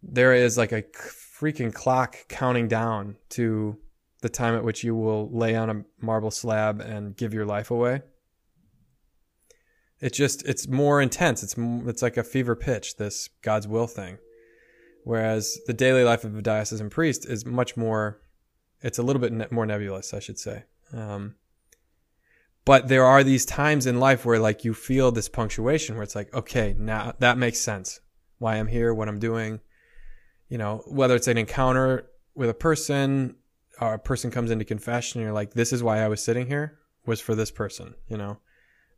there 0.02 0.34
is 0.34 0.56
like 0.56 0.72
a 0.72 0.82
freaking 0.82 1.72
clock 1.72 2.16
counting 2.28 2.68
down 2.68 3.16
to 3.30 3.78
the 4.20 4.28
time 4.28 4.54
at 4.54 4.64
which 4.64 4.84
you 4.84 4.94
will 4.94 5.30
lay 5.30 5.56
on 5.56 5.70
a 5.70 5.84
marble 6.00 6.30
slab 6.30 6.80
and 6.80 7.16
give 7.16 7.32
your 7.32 7.46
life 7.46 7.70
away. 7.70 8.02
It 10.00 10.12
just 10.12 10.46
it's 10.46 10.66
more 10.66 11.00
intense. 11.00 11.42
It's 11.42 11.54
it's 11.58 12.02
like 12.02 12.16
a 12.16 12.24
fever 12.24 12.56
pitch. 12.56 12.96
This 12.96 13.28
God's 13.42 13.68
will 13.68 13.86
thing, 13.86 14.18
whereas 15.04 15.58
the 15.66 15.74
daily 15.74 16.04
life 16.04 16.24
of 16.24 16.36
a 16.36 16.42
diocesan 16.42 16.90
priest 16.90 17.26
is 17.28 17.44
much 17.44 17.76
more. 17.76 18.20
It's 18.82 18.98
a 18.98 19.02
little 19.02 19.20
bit 19.20 19.32
ne- 19.32 19.46
more 19.50 19.66
nebulous, 19.66 20.14
I 20.14 20.20
should 20.20 20.38
say. 20.38 20.64
Um, 20.92 21.34
but 22.64 22.88
there 22.88 23.04
are 23.04 23.24
these 23.24 23.44
times 23.44 23.86
in 23.86 24.00
life 24.00 24.24
where 24.24 24.38
like 24.38 24.64
you 24.64 24.74
feel 24.74 25.12
this 25.12 25.28
punctuation 25.28 25.96
where 25.96 26.02
it's 26.02 26.14
like 26.14 26.32
okay 26.34 26.74
now 26.78 27.12
that 27.18 27.38
makes 27.38 27.58
sense 27.58 28.00
why 28.38 28.56
i'm 28.56 28.66
here 28.66 28.92
what 28.92 29.08
i'm 29.08 29.18
doing 29.18 29.60
you 30.48 30.58
know 30.58 30.82
whether 30.86 31.14
it's 31.14 31.28
an 31.28 31.38
encounter 31.38 32.08
with 32.34 32.50
a 32.50 32.54
person 32.54 33.34
a 33.80 33.98
person 33.98 34.30
comes 34.30 34.50
into 34.50 34.64
confession 34.64 35.20
and 35.20 35.24
you're 35.24 35.34
like 35.34 35.54
this 35.54 35.72
is 35.72 35.82
why 35.82 36.00
i 36.00 36.08
was 36.08 36.22
sitting 36.22 36.46
here 36.46 36.78
was 37.06 37.20
for 37.20 37.34
this 37.34 37.50
person 37.50 37.94
you 38.08 38.16
know? 38.16 38.38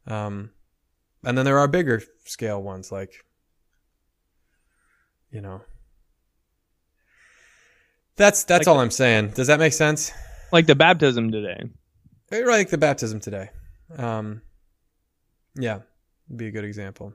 Um, 0.06 0.50
and 1.24 1.38
then 1.38 1.44
there 1.44 1.58
are 1.58 1.68
bigger 1.68 2.02
scale 2.24 2.62
ones 2.62 2.90
like 2.90 3.24
you 5.30 5.40
know. 5.40 5.62
That's 8.16 8.44
that's 8.44 8.66
like 8.66 8.74
all 8.74 8.80
i'm 8.80 8.90
saying. 8.90 9.30
Does 9.30 9.46
that 9.46 9.58
make 9.58 9.72
sense? 9.72 10.12
Like 10.52 10.66
the 10.66 10.74
baptism 10.74 11.30
today. 11.30 11.70
Like 12.30 12.70
the 12.70 12.78
baptism 12.78 13.20
today. 13.20 13.50
Um, 13.96 14.42
yeah, 15.54 15.80
be 16.34 16.46
a 16.46 16.50
good 16.50 16.64
example. 16.64 17.14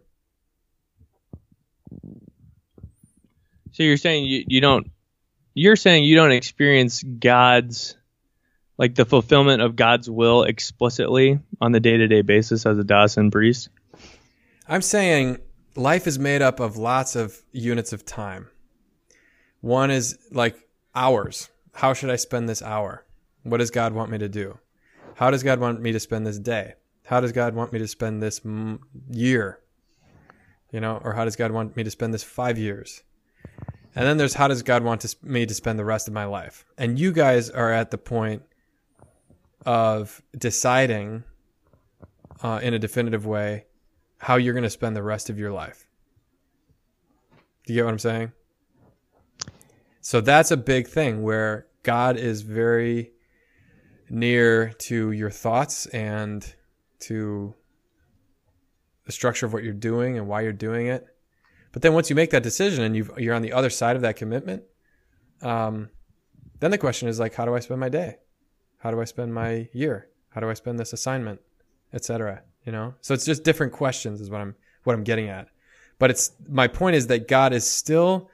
So 3.72 3.84
you're 3.84 3.98
saying 3.98 4.26
you, 4.26 4.44
you 4.48 4.62
don't 4.62 4.90
you're 5.58 5.76
saying 5.76 6.04
you 6.04 6.16
don't 6.16 6.32
experience 6.32 7.02
God's 7.02 7.96
like 8.78 8.94
the 8.94 9.06
fulfillment 9.06 9.62
of 9.62 9.76
God's 9.76 10.08
will 10.08 10.44
explicitly 10.44 11.40
on 11.60 11.72
the 11.72 11.80
day-to-day 11.80 12.22
basis 12.22 12.66
as 12.66 12.78
a 12.78 12.84
diocesan 12.84 13.32
priest? 13.32 13.70
I'm 14.68 14.84
saying 14.84 15.40
life 15.76 16.06
is 16.06 16.20
made 16.20 16.44
up 16.44 16.60
of 16.60 16.78
lots 16.78 17.16
of 17.16 17.42
units 17.52 17.92
of 17.92 18.06
time. 18.06 18.50
One 19.62 19.90
is 19.90 20.20
like 20.32 20.56
hours. 20.94 21.50
How 21.74 21.94
should 21.94 22.12
I 22.12 22.18
spend 22.18 22.48
this 22.48 22.62
hour? 22.62 23.06
What 23.42 23.58
does 23.58 23.72
God 23.72 23.94
want 23.94 24.12
me 24.12 24.20
to 24.20 24.30
do? 24.30 24.60
How 25.16 25.32
does 25.32 25.42
God 25.42 25.60
want 25.60 25.82
me 25.82 25.92
to 25.92 26.00
spend 26.00 26.28
this 26.28 26.38
day? 26.38 26.74
How 27.06 27.20
does 27.20 27.32
God 27.32 27.56
want 27.56 27.74
me 27.74 27.80
to 27.80 27.88
spend 27.88 28.22
this 28.22 28.42
m- 28.46 28.82
year? 29.10 29.60
You 30.72 30.82
know, 30.82 31.02
or 31.04 31.14
how 31.14 31.26
does 31.26 31.36
God 31.36 31.52
want 31.52 31.76
me 31.76 31.84
to 31.84 31.90
spend 31.90 32.14
this 32.14 32.24
five 32.24 32.60
years? 32.60 33.02
And 33.98 34.06
then 34.06 34.18
there's 34.18 34.36
how 34.36 34.48
does 34.48 34.62
God 34.62 34.84
want 34.84 35.02
to, 35.02 35.16
me 35.24 35.48
to 35.48 35.56
spend 35.56 35.80
the 35.80 35.84
rest 35.84 36.08
of 36.08 36.14
my 36.14 36.26
life? 36.26 36.66
And 36.78 37.00
you 37.00 37.12
guys 37.12 37.50
are 37.50 37.74
at 37.74 37.90
the 37.90 37.98
point 37.98 38.44
of 39.66 40.22
deciding 40.38 41.24
uh, 42.44 42.60
in 42.62 42.76
a 42.76 42.80
definitive 42.80 43.26
way 43.26 43.66
how 44.20 44.36
you're 44.36 44.54
going 44.54 44.62
to 44.62 44.70
spend 44.70 44.96
the 44.96 45.02
rest 45.02 45.32
of 45.32 45.40
your 45.40 45.52
life. 45.52 45.88
Do 47.66 47.74
you 47.74 47.80
get 47.80 47.86
what 47.86 47.92
I'm 47.94 47.98
saying? 47.98 48.34
So 50.02 50.22
that's 50.22 50.52
a 50.52 50.58
big 50.58 50.88
thing 50.88 51.24
where 51.24 51.66
God 51.82 52.18
is 52.18 52.44
very 52.44 53.14
near 54.12 54.74
to 54.78 55.12
your 55.12 55.32
thoughts 55.32 55.88
and 55.88 56.46
to 57.00 57.56
the 59.06 59.12
structure 59.12 59.48
of 59.48 59.54
what 59.54 59.64
you're 59.64 59.74
doing 59.74 60.20
and 60.20 60.28
why 60.28 60.42
you're 60.42 60.54
doing 60.54 60.86
it. 60.86 61.08
But 61.78 61.84
then 61.84 61.94
once 61.94 62.10
you 62.10 62.16
make 62.16 62.32
that 62.32 62.42
decision 62.42 62.84
and 62.84 62.96
you 62.96 63.32
are 63.32 63.36
on 63.36 63.44
the 63.44 63.54
other 63.54 63.70
side 63.70 63.96
of 63.96 64.02
that 64.02 64.16
commitment, 64.16 64.64
um, 65.44 65.90
then 66.60 66.72
the 66.72 66.78
question 66.80 67.08
is 67.08 67.20
like, 67.20 67.36
how 67.36 67.46
do 67.46 67.54
I 67.54 67.60
spend 67.60 67.80
my 67.80 67.88
day? 67.88 68.18
How 68.80 68.90
do 68.90 69.00
I 69.00 69.04
spend 69.04 69.32
my 69.32 69.70
year? 69.74 70.08
How 70.30 70.42
do 70.42 70.50
I 70.50 70.56
spend 70.56 70.80
this 70.80 70.92
assignment, 70.92 71.40
etc. 71.94 72.42
You 72.66 72.72
know, 72.72 72.96
so 73.02 73.14
it's 73.14 73.26
just 73.26 73.44
different 73.44 73.74
questions 73.74 74.22
is 74.22 74.32
what 74.32 74.42
I'm 74.42 74.56
what 74.86 74.96
I'm 74.96 75.04
getting 75.04 75.30
at. 75.30 75.50
But 76.00 76.10
it's 76.10 76.32
my 76.50 76.68
point 76.68 76.96
is 76.96 77.06
that 77.08 77.28
God 77.28 77.54
is 77.54 77.70
still 77.70 78.32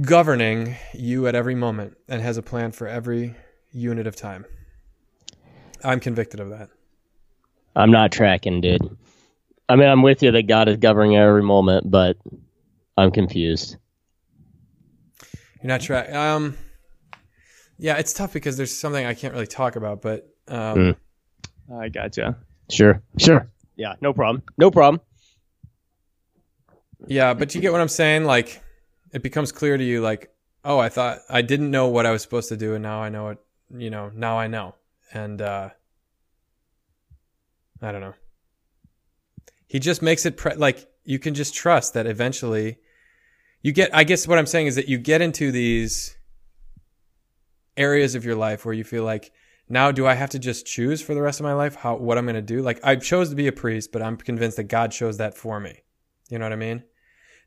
governing 0.00 0.74
you 0.94 1.26
at 1.26 1.34
every 1.34 1.54
moment 1.54 1.98
and 2.08 2.22
has 2.22 2.38
a 2.38 2.42
plan 2.42 2.72
for 2.72 2.86
every 2.86 3.34
unit 3.72 4.06
of 4.06 4.16
time. 4.16 4.46
I'm 5.84 6.00
convicted 6.00 6.40
of 6.40 6.48
that. 6.48 6.70
I'm 7.74 7.90
not 7.90 8.10
tracking, 8.10 8.62
dude. 8.62 8.96
I 9.68 9.76
mean, 9.76 9.88
I'm 9.88 10.02
with 10.02 10.22
you 10.22 10.30
that 10.32 10.46
God 10.46 10.68
is 10.68 10.76
governing 10.76 11.16
every 11.16 11.42
moment, 11.42 11.90
but 11.90 12.16
I'm 12.96 13.10
confused. 13.10 13.76
You're 15.62 15.68
not 15.68 15.80
trying. 15.80 16.14
Um, 16.14 16.56
yeah, 17.78 17.96
it's 17.96 18.12
tough 18.12 18.32
because 18.32 18.56
there's 18.56 18.76
something 18.76 19.04
I 19.04 19.14
can't 19.14 19.34
really 19.34 19.46
talk 19.46 19.76
about, 19.76 20.02
but 20.02 20.28
um, 20.48 20.78
Mm. 20.78 20.96
I 21.74 21.88
gotcha. 21.88 22.36
Sure. 22.70 23.02
Sure. 23.18 23.50
Yeah. 23.74 23.94
No 24.00 24.12
problem. 24.12 24.42
No 24.56 24.70
problem. 24.70 25.00
yeah, 27.08 27.34
but 27.34 27.54
you 27.54 27.60
get 27.60 27.72
what 27.72 27.80
I'm 27.80 27.88
saying. 27.88 28.24
Like, 28.24 28.62
it 29.12 29.22
becomes 29.22 29.50
clear 29.52 29.76
to 29.76 29.84
you, 29.84 30.00
like, 30.00 30.30
oh, 30.64 30.78
I 30.78 30.88
thought 30.88 31.18
I 31.28 31.42
didn't 31.42 31.70
know 31.70 31.88
what 31.88 32.06
I 32.06 32.12
was 32.12 32.22
supposed 32.22 32.48
to 32.50 32.56
do, 32.56 32.74
and 32.74 32.82
now 32.82 33.02
I 33.02 33.08
know 33.08 33.28
it. 33.30 33.38
You 33.76 33.90
know, 33.90 34.10
now 34.14 34.38
I 34.38 34.46
know, 34.46 34.76
and 35.12 35.42
uh, 35.42 35.70
I 37.82 37.92
don't 37.92 38.00
know. 38.00 38.14
He 39.66 39.78
just 39.78 40.02
makes 40.02 40.24
it 40.26 40.36
pre- 40.36 40.54
like 40.54 40.88
you 41.04 41.18
can 41.18 41.34
just 41.34 41.54
trust 41.54 41.94
that 41.94 42.06
eventually 42.06 42.78
you 43.62 43.72
get. 43.72 43.94
I 43.94 44.04
guess 44.04 44.28
what 44.28 44.38
I'm 44.38 44.46
saying 44.46 44.66
is 44.66 44.76
that 44.76 44.88
you 44.88 44.98
get 44.98 45.20
into 45.20 45.50
these 45.50 46.16
areas 47.76 48.14
of 48.14 48.24
your 48.24 48.36
life 48.36 48.64
where 48.64 48.74
you 48.74 48.84
feel 48.84 49.04
like 49.04 49.32
now 49.68 49.90
do 49.90 50.06
I 50.06 50.14
have 50.14 50.30
to 50.30 50.38
just 50.38 50.66
choose 50.66 51.02
for 51.02 51.14
the 51.14 51.22
rest 51.22 51.40
of 51.40 51.44
my 51.44 51.52
life 51.52 51.74
how 51.74 51.96
what 51.96 52.18
I'm 52.18 52.24
going 52.24 52.36
to 52.36 52.42
do? 52.42 52.62
Like 52.62 52.80
I 52.84 52.96
chose 52.96 53.30
to 53.30 53.36
be 53.36 53.48
a 53.48 53.52
priest, 53.52 53.92
but 53.92 54.02
I'm 54.02 54.16
convinced 54.16 54.56
that 54.56 54.64
God 54.64 54.92
chose 54.92 55.16
that 55.18 55.36
for 55.36 55.58
me. 55.60 55.82
You 56.28 56.38
know 56.38 56.44
what 56.44 56.52
I 56.52 56.56
mean? 56.56 56.84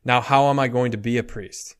Now 0.04 0.20
how 0.20 0.48
am 0.48 0.58
I 0.58 0.68
going 0.68 0.92
to 0.92 0.98
be 0.98 1.18
a 1.18 1.22
priest? 1.22 1.76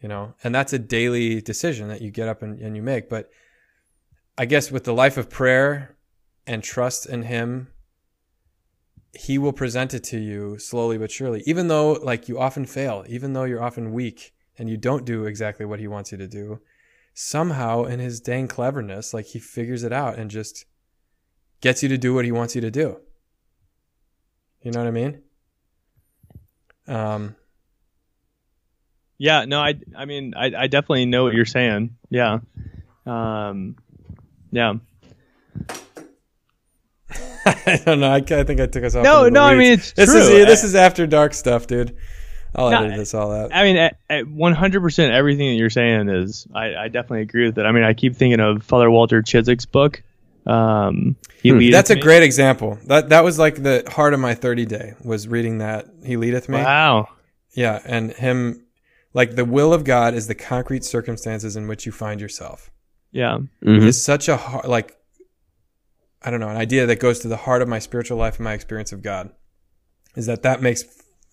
You 0.00 0.08
know, 0.08 0.34
and 0.44 0.54
that's 0.54 0.72
a 0.72 0.78
daily 0.78 1.40
decision 1.40 1.88
that 1.88 2.02
you 2.02 2.10
get 2.10 2.28
up 2.28 2.42
and, 2.42 2.60
and 2.60 2.76
you 2.76 2.82
make. 2.82 3.08
But 3.08 3.30
I 4.36 4.44
guess 4.44 4.70
with 4.70 4.84
the 4.84 4.94
life 4.94 5.16
of 5.16 5.28
prayer 5.28 5.96
and 6.46 6.62
trust 6.62 7.06
in 7.06 7.24
him, 7.24 7.68
he 9.12 9.38
will 9.38 9.52
present 9.52 9.94
it 9.94 10.04
to 10.04 10.18
you 10.18 10.58
slowly 10.58 10.98
but 10.98 11.10
surely. 11.10 11.42
Even 11.46 11.68
though 11.68 11.92
like 11.92 12.28
you 12.28 12.38
often 12.38 12.66
fail, 12.66 13.04
even 13.08 13.32
though 13.32 13.44
you're 13.44 13.62
often 13.62 13.92
weak 13.92 14.34
and 14.58 14.68
you 14.68 14.76
don't 14.76 15.04
do 15.04 15.24
exactly 15.24 15.64
what 15.66 15.80
he 15.80 15.88
wants 15.88 16.12
you 16.12 16.18
to 16.18 16.28
do, 16.28 16.60
somehow 17.14 17.84
in 17.84 18.00
his 18.00 18.20
dang 18.20 18.48
cleverness, 18.48 19.14
like 19.14 19.26
he 19.26 19.38
figures 19.38 19.82
it 19.82 19.92
out 19.92 20.18
and 20.18 20.30
just 20.30 20.66
gets 21.60 21.82
you 21.82 21.88
to 21.88 21.98
do 21.98 22.14
what 22.14 22.24
he 22.24 22.32
wants 22.32 22.54
you 22.54 22.60
to 22.60 22.70
do. 22.70 23.00
You 24.62 24.72
know 24.72 24.80
what 24.80 24.88
I 24.88 24.90
mean? 24.90 25.22
Um, 26.86 27.36
Yeah, 29.18 29.46
no, 29.46 29.60
I, 29.60 29.74
I 29.96 30.04
mean, 30.04 30.34
I, 30.36 30.52
I 30.56 30.66
definitely 30.68 31.06
know 31.06 31.24
what 31.24 31.34
you're 31.34 31.44
saying. 31.44 31.96
Yeah, 32.08 32.38
um, 33.04 33.76
yeah. 34.52 34.74
I 37.66 37.80
don't 37.84 38.00
know. 38.00 38.10
I, 38.10 38.16
I 38.16 38.44
think 38.44 38.60
I 38.60 38.66
took 38.66 38.84
us 38.84 38.94
off. 38.94 39.04
No, 39.04 39.18
into 39.20 39.24
the 39.26 39.30
no, 39.32 39.42
I 39.44 39.54
mean, 39.56 39.72
it's 39.72 39.92
this 39.92 40.10
true. 40.10 40.20
is 40.20 40.28
this 40.46 40.64
is 40.64 40.74
after 40.74 41.06
dark 41.06 41.34
stuff, 41.34 41.66
dude. 41.66 41.96
I'll 42.54 42.70
No, 42.70 42.84
edit 42.84 42.96
this 42.96 43.12
all 43.14 43.30
out. 43.30 43.54
I 43.54 43.62
mean, 43.62 43.76
at, 43.76 43.98
at 44.08 44.24
100% 44.24 45.10
everything 45.10 45.50
that 45.50 45.56
you're 45.56 45.68
saying 45.68 46.08
is, 46.08 46.46
I, 46.54 46.74
I 46.76 46.88
definitely 46.88 47.20
agree 47.22 47.44
with 47.46 47.58
it. 47.58 47.62
I 47.66 47.72
mean, 47.72 47.84
I 47.84 47.92
keep 47.92 48.16
thinking 48.16 48.40
of 48.40 48.62
Father 48.62 48.90
Walter 48.90 49.22
Ciszek's 49.22 49.66
book. 49.66 50.02
Um, 50.46 51.16
he 51.42 51.52
leadeth 51.52 51.68
Hmm. 51.68 51.72
That's 51.72 51.90
a 51.90 51.94
me. 51.96 52.00
great 52.00 52.22
example. 52.22 52.78
That 52.86 53.10
that 53.10 53.22
was 53.22 53.38
like 53.38 53.62
the 53.62 53.84
heart 53.90 54.14
of 54.14 54.20
my 54.20 54.34
thirty 54.34 54.64
day 54.64 54.94
was 55.04 55.28
reading 55.28 55.58
that. 55.58 55.86
He 56.04 56.16
leadeth 56.16 56.48
me. 56.48 56.56
Wow. 56.58 57.08
Yeah, 57.52 57.80
and 57.84 58.12
him, 58.12 58.64
like 59.12 59.34
the 59.36 59.44
will 59.44 59.74
of 59.74 59.84
God 59.84 60.14
is 60.14 60.26
the 60.26 60.34
concrete 60.34 60.84
circumstances 60.84 61.54
in 61.56 61.68
which 61.68 61.84
you 61.84 61.92
find 61.92 62.18
yourself. 62.20 62.70
Yeah. 63.12 63.38
Mhm. 63.64 63.84
Is 63.84 64.02
such 64.02 64.28
a 64.28 64.36
hard 64.38 64.64
like, 64.66 64.96
I 66.22 66.30
don't 66.30 66.40
know, 66.40 66.48
an 66.48 66.56
idea 66.56 66.86
that 66.86 67.00
goes 67.00 67.20
to 67.20 67.28
the 67.28 67.36
heart 67.36 67.62
of 67.62 67.68
my 67.68 67.78
spiritual 67.78 68.18
life 68.18 68.36
and 68.36 68.44
my 68.44 68.54
experience 68.54 68.92
of 68.92 69.02
God. 69.02 69.30
Is 70.16 70.26
that 70.26 70.42
that 70.42 70.60
makes 70.60 70.84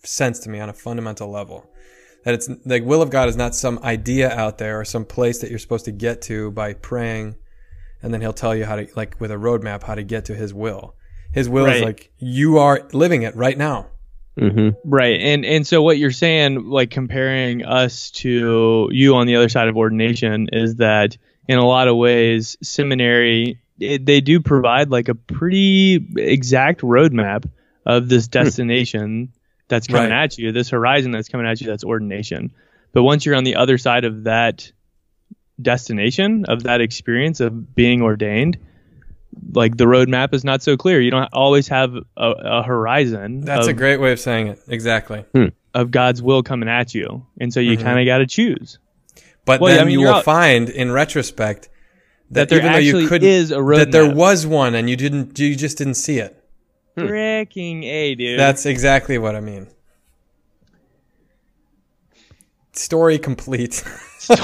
sense 0.04 0.38
to 0.40 0.50
me 0.50 0.60
on 0.60 0.68
a 0.68 0.72
fundamental 0.72 1.30
level. 1.30 1.68
That 2.24 2.34
it's 2.34 2.48
the 2.64 2.80
will 2.80 3.02
of 3.02 3.10
God 3.10 3.28
is 3.28 3.36
not 3.36 3.54
some 3.54 3.78
idea 3.82 4.30
out 4.30 4.58
there 4.58 4.80
or 4.80 4.84
some 4.84 5.04
place 5.04 5.40
that 5.40 5.50
you're 5.50 5.58
supposed 5.58 5.84
to 5.86 5.92
get 5.92 6.22
to 6.22 6.50
by 6.50 6.74
praying, 6.74 7.36
and 8.02 8.12
then 8.12 8.20
He'll 8.20 8.32
tell 8.32 8.54
you 8.54 8.64
how 8.64 8.76
to 8.76 8.88
like 8.96 9.20
with 9.20 9.30
a 9.30 9.36
roadmap 9.36 9.82
how 9.82 9.94
to 9.94 10.02
get 10.02 10.24
to 10.26 10.34
His 10.34 10.52
will. 10.52 10.94
His 11.32 11.48
will 11.48 11.66
is 11.66 11.82
like 11.82 12.10
you 12.18 12.58
are 12.58 12.88
living 12.92 13.22
it 13.22 13.34
right 13.36 13.58
now. 13.58 13.88
Mhm. 14.38 14.76
Right. 14.84 15.20
And 15.20 15.44
and 15.44 15.66
so 15.66 15.82
what 15.82 15.98
you're 15.98 16.10
saying, 16.10 16.66
like 16.66 16.90
comparing 16.90 17.64
us 17.64 18.10
to 18.12 18.88
you 18.92 19.14
on 19.14 19.26
the 19.26 19.36
other 19.36 19.48
side 19.48 19.68
of 19.68 19.76
ordination, 19.76 20.48
is 20.52 20.76
that 20.76 21.16
in 21.48 21.58
a 21.58 21.66
lot 21.66 21.88
of 21.88 21.96
ways, 21.96 22.56
seminary 22.62 23.60
it, 23.80 24.04
they 24.06 24.20
do 24.20 24.40
provide 24.40 24.90
like 24.90 25.08
a 25.08 25.14
pretty 25.14 25.94
exact 26.16 26.80
roadmap 26.80 27.48
of 27.84 28.08
this 28.08 28.28
destination 28.28 29.32
that's 29.68 29.86
coming 29.86 30.10
Right. 30.10 30.24
at 30.24 30.38
you, 30.38 30.52
this 30.52 30.70
horizon 30.70 31.10
that's 31.10 31.28
coming 31.28 31.46
at 31.46 31.60
you, 31.60 31.66
that's 31.66 31.84
ordination. 31.84 32.52
But 32.92 33.02
once 33.02 33.26
you're 33.26 33.34
on 33.36 33.44
the 33.44 33.56
other 33.56 33.78
side 33.78 34.04
of 34.04 34.24
that 34.24 34.70
destination, 35.60 36.44
of 36.46 36.64
that 36.64 36.80
experience 36.80 37.40
of 37.40 37.74
being 37.74 38.02
ordained, 38.02 38.58
like 39.52 39.76
the 39.76 39.84
roadmap 39.84 40.32
is 40.34 40.44
not 40.44 40.62
so 40.62 40.76
clear. 40.76 41.00
You 41.00 41.10
don't 41.10 41.28
always 41.32 41.68
have 41.68 41.94
a, 41.94 42.02
a 42.30 42.62
horizon. 42.62 43.40
That's 43.42 43.66
of, 43.66 43.70
a 43.70 43.74
great 43.74 44.00
way 44.00 44.12
of 44.12 44.20
saying 44.20 44.48
it. 44.48 44.60
Exactly. 44.68 45.24
of 45.74 45.90
God's 45.90 46.22
will 46.22 46.42
coming 46.42 46.68
at 46.70 46.94
you, 46.94 47.26
and 47.38 47.52
so 47.52 47.60
you 47.60 47.76
Mhm. 47.76 47.82
kind 47.82 48.00
of 48.00 48.06
got 48.06 48.18
to 48.18 48.26
choose 48.26 48.78
But 49.44 49.60
Well, 49.60 49.70
yeah, 49.70 49.76
then 49.76 49.84
I 49.84 49.86
mean, 49.88 49.92
you 50.00 50.06
will 50.06 50.14
out- 50.14 50.24
find 50.24 50.68
in 50.70 50.90
retrospect 50.90 51.68
that, 52.30 52.48
that 52.48 52.48
there 52.48 52.58
even 52.58 52.72
though 52.72 52.78
you 52.78 52.90
actually 52.90 53.06
couldn't, 53.08 53.28
is 53.28 53.50
a 53.50 53.56
roadmap. 53.56 53.76
that 53.76 53.92
there 53.92 54.10
was 54.12 54.46
one 54.46 54.74
and 54.74 54.90
you 54.90 54.96
didn't, 54.96 55.38
you 55.38 55.54
just 55.54 55.78
didn't 55.78 55.94
see 55.94 56.18
it. 56.18 56.42
Hmm. 56.96 57.02
Freaking 57.02 57.84
a 57.84 58.14
dude. 58.14 58.38
That's 58.38 58.66
exactly 58.66 59.18
what 59.18 59.36
I 59.36 59.40
mean. 59.40 59.68
Story 62.72 63.18
complete. 63.18 63.82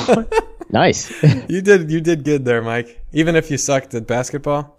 Nice. 0.73 1.13
you 1.49 1.61
did, 1.61 1.91
you 1.91 2.01
did 2.01 2.25
good 2.25 2.47
there, 2.47 2.63
Mike. 2.63 3.05
Even 3.13 3.37
if 3.37 3.51
you 3.51 3.59
sucked 3.59 3.93
at 3.93 4.07
basketball, 4.07 4.79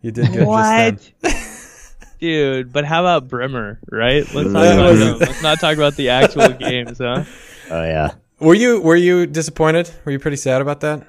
you 0.00 0.12
did 0.12 0.32
good. 0.32 0.46
what, 0.46 1.12
dude? 2.20 2.72
But 2.72 2.84
how 2.84 3.02
about 3.02 3.26
Bremer? 3.26 3.80
Right? 3.90 4.22
Let's 4.32 4.48
not, 4.48 4.62
talk 4.62 4.94
about, 4.94 5.20
let's 5.20 5.42
not 5.42 5.60
talk 5.60 5.76
about 5.76 5.96
the 5.96 6.10
actual 6.10 6.50
games, 6.50 6.98
huh? 6.98 7.24
oh 7.70 7.82
yeah. 7.82 8.12
Were 8.38 8.54
you, 8.54 8.80
were 8.80 8.94
you 8.94 9.26
disappointed? 9.26 9.90
Were 10.04 10.12
you 10.12 10.20
pretty 10.20 10.36
sad 10.36 10.62
about 10.62 10.80
that? 10.80 11.04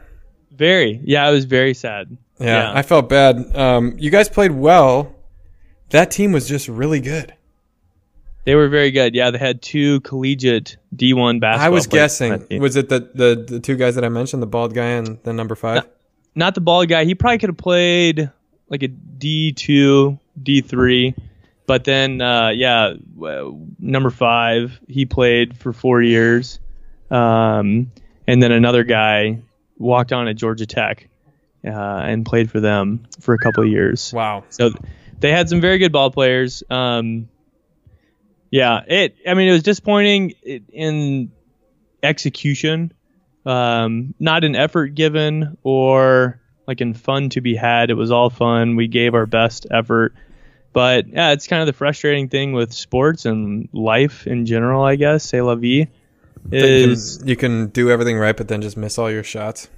Very. 0.52 1.00
Yeah, 1.04 1.26
I 1.26 1.32
was 1.32 1.45
very 1.45 1.74
sad. 1.74 2.18
Yeah, 2.39 2.45
Yeah. 2.45 2.72
I 2.74 2.82
felt 2.82 3.10
bad. 3.10 3.56
Um, 3.56 3.95
you 3.98 4.10
guys 4.10 4.30
played 4.30 4.52
well. 4.52 5.16
That 5.89 6.12
team 6.12 6.32
was 6.32 6.48
just 6.48 6.68
really 6.68 7.00
good. 7.00 7.34
They 8.45 8.56
were 8.56 8.70
very 8.70 8.91
good. 8.91 9.14
Yeah, 9.14 9.30
they 9.32 9.38
had 9.39 9.62
two 9.62 10.00
collegiate 10.02 10.78
D1 10.95 11.41
basketball. 11.41 11.66
I 11.66 11.70
was 11.70 11.86
guessing. 11.88 12.60
Was 12.62 12.78
it 12.78 12.88
the, 12.88 13.00
the 13.14 13.45
the 13.48 13.60
two 13.60 13.76
guys 13.76 13.95
that 13.95 14.06
I 14.06 14.10
mentioned, 14.10 14.41
the 14.41 14.48
bald 14.48 14.74
guy 14.74 14.86
and 14.86 15.20
the 15.24 15.34
number 15.34 15.54
five? 15.56 15.86
not 16.34 16.56
the 16.56 16.62
bald 16.62 16.88
guy. 16.88 17.04
He 17.04 17.14
probably 17.14 17.39
could 17.39 17.50
have 17.50 17.58
played 17.58 18.32
like 18.70 18.84
a 18.84 18.88
D 18.88 19.52
two, 19.52 20.18
D 20.41 20.62
three, 20.62 21.14
but 21.66 21.84
then 21.84 22.22
uh, 22.22 22.50
yeah, 22.50 22.93
number 23.80 24.10
five 24.10 24.80
he 24.88 25.06
played 25.06 25.58
for 25.58 25.74
four 25.74 26.02
years, 26.02 26.60
um, 27.12 27.91
and 28.28 28.41
then 28.41 28.54
another 28.54 28.86
guy 28.86 29.39
walked 29.78 30.14
on 30.14 30.28
at 30.28 30.36
Georgia 30.36 30.66
Tech 30.66 31.10
uh, 31.66 31.70
and 31.70 32.26
played 32.26 32.52
for 32.52 32.60
them 32.60 33.04
for 33.20 33.34
a 33.34 33.38
couple 33.38 33.64
of 33.64 33.70
years. 33.70 34.14
Wow. 34.14 34.44
So 34.50 34.72
they 35.20 35.32
had 35.32 35.50
some 35.50 35.62
very 35.62 35.78
good 35.78 35.92
ball 35.92 36.12
players. 36.12 36.64
Um, 36.70 37.30
yeah, 38.50 38.82
it. 38.88 39.18
I 39.28 39.34
mean, 39.34 39.50
it 39.50 39.52
was 39.52 39.64
disappointing 39.64 40.32
in 40.72 41.32
execution, 42.02 42.94
um, 43.46 44.14
not 44.20 44.44
in 44.44 44.56
effort 44.56 44.96
given 44.96 45.58
or 45.64 46.40
like 46.66 46.82
in 46.82 46.94
fun 46.94 47.30
to 47.30 47.42
be 47.42 47.56
had. 47.56 47.90
It 47.90 47.96
was 47.96 48.12
all 48.12 48.30
fun. 48.30 48.76
We 48.76 48.88
gave 48.88 49.16
our 49.16 49.26
best 49.26 49.68
effort, 49.70 50.14
but 50.74 51.08
yeah, 51.08 51.32
it's 51.32 51.48
kind 51.48 51.62
of 51.62 51.68
the 51.68 51.74
frustrating 51.74 52.30
thing 52.30 52.54
with 52.54 52.74
sports 52.74 53.26
and 53.26 53.68
life 53.74 54.28
in 54.28 54.46
general. 54.46 54.84
I 54.84 54.96
guess, 54.96 55.24
say 55.24 55.42
la 55.42 55.56
vie, 55.56 55.88
You 56.52 56.60
is 56.60 57.18
can, 57.18 57.28
you 57.28 57.36
can 57.36 57.68
do 57.68 57.89
everything 57.89 58.18
right, 58.18 58.36
but 58.36 58.48
then 58.48 58.62
just 58.62 58.78
miss 58.78 58.98
all 58.98 59.12
your 59.12 59.24
shots. 59.24 59.70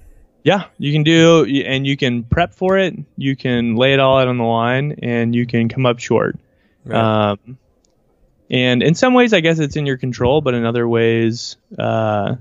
yeah, 0.44 0.66
you 0.78 0.92
can 0.92 1.04
do, 1.04 1.46
and 1.66 1.86
you 1.86 1.98
can 1.98 2.24
prep 2.24 2.54
for 2.54 2.78
it. 2.78 2.96
You 3.18 3.36
can 3.36 3.76
lay 3.76 3.94
it 3.94 4.00
all 4.00 4.18
out 4.20 4.28
on 4.28 4.38
the 4.38 4.44
line, 4.44 5.00
and 5.02 5.36
you 5.36 5.46
can 5.46 5.70
come 5.70 5.86
up 5.86 6.00
short. 6.00 6.38
Right. 6.86 7.32
Um, 7.32 7.58
and 8.50 8.82
in 8.82 8.96
some 8.96 9.14
ways, 9.14 9.34
I 9.34 9.42
guess 9.42 9.60
it's 9.60 9.76
in 9.76 9.86
your 9.86 9.98
control, 9.98 10.42
but 10.42 10.54
in 10.54 10.66
other 10.66 10.88
ways, 10.88 11.58
uh, 11.78 12.36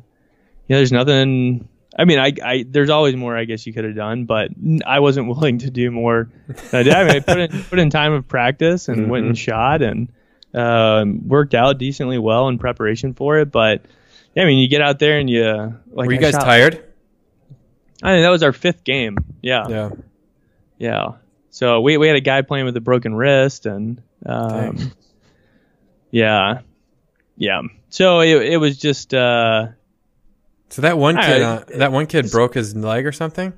yeah, 0.67 0.77
there's 0.77 0.93
nothing. 0.93 1.69
I 1.99 2.05
mean, 2.05 2.19
I, 2.19 2.33
I 2.43 2.65
there's 2.69 2.91
always 2.91 3.17
more 3.17 3.37
I 3.37 3.45
guess 3.45 3.67
you 3.67 3.73
could 3.73 3.85
have 3.85 3.97
done, 3.97 4.25
but 4.25 4.51
I 4.87 5.01
wasn't 5.01 5.29
willing 5.35 5.59
to 5.59 5.71
do 5.71 5.91
more. 5.91 6.31
than 6.71 6.81
I 6.81 6.83
did. 6.83 6.95
I 6.95 7.05
mean, 7.05 7.17
I 7.17 7.21
put 7.21 7.39
in 7.39 7.63
put 7.65 7.79
in 7.79 7.91
time 7.91 8.13
of 8.13 8.29
practice 8.29 8.89
and 8.89 9.11
went 9.11 9.27
and 9.27 9.37
shot 9.37 9.83
and 9.83 10.09
um, 10.55 11.29
worked 11.29 11.55
out 11.55 11.79
decently 11.79 12.19
well 12.19 12.49
in 12.49 12.59
preparation 12.59 13.15
for 13.15 13.39
it. 13.39 13.51
But 13.51 13.83
yeah, 14.39 14.43
I 14.45 14.47
mean, 14.47 14.59
you 14.59 14.69
get 14.69 14.81
out 14.81 14.99
there 15.01 15.19
and 15.19 15.29
you 15.29 15.45
like. 15.91 16.07
Were 16.07 16.13
you 16.13 16.19
I 16.19 16.23
guys 16.23 16.33
shot- 16.33 16.45
tired? 16.45 16.85
I 18.03 18.13
mean, 18.15 18.23
that 18.23 18.29
was 18.31 18.45
our 18.45 18.53
fifth 18.53 18.85
game. 18.85 19.17
Yeah, 19.43 19.67
Yeah. 19.69 19.91
yeah. 20.79 21.07
So 21.51 21.81
we 21.81 21.97
we 21.97 22.07
had 22.07 22.17
a 22.17 22.21
guy 22.21 22.43
playing 22.43 22.67
with 22.67 22.77
a 22.77 22.81
broken 22.81 23.15
wrist, 23.15 23.67
and 23.67 24.01
um, 24.25 24.93
yeah, 26.11 26.61
yeah. 27.37 27.63
So 27.91 28.21
it, 28.21 28.43
it 28.53 28.57
was 28.59 28.77
just 28.79 29.13
uh, 29.15 29.69
So 30.69 30.83
that 30.83 30.99
one 30.99 31.17
kid, 31.17 31.43
uh, 31.43 31.65
that 31.77 31.91
one 31.93 32.07
kid 32.07 32.31
broke 32.31 32.55
his 32.55 32.77
leg 32.77 33.07
or 33.07 33.13
something. 33.13 33.53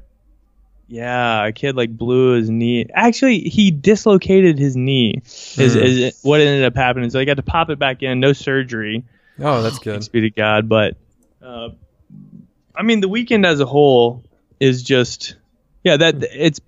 yeah, 0.88 1.46
a 1.46 1.52
kid 1.52 1.76
like 1.76 1.94
blew 1.96 2.34
his 2.36 2.48
knee. 2.48 2.86
Actually, 2.94 3.40
he 3.40 3.70
dislocated 3.70 4.58
his 4.58 4.76
knee. 4.76 5.20
Is, 5.24 5.74
Hmm. 5.74 5.80
is 5.80 6.20
what 6.22 6.40
ended 6.40 6.64
up 6.64 6.74
happening. 6.76 7.10
So 7.10 7.18
they 7.18 7.24
got 7.24 7.34
to 7.36 7.42
pop 7.42 7.70
it 7.70 7.78
back 7.78 8.02
in. 8.02 8.20
No 8.20 8.32
surgery. 8.32 9.04
Oh, 9.40 9.62
that's 9.62 9.78
good. 9.78 9.92
Thanks 9.94 10.08
be 10.08 10.22
to 10.22 10.30
God. 10.30 10.68
But 10.68 10.96
uh, 11.42 11.70
I 12.74 12.82
mean, 12.82 13.00
the 13.00 13.08
weekend 13.08 13.46
as 13.46 13.60
a 13.60 13.66
whole 13.66 14.22
is 14.58 14.82
just 14.82 15.36
yeah. 15.82 15.96
That 15.96 16.22
it's 16.22 16.60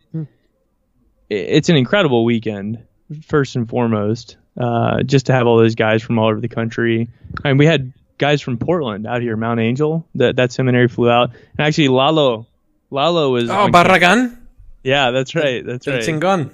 it's 1.29 1.69
an 1.69 1.77
incredible 1.77 2.25
weekend. 2.25 2.85
First 3.27 3.57
and 3.57 3.69
foremost, 3.69 4.37
uh, 4.59 5.03
just 5.03 5.27
to 5.27 5.33
have 5.33 5.47
all 5.47 5.59
those 5.59 5.75
guys 5.75 6.03
from 6.03 6.19
all 6.19 6.31
over 6.31 6.41
the 6.41 6.49
country. 6.49 7.11
I 7.45 7.49
mean, 7.49 7.59
we 7.59 7.67
had 7.67 7.93
guys 8.17 8.41
from 8.41 8.57
Portland 8.57 9.07
out 9.07 9.21
here, 9.21 9.37
Mount 9.37 9.61
Angel. 9.61 10.07
That 10.15 10.37
that 10.37 10.51
seminary 10.51 10.89
flew 10.89 11.11
out, 11.11 11.33
and 11.59 11.67
actually 11.67 11.89
Lalo, 11.89 12.47
Lalo 12.91 13.31
was. 13.31 13.51
Oh, 13.51 13.69
Barragan, 13.69 14.39
yeah, 14.83 15.11
that's 15.11 15.35
right. 15.35 15.65
That's 15.65 15.87
right. 15.87 16.03
Chingon. 16.03 16.51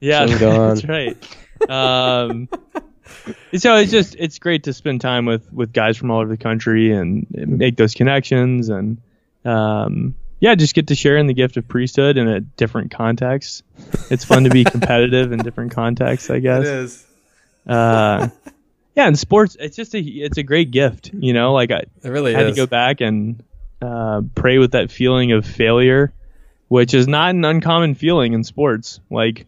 Yeah, 0.00 0.26
Chingon. 0.26 0.74
that's 0.74 0.84
right. 0.84 1.70
Um, 1.70 2.48
so 3.56 3.76
it's 3.76 3.90
just 3.90 4.16
it's 4.18 4.38
great 4.38 4.64
to 4.64 4.72
spend 4.72 5.00
time 5.00 5.26
with 5.26 5.52
with 5.52 5.72
guys 5.72 5.96
from 5.96 6.10
all 6.10 6.20
over 6.20 6.30
the 6.30 6.36
country 6.36 6.92
and 6.92 7.26
make 7.30 7.76
those 7.76 7.94
connections 7.94 8.68
and 8.68 8.98
um, 9.44 10.14
yeah, 10.40 10.54
just 10.54 10.74
get 10.74 10.88
to 10.88 10.94
share 10.94 11.18
in 11.18 11.26
the 11.26 11.34
gift 11.34 11.58
of 11.58 11.68
priesthood 11.68 12.16
in 12.16 12.26
a 12.26 12.40
different 12.40 12.90
context. 12.90 13.62
It's 14.10 14.24
fun 14.24 14.44
to 14.44 14.50
be 14.50 14.64
competitive 14.70 15.32
in 15.32 15.40
different 15.40 15.72
contexts, 15.72 16.30
I 16.30 16.38
guess. 16.38 16.64
is. 16.66 17.06
Uh, 17.66 18.28
yeah, 18.96 19.06
in 19.06 19.16
sports, 19.16 19.56
it's 19.60 19.76
just 19.76 19.94
a 19.94 20.00
it's 20.00 20.38
a 20.38 20.42
great 20.42 20.70
gift, 20.70 21.10
you 21.12 21.34
know. 21.34 21.52
Like 21.52 21.70
I, 21.70 21.84
It 22.02 22.08
really 22.08 22.32
had 22.32 22.46
is. 22.46 22.54
to 22.54 22.62
go 22.62 22.66
back 22.66 23.02
and 23.02 23.42
uh, 23.82 24.22
pray 24.34 24.58
with 24.58 24.72
that 24.72 24.90
feeling 24.90 25.32
of 25.32 25.44
failure, 25.44 26.12
which 26.68 26.94
is 26.94 27.06
not 27.06 27.30
an 27.30 27.44
uncommon 27.44 27.94
feeling 27.94 28.32
in 28.32 28.42
sports. 28.42 29.00
Like, 29.10 29.46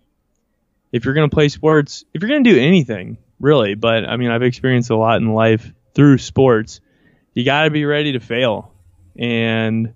if 0.93 1.05
you're 1.07 1.15
going 1.15 1.29
to 1.29 1.35
play 1.35 1.49
sports, 1.49 2.05
if 2.13 2.21
you're 2.23 2.29
going 2.29 2.45
to 2.45 2.53
do 2.53 2.61
anything, 2.61 3.17
really, 3.43 3.75
but 3.75 4.09
I 4.09 4.17
mean, 4.17 4.31
I've 4.31 4.43
experienced 4.43 4.89
a 4.89 4.97
lot 4.97 5.21
in 5.21 5.35
life 5.35 5.71
through 5.95 6.19
sports, 6.19 6.81
you 7.35 7.45
got 7.45 7.65
to 7.65 7.71
be 7.71 7.85
ready 7.85 8.13
to 8.13 8.21
fail. 8.21 8.73
And 9.19 9.93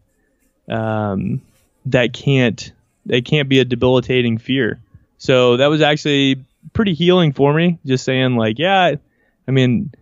um, 0.68 1.40
that 1.86 2.12
can't, 2.12 2.72
that 3.06 3.24
can't 3.24 3.48
be 3.48 3.60
a 3.60 3.64
debilitating 3.64 4.36
fear. 4.38 4.80
So 5.16 5.56
that 5.56 5.68
was 5.68 5.80
actually 5.80 6.44
pretty 6.72 6.92
healing 6.92 7.32
for 7.32 7.54
me, 7.54 7.78
just 7.86 8.04
saying, 8.04 8.36
like, 8.36 8.58
yeah, 8.58 8.96
I 9.48 9.50
mean, 9.50 9.92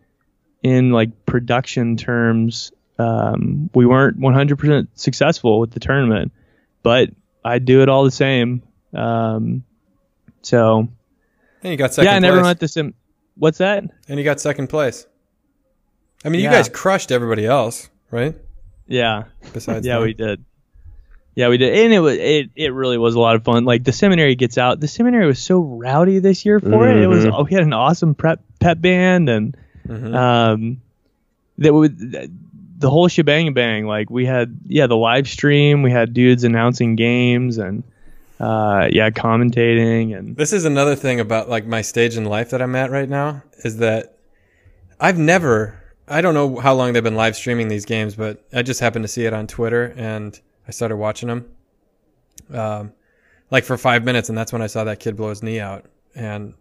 in 0.62 0.90
like 0.90 1.26
production 1.26 1.97
terms, 1.97 2.72
um, 2.99 3.70
we 3.74 3.86
weren't 3.86 4.18
100% 4.18 4.88
successful 4.95 5.61
with 5.61 5.72
the 5.72 5.80
tournament, 5.80 6.32
but 6.82 7.11
I 7.45 7.59
do 7.59 7.82
it 7.82 7.88
all 7.88 8.05
the 8.05 8.11
same. 8.11 8.62
Um, 8.95 9.64
so 10.42 10.88
And 11.62 11.70
you 11.70 11.76
got 11.76 11.92
second 11.92 12.07
yeah, 12.07 12.16
and 12.16 12.22
place. 12.22 12.28
everyone 12.30 12.51
at 12.51 12.61
the 12.61 12.68
sim. 12.68 12.95
What's 13.37 13.59
that? 13.59 13.85
and 14.09 14.18
you 14.18 14.24
got 14.24 14.41
second 14.41 14.68
place. 14.68 15.07
I 16.24 16.28
mean, 16.30 16.41
you 16.41 16.49
guys 16.51 16.68
crushed 16.68 17.12
everybody 17.12 17.45
else, 17.47 17.91
right? 18.11 18.35
Yeah, 18.87 19.24
Besides, 19.53 19.87
yeah, 19.87 19.95
them. 19.95 20.03
we 20.05 20.14
did. 20.14 20.45
Yeah, 21.35 21.49
we 21.49 21.59
did, 21.59 21.74
and 21.74 21.93
it 21.93 21.99
was 21.99 22.16
it, 22.16 22.51
it 22.55 22.72
really 22.72 22.97
was 22.97 23.14
a 23.16 23.20
lot 23.20 23.35
of 23.35 23.43
fun. 23.45 23.64
Like 23.64 23.82
the 23.82 23.93
seminary 23.93 24.37
gets 24.37 24.57
out. 24.57 24.78
The 24.80 24.87
seminary 24.89 25.26
was 25.26 25.41
so 25.41 25.59
rowdy 25.61 26.20
this 26.20 26.47
year 26.47 26.61
for 26.61 26.89
it. 26.89 26.97
It 26.97 27.09
was 27.09 27.26
oh, 27.26 27.43
we 27.43 27.53
had 27.55 27.64
an 27.64 27.72
awesome 27.72 28.14
prep 28.14 28.41
pep 28.61 28.80
band 28.80 29.28
and 29.28 29.57
Mhm. 29.89 30.14
um 30.14 30.80
that 31.59 31.74
would 31.74 31.99
the 32.78 32.89
whole 32.89 33.07
shebang 33.09 33.53
bang 33.53 33.87
like 33.87 34.09
we 34.09 34.24
had 34.24 34.59
yeah 34.66 34.87
the 34.87 34.97
live 34.97 35.28
stream 35.28 35.82
we 35.82 35.91
had 35.91 36.14
dudes 36.14 36.43
announcing 36.43 36.97
games 36.97 37.59
and 37.59 37.82
uh 38.41 38.89
yeah 38.91 39.11
commentating 39.11 40.16
and 40.16 40.37
This 40.37 40.53
is 40.53 40.64
another 40.64 40.97
thing 40.97 41.20
about 41.20 41.49
like 41.49 41.66
my 41.66 41.82
stage 41.82 42.16
in 42.16 42.24
life 42.24 42.51
that 42.51 42.61
I'm 42.61 42.74
at 42.74 42.91
right 42.91 43.09
now 43.09 43.43
is 43.64 43.78
that 43.78 44.18
I've 45.01 45.18
never 45.18 45.80
I 46.07 46.20
don't 46.20 46.35
know 46.35 46.59
how 46.59 46.74
long 46.74 46.93
they've 46.93 47.03
been 47.03 47.14
live 47.14 47.35
streaming 47.35 47.68
these 47.68 47.87
games, 47.87 48.14
but 48.14 48.45
I 48.53 48.62
just 48.62 48.80
happened 48.80 49.05
to 49.05 49.09
see 49.09 49.24
it 49.24 49.32
on 49.32 49.47
Twitter 49.47 49.95
and 49.97 50.39
I 50.68 50.70
started 50.70 50.97
watching 50.97 51.28
them. 51.28 51.51
Um, 52.53 52.93
like 53.51 53.64
for 53.64 53.76
five 53.78 54.05
minutes, 54.05 54.28
and 54.28 54.37
that's 54.37 54.53
when 54.53 54.62
I 54.62 54.66
saw 54.66 54.85
that 54.85 55.01
kid 55.01 55.16
blow 55.16 55.28
his 55.30 55.43
knee 55.43 55.61
out, 55.61 55.87
and 56.14 56.55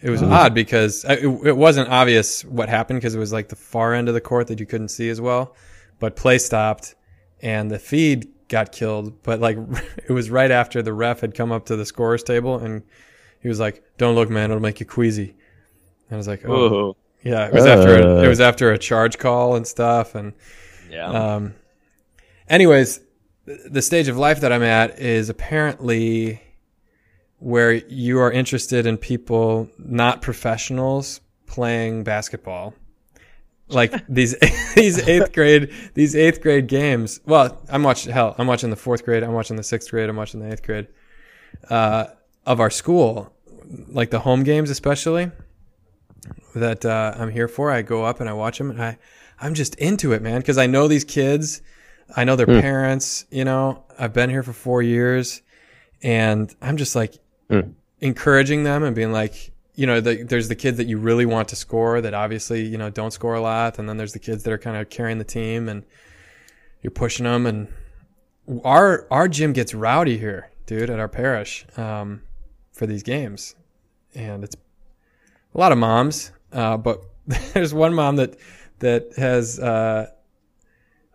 it 0.00 0.10
was 0.10 0.22
odd 0.22 0.54
because 0.54 1.04
I, 1.04 1.14
it, 1.14 1.46
it 1.46 1.56
wasn't 1.56 1.88
obvious 1.88 2.44
what 2.44 2.68
happened 2.68 2.98
because 3.00 3.14
it 3.14 3.18
was 3.18 3.32
like 3.32 3.48
the 3.48 3.56
far 3.56 3.94
end 3.94 4.08
of 4.08 4.14
the 4.14 4.20
court 4.20 4.48
that 4.48 4.60
you 4.60 4.66
couldn't 4.66 4.88
see 4.88 5.08
as 5.08 5.20
well, 5.20 5.54
but 5.98 6.16
play 6.16 6.38
stopped 6.38 6.94
and 7.40 7.70
the 7.70 7.78
feed 7.78 8.28
got 8.48 8.72
killed, 8.72 9.22
but 9.22 9.40
like 9.40 9.58
it 10.08 10.12
was 10.12 10.30
right 10.30 10.50
after 10.50 10.82
the 10.82 10.92
ref 10.92 11.20
had 11.20 11.34
come 11.34 11.52
up 11.52 11.66
to 11.66 11.76
the 11.76 11.86
scorers 11.86 12.22
table 12.22 12.58
and 12.58 12.82
he 13.40 13.48
was 13.48 13.60
like, 13.60 13.82
"Don't 13.98 14.14
look, 14.14 14.30
man, 14.30 14.50
it'll 14.50 14.62
make 14.62 14.80
you 14.80 14.86
queasy." 14.86 15.30
And 16.08 16.12
I 16.12 16.16
was 16.16 16.28
like, 16.28 16.44
"Oh, 16.46 16.52
oh 16.52 16.96
yeah." 17.22 17.46
It 17.46 17.52
was 17.52 17.66
after 17.66 18.02
Uh. 18.02 18.22
it 18.22 18.28
was 18.28 18.40
after 18.40 18.72
a 18.72 18.78
charge 18.78 19.18
call 19.18 19.56
and 19.56 19.66
stuff, 19.66 20.14
and 20.14 20.32
yeah 20.90 21.06
um, 21.06 21.54
anyways, 22.48 23.00
the 23.46 23.82
stage 23.82 24.08
of 24.08 24.16
life 24.16 24.40
that 24.40 24.52
I'm 24.52 24.62
at 24.62 24.98
is 24.98 25.28
apparently 25.28 26.40
where 27.38 27.72
you 27.72 28.18
are 28.20 28.32
interested 28.32 28.86
in 28.86 28.96
people 28.96 29.68
not 29.78 30.22
professionals 30.22 31.20
playing 31.46 32.04
basketball. 32.04 32.74
Like 33.68 34.06
these 34.08 34.36
these 34.74 35.06
eighth 35.08 35.32
grade 35.32 35.72
these 35.94 36.14
eighth 36.14 36.40
grade 36.40 36.66
games. 36.66 37.20
Well, 37.24 37.60
I'm 37.68 37.82
watching 37.82 38.12
hell. 38.12 38.34
I'm 38.38 38.46
watching 38.46 38.70
the 38.70 38.76
fourth 38.76 39.04
grade. 39.04 39.22
I'm 39.22 39.32
watching 39.32 39.56
the 39.56 39.62
sixth 39.62 39.90
grade. 39.90 40.08
I'm 40.08 40.16
watching 40.16 40.40
the 40.40 40.52
eighth 40.52 40.62
grade 40.62 40.88
uh, 41.70 42.06
of 42.46 42.60
our 42.60 42.70
school. 42.70 43.32
Like 43.88 44.10
the 44.10 44.20
home 44.20 44.42
games, 44.42 44.68
especially 44.68 45.30
that 46.54 46.84
uh, 46.84 47.14
I'm 47.16 47.30
here 47.30 47.48
for. 47.48 47.70
I 47.70 47.82
go 47.82 48.04
up 48.04 48.20
and 48.20 48.28
I 48.28 48.32
watch 48.34 48.58
them, 48.58 48.70
and 48.70 48.82
I 48.82 48.98
I'm 49.40 49.54
just 49.54 49.74
into 49.76 50.12
it, 50.12 50.22
man, 50.22 50.40
because 50.40 50.58
I 50.58 50.66
know 50.66 50.86
these 50.88 51.04
kids. 51.04 51.62
I 52.14 52.24
know 52.24 52.36
their 52.36 52.46
parents. 52.46 53.24
You 53.30 53.44
know, 53.44 53.84
I've 53.98 54.12
been 54.12 54.28
here 54.28 54.42
for 54.42 54.52
four 54.52 54.82
years, 54.82 55.40
and 56.02 56.54
I'm 56.60 56.76
just 56.76 56.94
like 56.94 57.14
encouraging 58.00 58.64
them 58.64 58.84
and 58.84 58.94
being 58.94 59.12
like, 59.12 59.52
you 59.74 59.86
know, 59.86 60.00
the, 60.00 60.22
there's 60.22 60.48
the 60.48 60.54
kids 60.54 60.76
that 60.76 60.86
you 60.86 60.98
really 60.98 61.26
want 61.26 61.48
to 61.48 61.56
score 61.56 62.00
that 62.00 62.14
obviously 62.14 62.64
you 62.64 62.78
know 62.78 62.90
don't 62.90 63.12
score 63.12 63.34
a 63.34 63.40
lot, 63.40 63.78
and 63.78 63.88
then 63.88 63.96
there's 63.96 64.12
the 64.12 64.18
kids 64.18 64.44
that 64.44 64.52
are 64.52 64.58
kind 64.58 64.76
of 64.76 64.88
carrying 64.88 65.18
the 65.18 65.24
team 65.24 65.68
and 65.68 65.84
you're 66.82 66.90
pushing 66.90 67.24
them. 67.24 67.46
And 67.46 67.68
our 68.64 69.06
our 69.10 69.28
gym 69.28 69.52
gets 69.52 69.74
rowdy 69.74 70.18
here, 70.18 70.50
dude, 70.66 70.90
at 70.90 71.00
our 71.00 71.08
parish 71.08 71.66
um, 71.76 72.22
for 72.72 72.86
these 72.86 73.02
games, 73.02 73.56
and 74.14 74.44
it's 74.44 74.56
a 75.54 75.58
lot 75.58 75.72
of 75.72 75.78
moms, 75.78 76.30
uh, 76.52 76.76
but 76.76 77.02
there's 77.26 77.74
one 77.74 77.94
mom 77.94 78.16
that 78.16 78.36
that 78.78 79.12
has 79.16 79.58
uh, 79.58 80.08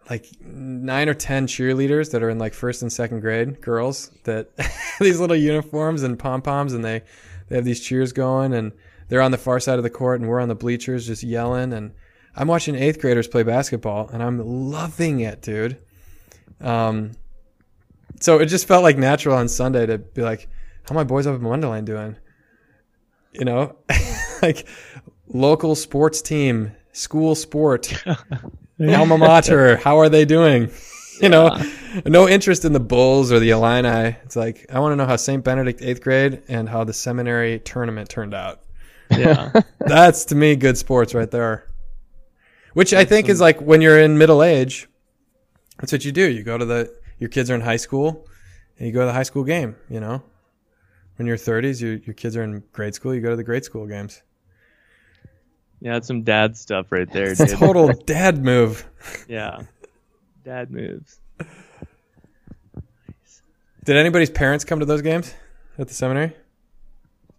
like 0.09 0.25
nine 0.41 1.07
or 1.07 1.13
ten 1.13 1.47
cheerleaders 1.47 2.11
that 2.11 2.23
are 2.23 2.29
in 2.29 2.39
like 2.39 2.53
first 2.53 2.81
and 2.81 2.91
second 2.91 3.21
grade 3.21 3.61
girls 3.61 4.11
that 4.25 4.49
these 4.99 5.19
little 5.21 5.35
uniforms 5.35 6.03
and 6.03 6.19
pom 6.19 6.41
poms, 6.41 6.73
and 6.73 6.83
they 6.83 7.03
they 7.49 7.55
have 7.55 7.65
these 7.65 7.81
cheers 7.81 8.13
going, 8.13 8.53
and 8.53 8.71
they're 9.09 9.21
on 9.21 9.31
the 9.31 9.37
far 9.37 9.59
side 9.59 9.77
of 9.77 9.83
the 9.83 9.89
court, 9.89 10.21
and 10.21 10.29
we're 10.29 10.39
on 10.39 10.47
the 10.47 10.55
bleachers 10.55 11.07
just 11.07 11.23
yelling, 11.23 11.73
and 11.73 11.91
I'm 12.35 12.47
watching 12.47 12.75
eighth 12.75 13.01
graders 13.01 13.27
play 13.27 13.43
basketball, 13.43 14.09
and 14.13 14.23
I'm 14.23 14.39
loving 14.71 15.19
it, 15.19 15.41
dude. 15.41 15.77
Um, 16.61 17.11
so 18.19 18.39
it 18.39 18.45
just 18.45 18.67
felt 18.67 18.83
like 18.83 18.97
natural 18.97 19.35
on 19.35 19.47
Sunday 19.47 19.85
to 19.85 19.97
be 19.97 20.21
like, 20.21 20.47
"How 20.87 20.95
my 20.95 21.03
boys 21.03 21.27
up 21.27 21.35
in 21.35 21.41
Mundelein 21.41 21.85
doing?" 21.85 22.15
You 23.33 23.45
know, 23.45 23.75
like 24.41 24.67
local 25.27 25.75
sports 25.75 26.21
team, 26.21 26.71
school 26.91 27.35
sport, 27.35 27.93
alma 28.79 29.17
mater. 29.17 29.77
How 29.77 29.97
are 29.97 30.09
they 30.09 30.25
doing? 30.25 30.71
You 31.23 31.29
know, 31.29 31.57
no 32.05 32.29
interest 32.29 32.63
in 32.63 32.71
the 32.71 32.79
Bulls 32.79 33.31
or 33.31 33.39
the 33.39 33.49
Illini. 33.49 34.15
It's 34.23 34.35
like 34.37 34.65
I 34.71 34.79
want 34.79 34.93
to 34.93 34.95
know 34.95 35.05
how 35.05 35.17
St. 35.17 35.43
Benedict 35.43 35.81
eighth 35.81 36.01
grade 36.01 36.43
and 36.47 36.69
how 36.69 36.83
the 36.85 36.93
seminary 36.93 37.59
tournament 37.59 38.07
turned 38.09 38.33
out. 38.33 38.61
yeah 39.11 39.51
That's 39.79 40.23
to 40.25 40.35
me 40.35 40.55
good 40.55 40.77
sports 40.77 41.13
right 41.13 41.29
there. 41.29 41.65
Which 42.73 42.93
I 42.93 43.03
think 43.03 43.27
is 43.27 43.41
like 43.41 43.59
when 43.59 43.81
you're 43.81 43.99
in 43.99 44.17
middle 44.17 44.43
age, 44.43 44.87
that's 45.79 45.91
what 45.91 46.05
you 46.05 46.11
do. 46.11 46.29
You 46.29 46.43
go 46.43 46.57
to 46.57 46.65
the 46.65 46.95
your 47.17 47.29
kids 47.29 47.49
are 47.51 47.55
in 47.55 47.61
high 47.61 47.77
school 47.77 48.25
and 48.77 48.87
you 48.87 48.93
go 48.93 49.01
to 49.01 49.07
the 49.07 49.13
high 49.13 49.23
school 49.23 49.43
game, 49.43 49.75
you 49.89 49.99
know. 49.99 50.21
When 51.17 51.27
you're 51.27 51.35
30s, 51.35 51.81
you, 51.81 52.01
your 52.05 52.13
kids 52.13 52.37
are 52.37 52.43
in 52.43 52.63
grade 52.71 52.95
school, 52.95 53.13
you 53.13 53.19
go 53.19 53.31
to 53.31 53.35
the 53.35 53.43
grade 53.43 53.65
school 53.65 53.85
games. 53.87 54.21
yeah 55.81 55.93
that's 55.93 56.07
some 56.07 56.23
dad 56.23 56.55
stuff 56.55 56.91
right 56.91 57.11
there 57.11 57.35
dude 57.35 57.49
total 57.49 57.91
dad 58.05 58.41
move. 58.43 58.85
yeah 59.27 59.63
dad 60.43 60.71
moves 60.71 61.19
Nice. 62.75 63.41
Did 63.85 63.95
anybody's 63.97 64.29
parents 64.29 64.65
come 64.65 64.79
to 64.79 64.85
those 64.85 65.01
games 65.01 65.33
at 65.77 65.87
the 65.87 65.93
seminary? 65.93 66.33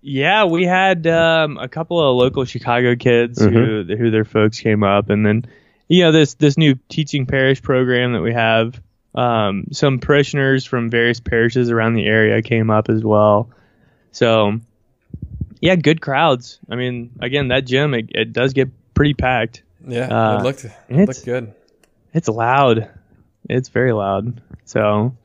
Yeah, 0.02 0.44
we 0.44 0.64
had 0.64 1.06
um, 1.06 1.58
a 1.58 1.68
couple 1.68 2.00
of 2.00 2.16
local 2.16 2.44
Chicago 2.46 2.96
kids 2.96 3.40
who 3.42 3.84
who 3.84 4.10
their 4.10 4.24
folks 4.24 4.58
came 4.60 4.82
up, 4.82 5.10
and 5.10 5.26
then 5.26 5.44
you 5.88 6.04
know 6.04 6.12
this 6.12 6.34
this 6.34 6.56
new 6.56 6.76
teaching 6.88 7.26
parish 7.26 7.60
program 7.62 8.14
that 8.14 8.22
we 8.22 8.32
have. 8.32 8.80
Um, 9.14 9.66
some 9.72 9.98
parishioners 9.98 10.64
from 10.64 10.88
various 10.88 11.20
parishes 11.20 11.70
around 11.70 11.94
the 11.94 12.06
area 12.06 12.40
came 12.42 12.70
up 12.70 12.88
as 12.88 13.04
well. 13.04 13.50
So 14.12 14.60
yeah, 15.60 15.76
good 15.76 16.00
crowds. 16.00 16.58
I 16.70 16.76
mean, 16.76 17.10
again, 17.20 17.48
that 17.48 17.66
gym 17.66 17.92
it, 17.92 18.06
it 18.14 18.32
does 18.32 18.54
get 18.54 18.70
pretty 18.94 19.12
packed. 19.14 19.62
Yeah, 19.86 20.06
Uh, 20.06 20.38
it 20.38 20.42
looked 20.44 20.64
it 20.64 20.74
looked 21.08 21.24
good. 21.26 21.52
It's 22.12 22.28
loud. 22.28 22.88
It's 23.48 23.68
very 23.68 23.92
loud. 23.92 24.40
So, 24.64 25.16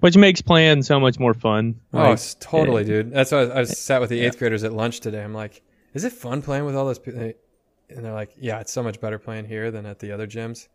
which 0.00 0.16
makes 0.16 0.40
playing 0.42 0.82
so 0.82 1.00
much 1.00 1.18
more 1.18 1.34
fun. 1.34 1.80
Oh, 1.92 1.98
Like, 1.98 2.12
it's 2.14 2.34
totally, 2.34 2.84
dude. 2.84 3.10
That's 3.12 3.32
why 3.32 3.38
I, 3.38 3.40
was, 3.42 3.50
I 3.50 3.60
was 3.60 3.78
sat 3.78 4.00
with 4.00 4.10
the 4.10 4.20
eighth 4.20 4.38
graders 4.38 4.64
at 4.64 4.72
lunch 4.72 5.00
today. 5.00 5.22
I'm 5.22 5.34
like, 5.34 5.62
is 5.94 6.04
it 6.04 6.12
fun 6.12 6.42
playing 6.42 6.64
with 6.64 6.76
all 6.76 6.86
those 6.86 6.98
people? 6.98 7.20
And 7.20 8.04
they're 8.04 8.12
like, 8.12 8.30
yeah, 8.38 8.60
it's 8.60 8.72
so 8.72 8.82
much 8.82 9.00
better 9.00 9.18
playing 9.18 9.44
here 9.46 9.70
than 9.70 9.86
at 9.86 9.98
the 9.98 10.12
other 10.12 10.26
gyms 10.26 10.68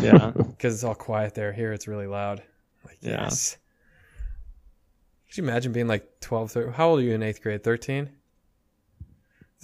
yeah. 0.00 0.30
because 0.36 0.74
it's 0.74 0.84
all 0.84 0.94
quiet 0.94 1.34
there. 1.34 1.52
Here, 1.52 1.72
it's 1.72 1.86
really 1.88 2.06
loud. 2.06 2.42
Like, 2.84 2.98
Yeah. 3.00 3.22
yes. 3.24 3.56
Could 5.28 5.38
you 5.38 5.44
imagine 5.44 5.72
being 5.72 5.88
like 5.88 6.20
12, 6.20 6.52
13? 6.52 6.72
How 6.72 6.88
old 6.90 7.00
are 7.00 7.02
you 7.02 7.12
in 7.12 7.22
eighth 7.22 7.42
grade? 7.42 7.62
13? 7.64 8.08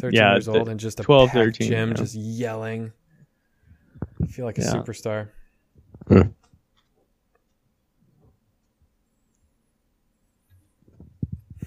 13 0.00 0.16
Yeah, 0.16 0.32
years 0.34 0.48
old 0.48 0.68
and 0.68 0.80
just 0.80 0.98
a 1.00 1.02
12, 1.02 1.28
packed 1.28 1.34
13, 1.36 1.68
gym 1.68 1.88
yeah. 1.90 1.94
just 1.94 2.14
yelling. 2.14 2.92
I 4.22 4.26
feel 4.26 4.44
like 4.46 4.58
a 4.58 4.62
Yeah. 4.62 4.72
superstar. 4.72 5.28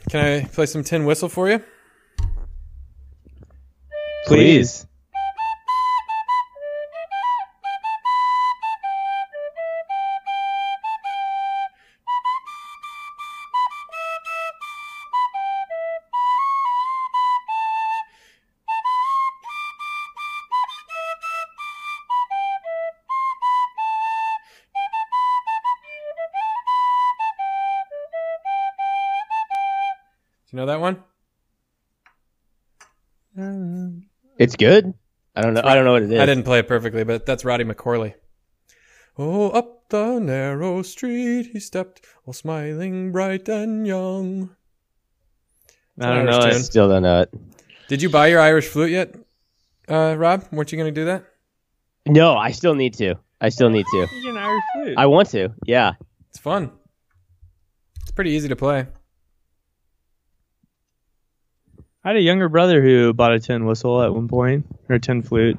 Can 0.09 0.25
I 0.25 0.43
play 0.45 0.65
some 0.65 0.83
tin 0.83 1.05
whistle 1.05 1.29
for 1.29 1.49
you? 1.49 1.63
Please. 4.27 4.81
Do 4.81 4.87
you 30.53 30.57
know 30.57 30.67
that 30.67 30.79
one? 30.79 31.03
It's 34.37 34.55
good. 34.55 34.93
I 35.35 35.41
don't 35.41 35.55
know. 35.55 35.61
I 35.63 35.73
don't 35.73 35.83
know 35.83 35.93
what 35.93 36.03
it 36.03 36.11
is. 36.11 36.19
I 36.19 36.27
didn't 36.27 36.43
play 36.43 36.59
it 36.59 36.67
perfectly, 36.67 37.03
but 37.03 37.25
that's 37.25 37.43
Roddy 37.43 37.63
McCorley. 37.63 38.13
Oh, 39.17 39.49
up 39.49 39.89
the 39.89 40.19
narrow 40.19 40.83
street 40.83 41.47
he 41.53 41.59
stepped, 41.59 42.05
all 42.27 42.33
smiling 42.33 43.11
bright 43.11 43.49
and 43.49 43.87
young. 43.87 44.55
I 45.99 46.13
don't 46.13 46.25
know. 46.25 46.33
Irish 46.33 46.45
it. 46.45 46.51
tune. 46.51 46.63
Still 46.63 46.89
don't 46.89 47.01
know 47.01 47.21
it. 47.21 47.33
Did 47.87 48.03
you 48.03 48.09
buy 48.09 48.27
your 48.27 48.39
Irish 48.39 48.67
flute 48.67 48.91
yet, 48.91 49.15
uh, 49.89 50.15
Rob? 50.15 50.45
Weren't 50.51 50.71
you 50.71 50.77
going 50.77 50.93
to 50.93 51.01
do 51.01 51.05
that? 51.05 51.25
No, 52.05 52.35
I 52.35 52.51
still 52.51 52.75
need 52.75 52.93
to. 52.95 53.15
I 53.41 53.49
still 53.49 53.71
need 53.71 53.87
to. 53.87 54.07
You 54.21 54.29
an 54.29 54.37
Irish 54.37 54.63
flute. 54.75 54.97
I 54.99 55.07
want 55.07 55.29
to. 55.31 55.49
Yeah. 55.65 55.93
It's 56.29 56.39
fun. 56.39 56.71
It's 58.03 58.11
pretty 58.11 58.31
easy 58.31 58.49
to 58.49 58.55
play. 58.55 58.85
I 62.05 62.09
had 62.09 62.17
a 62.17 62.21
younger 62.21 62.49
brother 62.49 62.81
who 62.81 63.13
bought 63.13 63.31
a 63.31 63.39
tin 63.39 63.65
whistle 63.65 64.01
at 64.03 64.13
one 64.13 64.27
point, 64.27 64.65
or 64.89 64.95
a 64.95 64.99
tin 64.99 65.21
flute. 65.21 65.57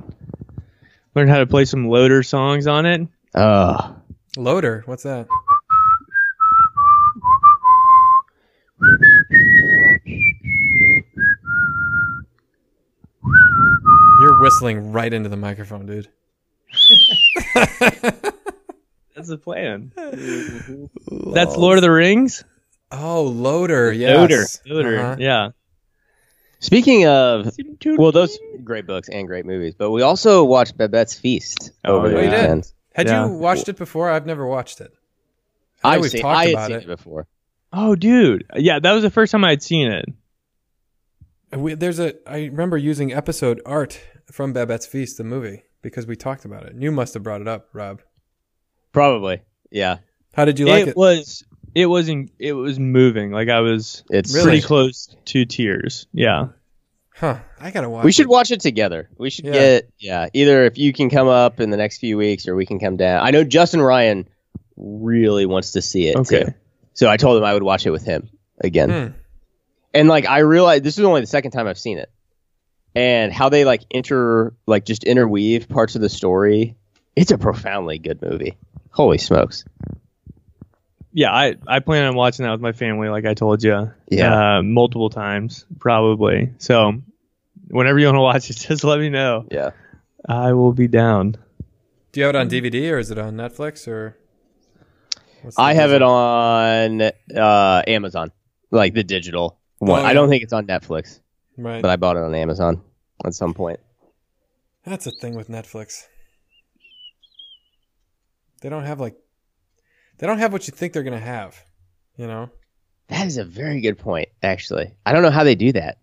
Learned 1.15 1.31
how 1.31 1.39
to 1.39 1.47
play 1.47 1.65
some 1.65 1.87
LOTR 1.87 2.27
songs 2.27 2.67
on 2.67 2.85
it. 2.85 3.09
Oh. 3.35 3.97
LOTR, 4.37 4.87
what's 4.87 5.05
that? 5.05 5.27
You're 14.21 14.41
whistling 14.41 14.93
right 14.93 15.13
into 15.13 15.31
the 15.31 15.37
microphone, 15.37 15.87
dude. 15.87 16.09
That's 19.15 19.29
the 19.29 19.39
plan. 19.39 19.93
That's 21.33 21.57
Lord 21.57 21.79
of 21.79 21.83
the 21.83 21.91
Rings. 21.91 22.45
Oh, 22.91 23.33
LOTR, 23.35 23.97
yes. 23.97 24.61
LOTR. 24.67 24.71
LOTR. 24.71 24.99
Uh-huh. 24.99 25.17
Yeah. 25.19 25.51
Speaking 26.65 27.07
of, 27.07 27.51
well, 27.99 28.11
those 28.11 28.39
great 28.65 28.87
books 28.87 29.11
and 29.11 29.27
great 29.27 29.45
movies, 29.45 29.75
but 29.77 29.91
we 29.91 30.01
also 30.01 30.45
watched 30.45 30.79
Babette's 30.79 31.13
Feast 31.15 31.73
Oh, 31.85 31.97
over 31.97 32.09
the 32.09 32.17
Oh, 32.17 32.21
you 32.23 32.31
did? 32.31 32.41
weekend. 32.41 32.73
Had 32.95 33.07
Yeah. 33.09 33.27
you 33.27 33.35
watched 33.35 33.69
it 33.69 33.77
before? 33.77 34.09
I've 34.09 34.25
never 34.25 34.47
watched 34.47 34.81
it. 34.81 34.91
I 35.83 35.91
know 35.91 35.95
I've 35.97 36.01
we've 36.01 36.11
seen, 36.11 36.23
talked 36.23 36.39
I 36.39 36.45
had 36.47 36.53
about 36.55 36.67
seen 36.69 36.77
it. 36.77 36.83
it 36.85 36.87
before. 36.87 37.27
Oh, 37.71 37.95
dude. 37.95 38.47
Yeah, 38.57 38.79
that 38.79 38.93
was 38.93 39.03
the 39.03 39.11
first 39.11 39.33
time 39.33 39.45
I 39.45 39.51
had 39.51 39.63
seen 39.63 39.93
it. 39.93 40.07
We, 41.55 41.75
there's 41.75 41.99
a. 41.99 42.15
I 42.27 42.45
remember 42.47 42.79
using 42.79 43.13
episode 43.13 43.61
art 43.67 44.01
from 44.33 44.53
Babette's 44.55 44.87
Feast, 44.87 45.19
the 45.19 45.25
movie, 45.25 45.65
because 45.83 46.07
we 46.07 46.17
talked 46.17 46.45
about 46.47 46.65
it. 46.65 46.77
You 46.77 46.91
must 46.91 47.13
have 47.15 47.23
brought 47.23 47.43
it 47.43 47.49
up, 47.49 47.69
Rob. 47.75 48.01
Probably. 48.93 49.43
Yeah. 49.71 49.99
How 50.33 50.47
did 50.47 50.59
you 50.59 50.67
like 50.67 50.83
it, 50.85 50.89
it? 50.89 50.97
was. 50.97 51.45
It 51.75 51.87
wasn't. 51.87 52.31
it 52.39 52.53
was 52.53 52.79
moving. 52.79 53.33
Like 53.33 53.49
I 53.49 53.61
was 53.61 54.05
It's 54.11 54.33
Really? 54.35 54.45
pretty 54.47 54.63
close 54.63 55.15
to 55.27 55.45
tears. 55.45 56.07
Yeah. 56.13 56.49
Huh? 57.17 57.39
I 57.61 57.71
gotta 57.71 57.89
watch. 57.89 58.05
We 58.05 58.13
should 58.13 58.27
it. 58.27 58.31
watch 58.31 58.51
it 58.51 58.61
together. 58.61 59.09
We 59.19 59.31
should 59.31 59.45
Yeah. 59.47 59.53
get 59.53 59.91
yeah. 59.99 60.29
Either 60.33 60.65
if 60.65 60.79
you 60.79 60.93
can 60.93 61.11
come 61.11 61.29
up 61.29 61.61
in 61.61 61.71
the 61.71 61.77
next 61.77 61.99
few 61.99 62.17
weeks, 62.17 62.47
or 62.49 62.55
we 62.57 62.67
can 62.67 62.79
come 62.79 62.97
down. 62.97 63.25
I 63.25 63.31
know 63.31 63.45
Justin 63.45 63.81
Ryan 63.81 64.29
really 64.77 65.47
wants 65.47 65.73
to 65.73 65.83
see 65.83 66.09
it 66.09 66.17
Okay. 66.17 66.45
too, 66.45 66.55
so 66.95 67.09
I 67.09 67.17
told 67.17 67.37
him 67.39 67.45
I 67.45 67.55
would 67.55 67.63
watch 67.63 67.87
it 67.87 67.91
with 67.91 68.05
him 68.05 68.29
again. 68.61 68.91
Hmm. 68.91 69.13
And 69.95 70.09
like 70.09 70.27
I 70.27 70.41
realized 70.41 70.83
this 70.85 70.99
is 70.99 71.05
only 71.05 71.21
the 71.21 71.27
second 71.29 71.53
time 71.53 71.69
I've 71.69 71.79
seen 71.79 71.99
it, 71.99 72.11
and 72.97 73.33
how 73.33 73.49
they 73.49 73.65
like 73.65 73.83
inter 73.91 74.53
like 74.67 74.85
just 74.85 75.05
interweave 75.05 75.69
parts 75.69 75.95
of 75.95 76.01
the 76.01 76.09
story. 76.09 76.75
It's 77.15 77.31
a 77.31 77.39
profoundly 77.39 77.99
good 77.99 78.21
movie. 78.23 78.57
Holy 78.91 79.19
smokes! 79.19 79.65
Yeah. 81.15 81.33
I 81.33 81.55
I 81.67 81.79
plan 81.81 82.05
on 82.05 82.15
watching 82.17 82.45
that 82.45 82.51
with 82.53 82.61
my 82.61 82.73
family, 82.73 83.09
like 83.09 83.25
I 83.25 83.33
told 83.35 83.63
you. 83.63 83.91
Yeah. 84.11 84.59
Uh, 84.59 84.63
multiple 84.63 85.09
times, 85.09 85.65
probably. 85.79 86.53
So, 86.59 86.93
whenever 87.69 87.99
you 87.99 88.07
want 88.07 88.17
to 88.17 88.21
watch 88.21 88.51
it, 88.51 88.57
just 88.69 88.85
let 88.85 88.99
me 89.01 89.09
know. 89.09 89.47
Yeah. 89.51 89.71
I 90.29 90.53
will 90.53 90.73
be 90.73 90.89
down. 90.89 91.37
Do 92.13 92.21
you 92.21 92.27
have 92.27 92.35
it 92.35 92.39
on 92.39 92.49
DVD 92.51 92.91
or 92.93 92.99
is 92.99 93.11
it 93.11 93.19
on 93.19 93.35
Netflix 93.37 93.89
or? 93.89 94.17
I 95.59 95.75
have 95.75 95.91
deal? 95.91 95.97
it 95.97 96.03
on 96.03 97.03
uh, 97.37 97.83
Amazon, 97.87 98.33
like 98.71 98.95
the 98.95 99.05
digital 99.05 99.59
one. 99.79 100.01
Oh, 100.01 100.05
I 100.05 100.15
don't 100.15 100.29
think 100.31 100.43
it's 100.43 100.53
on 100.55 100.67
Netflix, 100.67 101.21
Right. 101.59 101.83
but 101.83 101.91
I 101.91 101.97
bought 101.97 102.17
it 102.17 102.23
on 102.23 102.35
Amazon 102.35 102.81
at 103.25 103.35
some 103.35 103.53
point. 103.53 103.79
That's 104.87 105.07
a 105.07 105.11
thing 105.11 105.35
with 105.35 105.49
Netflix. 105.49 106.05
They 108.63 108.69
don't 108.71 108.85
have 108.85 109.01
like, 109.01 109.17
they 110.19 110.27
don't 110.27 110.39
have 110.39 110.53
what 110.53 110.67
you 110.67 110.73
think 110.73 110.93
they're 110.93 111.03
gonna 111.03 111.19
have. 111.19 111.63
You 112.17 112.27
know. 112.27 112.51
That 113.09 113.27
is 113.27 113.37
a 113.37 113.45
very 113.45 113.81
good 113.81 113.99
point, 113.99 114.29
actually. 114.43 114.95
I 115.05 115.13
don't 115.13 115.23
know 115.23 115.31
how 115.31 115.45
they 115.45 115.55
do 115.55 115.73
that. 115.73 115.99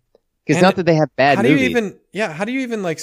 Because 0.46 0.62
not 0.62 0.76
that 0.76 0.86
they 0.86 0.96
have 0.96 1.16
bad 1.16 1.38
how 1.38 1.42
do 1.44 1.50
you 1.50 1.58
even? 1.70 1.98
Yeah. 2.14 2.32
How 2.34 2.46
do 2.46 2.52
you 2.52 2.60
even 2.62 2.84
like? 2.84 3.00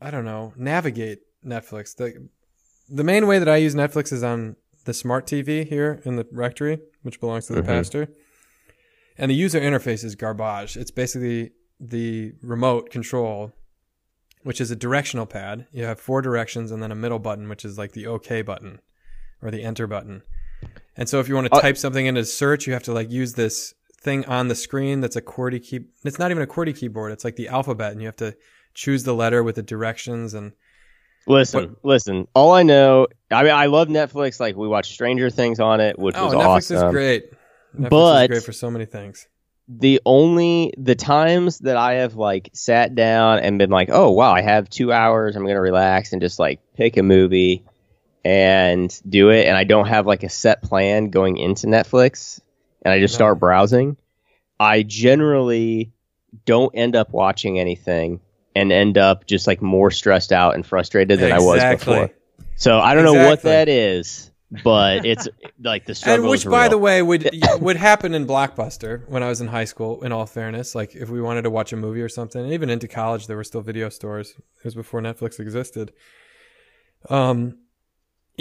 I 0.00 0.10
don't 0.10 0.24
know. 0.24 0.52
Navigate 0.56 1.20
Netflix. 1.44 1.94
The 1.96 2.28
the 2.88 3.04
main 3.04 3.26
way 3.26 3.38
that 3.38 3.48
I 3.48 3.56
use 3.56 3.74
Netflix 3.74 4.12
is 4.12 4.22
on 4.22 4.56
the 4.84 4.94
smart 4.94 5.26
TV 5.26 5.66
here 5.66 6.00
in 6.04 6.16
the 6.16 6.26
rectory, 6.32 6.78
which 7.02 7.20
belongs 7.20 7.46
to 7.46 7.54
the 7.54 7.62
Mhm. 7.62 7.66
pastor. 7.66 8.08
And 9.16 9.30
the 9.30 9.34
user 9.34 9.60
interface 9.60 10.04
is 10.04 10.14
garbage. 10.14 10.76
It's 10.76 10.90
basically 10.90 11.52
the 11.78 12.32
remote 12.42 12.90
control, 12.90 13.52
which 14.42 14.60
is 14.60 14.70
a 14.70 14.76
directional 14.76 15.26
pad. 15.26 15.66
You 15.72 15.84
have 15.84 16.00
four 16.00 16.22
directions 16.22 16.70
and 16.72 16.82
then 16.82 16.90
a 16.90 16.96
middle 16.96 17.18
button, 17.18 17.48
which 17.48 17.64
is 17.64 17.78
like 17.78 17.92
the 17.92 18.06
OK 18.06 18.42
button 18.42 18.80
or 19.42 19.50
the 19.50 19.62
enter 19.62 19.86
button. 19.86 20.22
And 20.96 21.08
so 21.08 21.20
if 21.20 21.28
you 21.28 21.34
want 21.34 21.48
to 21.48 21.54
Uh, 21.56 21.60
type 21.60 21.76
something 21.76 22.06
into 22.06 22.24
search, 22.24 22.66
you 22.66 22.72
have 22.72 22.82
to 22.84 22.92
like 22.92 23.10
use 23.10 23.34
this 23.34 23.74
thing 24.00 24.24
on 24.26 24.48
the 24.48 24.54
screen 24.54 25.00
that's 25.00 25.16
a 25.16 25.22
QWERTY 25.22 25.62
key. 25.62 25.80
It's 26.04 26.18
not 26.18 26.30
even 26.30 26.42
a 26.42 26.46
QWERTY 26.46 26.76
keyboard. 26.76 27.12
It's 27.12 27.24
like 27.24 27.36
the 27.36 27.48
alphabet, 27.48 27.92
and 27.92 28.00
you 28.00 28.06
have 28.06 28.16
to 28.16 28.36
choose 28.74 29.04
the 29.04 29.14
letter 29.14 29.42
with 29.42 29.56
the 29.56 29.62
directions. 29.62 30.34
And 30.34 30.52
listen, 31.26 31.76
listen. 31.82 32.28
All 32.34 32.52
I 32.52 32.62
know, 32.62 33.06
I 33.30 33.42
mean, 33.42 33.52
I 33.52 33.66
love 33.66 33.88
Netflix. 33.88 34.40
Like 34.40 34.56
we 34.56 34.68
watched 34.68 34.92
Stranger 34.92 35.30
Things 35.30 35.60
on 35.60 35.80
it, 35.80 35.98
which 35.98 36.14
oh, 36.16 36.26
was 36.26 36.34
Netflix 36.34 36.46
awesome. 36.46 36.88
is 36.88 36.92
great. 36.92 37.32
Netflix 37.78 37.90
But- 37.90 38.22
is 38.22 38.28
great 38.28 38.44
for 38.44 38.52
so 38.52 38.70
many 38.70 38.84
things. 38.84 39.28
The 39.68 40.00
only 40.04 40.74
the 40.76 40.96
times 40.96 41.60
that 41.60 41.76
I 41.76 41.94
have 41.94 42.16
like 42.16 42.50
sat 42.52 42.94
down 42.94 43.38
and 43.38 43.58
been 43.58 43.70
like, 43.70 43.88
oh 43.90 44.10
wow, 44.10 44.32
I 44.32 44.42
have 44.42 44.68
two 44.68 44.92
hours. 44.92 45.36
I'm 45.36 45.46
gonna 45.46 45.60
relax 45.60 46.12
and 46.12 46.20
just 46.20 46.38
like 46.38 46.60
pick 46.74 46.96
a 46.96 47.02
movie 47.02 47.64
and 48.24 49.00
do 49.08 49.30
it. 49.30 49.46
And 49.46 49.56
I 49.56 49.64
don't 49.64 49.86
have 49.86 50.06
like 50.06 50.22
a 50.22 50.28
set 50.28 50.62
plan 50.62 51.10
going 51.10 51.36
into 51.36 51.66
Netflix, 51.66 52.40
and 52.82 52.92
I 52.92 53.00
just 53.00 53.14
No. 53.14 53.16
start 53.16 53.38
browsing. 53.40 53.96
I 54.60 54.82
generally 54.82 55.92
don't 56.44 56.72
end 56.74 56.96
up 56.96 57.12
watching 57.12 57.58
anything 57.58 58.20
and 58.54 58.70
end 58.70 58.98
up 58.98 59.26
just 59.26 59.46
like 59.46 59.60
more 59.62 59.90
stressed 59.90 60.32
out 60.32 60.54
and 60.54 60.64
frustrated 60.64 61.18
than 61.18 61.32
I 61.32 61.40
was 61.40 61.62
before. 61.64 62.10
So 62.54 62.78
I 62.78 62.94
don't 62.94 63.04
know 63.04 63.26
what 63.26 63.42
that 63.42 63.68
is, 63.68 64.30
but 64.62 65.04
it's 65.04 65.28
like 65.62 65.86
the 65.86 65.94
struggle 65.94 66.24
And 66.24 66.30
which, 66.30 66.46
by 66.46 66.68
the 66.68 66.78
way, 66.78 67.02
would 67.02 67.30
would 67.60 67.76
happen 67.76 68.14
in 68.14 68.26
Blockbuster 68.26 69.08
when 69.08 69.22
I 69.22 69.28
was 69.28 69.40
in 69.40 69.48
high 69.48 69.64
school. 69.64 70.02
In 70.02 70.12
all 70.12 70.26
fairness, 70.26 70.74
like 70.74 70.94
if 70.94 71.08
we 71.08 71.20
wanted 71.20 71.42
to 71.42 71.50
watch 71.50 71.72
a 71.72 71.76
movie 71.76 72.02
or 72.02 72.08
something, 72.08 72.42
and 72.42 72.52
even 72.52 72.70
into 72.70 72.86
college, 72.86 73.26
there 73.26 73.36
were 73.36 73.44
still 73.44 73.62
video 73.62 73.88
stores. 73.88 74.30
It 74.30 74.64
was 74.64 74.74
before 74.74 75.00
Netflix 75.00 75.40
existed. 75.40 75.92
Um, 77.10 77.58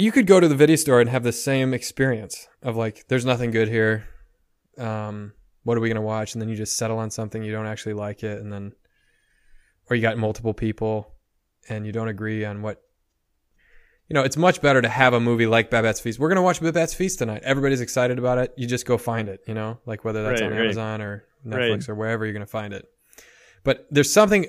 you 0.01 0.11
could 0.11 0.25
go 0.27 0.39
to 0.39 0.47
the 0.47 0.55
video 0.55 0.75
store 0.75 0.99
and 0.99 1.09
have 1.09 1.23
the 1.23 1.31
same 1.31 1.73
experience 1.73 2.47
of 2.61 2.75
like, 2.75 3.07
there's 3.07 3.25
nothing 3.25 3.51
good 3.51 3.67
here. 3.67 4.07
Um, 4.77 5.33
what 5.63 5.77
are 5.77 5.81
we 5.81 5.89
gonna 5.89 6.01
watch? 6.01 6.33
And 6.33 6.41
then 6.41 6.49
you 6.49 6.55
just 6.55 6.77
settle 6.77 6.97
on 6.97 7.11
something 7.11 7.43
you 7.43 7.51
don't 7.51 7.67
actually 7.67 7.93
like 7.93 8.23
it, 8.23 8.39
and 8.41 8.51
then, 8.51 8.73
or 9.89 9.95
you 9.95 10.01
got 10.01 10.17
multiple 10.17 10.53
people, 10.53 11.11
and 11.69 11.85
you 11.85 11.91
don't 11.91 12.07
agree 12.07 12.43
on 12.45 12.61
what 12.61 12.81
you 14.09 14.13
know, 14.15 14.23
it's 14.23 14.35
much 14.35 14.61
better 14.61 14.81
to 14.81 14.89
have 14.89 15.13
a 15.13 15.21
movie 15.21 15.45
like 15.47 15.69
Babette's 15.69 16.01
Feast. 16.01 16.19
We're 16.19 16.27
gonna 16.27 16.41
watch 16.41 16.59
Babette's 16.61 16.93
Feast 16.93 17.19
tonight. 17.19 17.43
Everybody's 17.45 17.79
excited 17.79 18.19
about 18.19 18.39
it. 18.39 18.53
You 18.57 18.67
just 18.67 18.85
go 18.85 18.97
find 18.97 19.29
it. 19.29 19.39
You 19.47 19.53
know, 19.53 19.79
like 19.85 20.03
whether 20.03 20.21
that's 20.23 20.41
Right, 20.41 20.51
on 20.51 20.57
right. 20.57 20.63
Amazon 20.63 21.01
or 21.01 21.23
Netflix 21.45 21.69
Right. 21.71 21.89
or 21.89 21.95
wherever 21.95 22.25
you're 22.25 22.33
gonna 22.33 22.45
find 22.45 22.73
it. 22.73 22.85
But 23.63 23.85
there's 23.89 24.11
something 24.11 24.47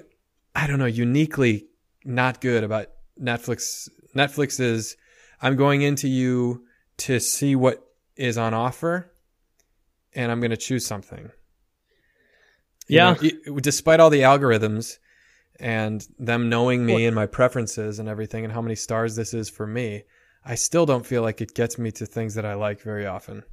I 0.54 0.66
don't 0.66 0.78
know 0.78 0.86
uniquely 0.86 1.66
not 2.04 2.40
good 2.40 2.64
about 2.64 2.88
Netflix. 3.20 3.88
Netflix 4.16 4.58
is 4.58 4.96
I'm 5.42 5.56
going 5.56 5.82
into 5.82 6.08
you 6.08 6.64
to 6.98 7.18
see 7.20 7.56
what 7.56 7.84
is 8.16 8.38
on 8.38 8.54
offer, 8.54 9.10
and 10.14 10.30
I'm 10.30 10.40
gonna 10.40 10.56
choose 10.56 10.86
something. 10.86 11.30
You 12.88 12.96
Yeah. 12.96 13.12
know, 13.12 13.18
e- 13.22 13.60
despite 13.60 14.00
all 14.00 14.10
the 14.10 14.20
algorithms 14.20 14.98
and 15.60 16.06
them 16.18 16.48
knowing 16.48 16.84
me 16.86 17.06
and 17.06 17.14
my 17.14 17.26
preferences 17.26 17.98
and 17.98 18.08
everything 18.08 18.44
and 18.44 18.52
how 18.52 18.60
many 18.62 18.74
stars 18.74 19.16
this 19.16 19.34
is 19.34 19.48
for 19.48 19.66
me, 19.66 20.04
I 20.44 20.54
still 20.56 20.86
don't 20.86 21.06
feel 21.06 21.22
like 21.22 21.40
it 21.40 21.54
gets 21.54 21.78
me 21.78 21.90
to 21.92 22.06
things 22.06 22.34
that 22.34 22.44
I 22.44 22.54
like 22.54 22.80
very 22.80 23.06
often. 23.06 23.44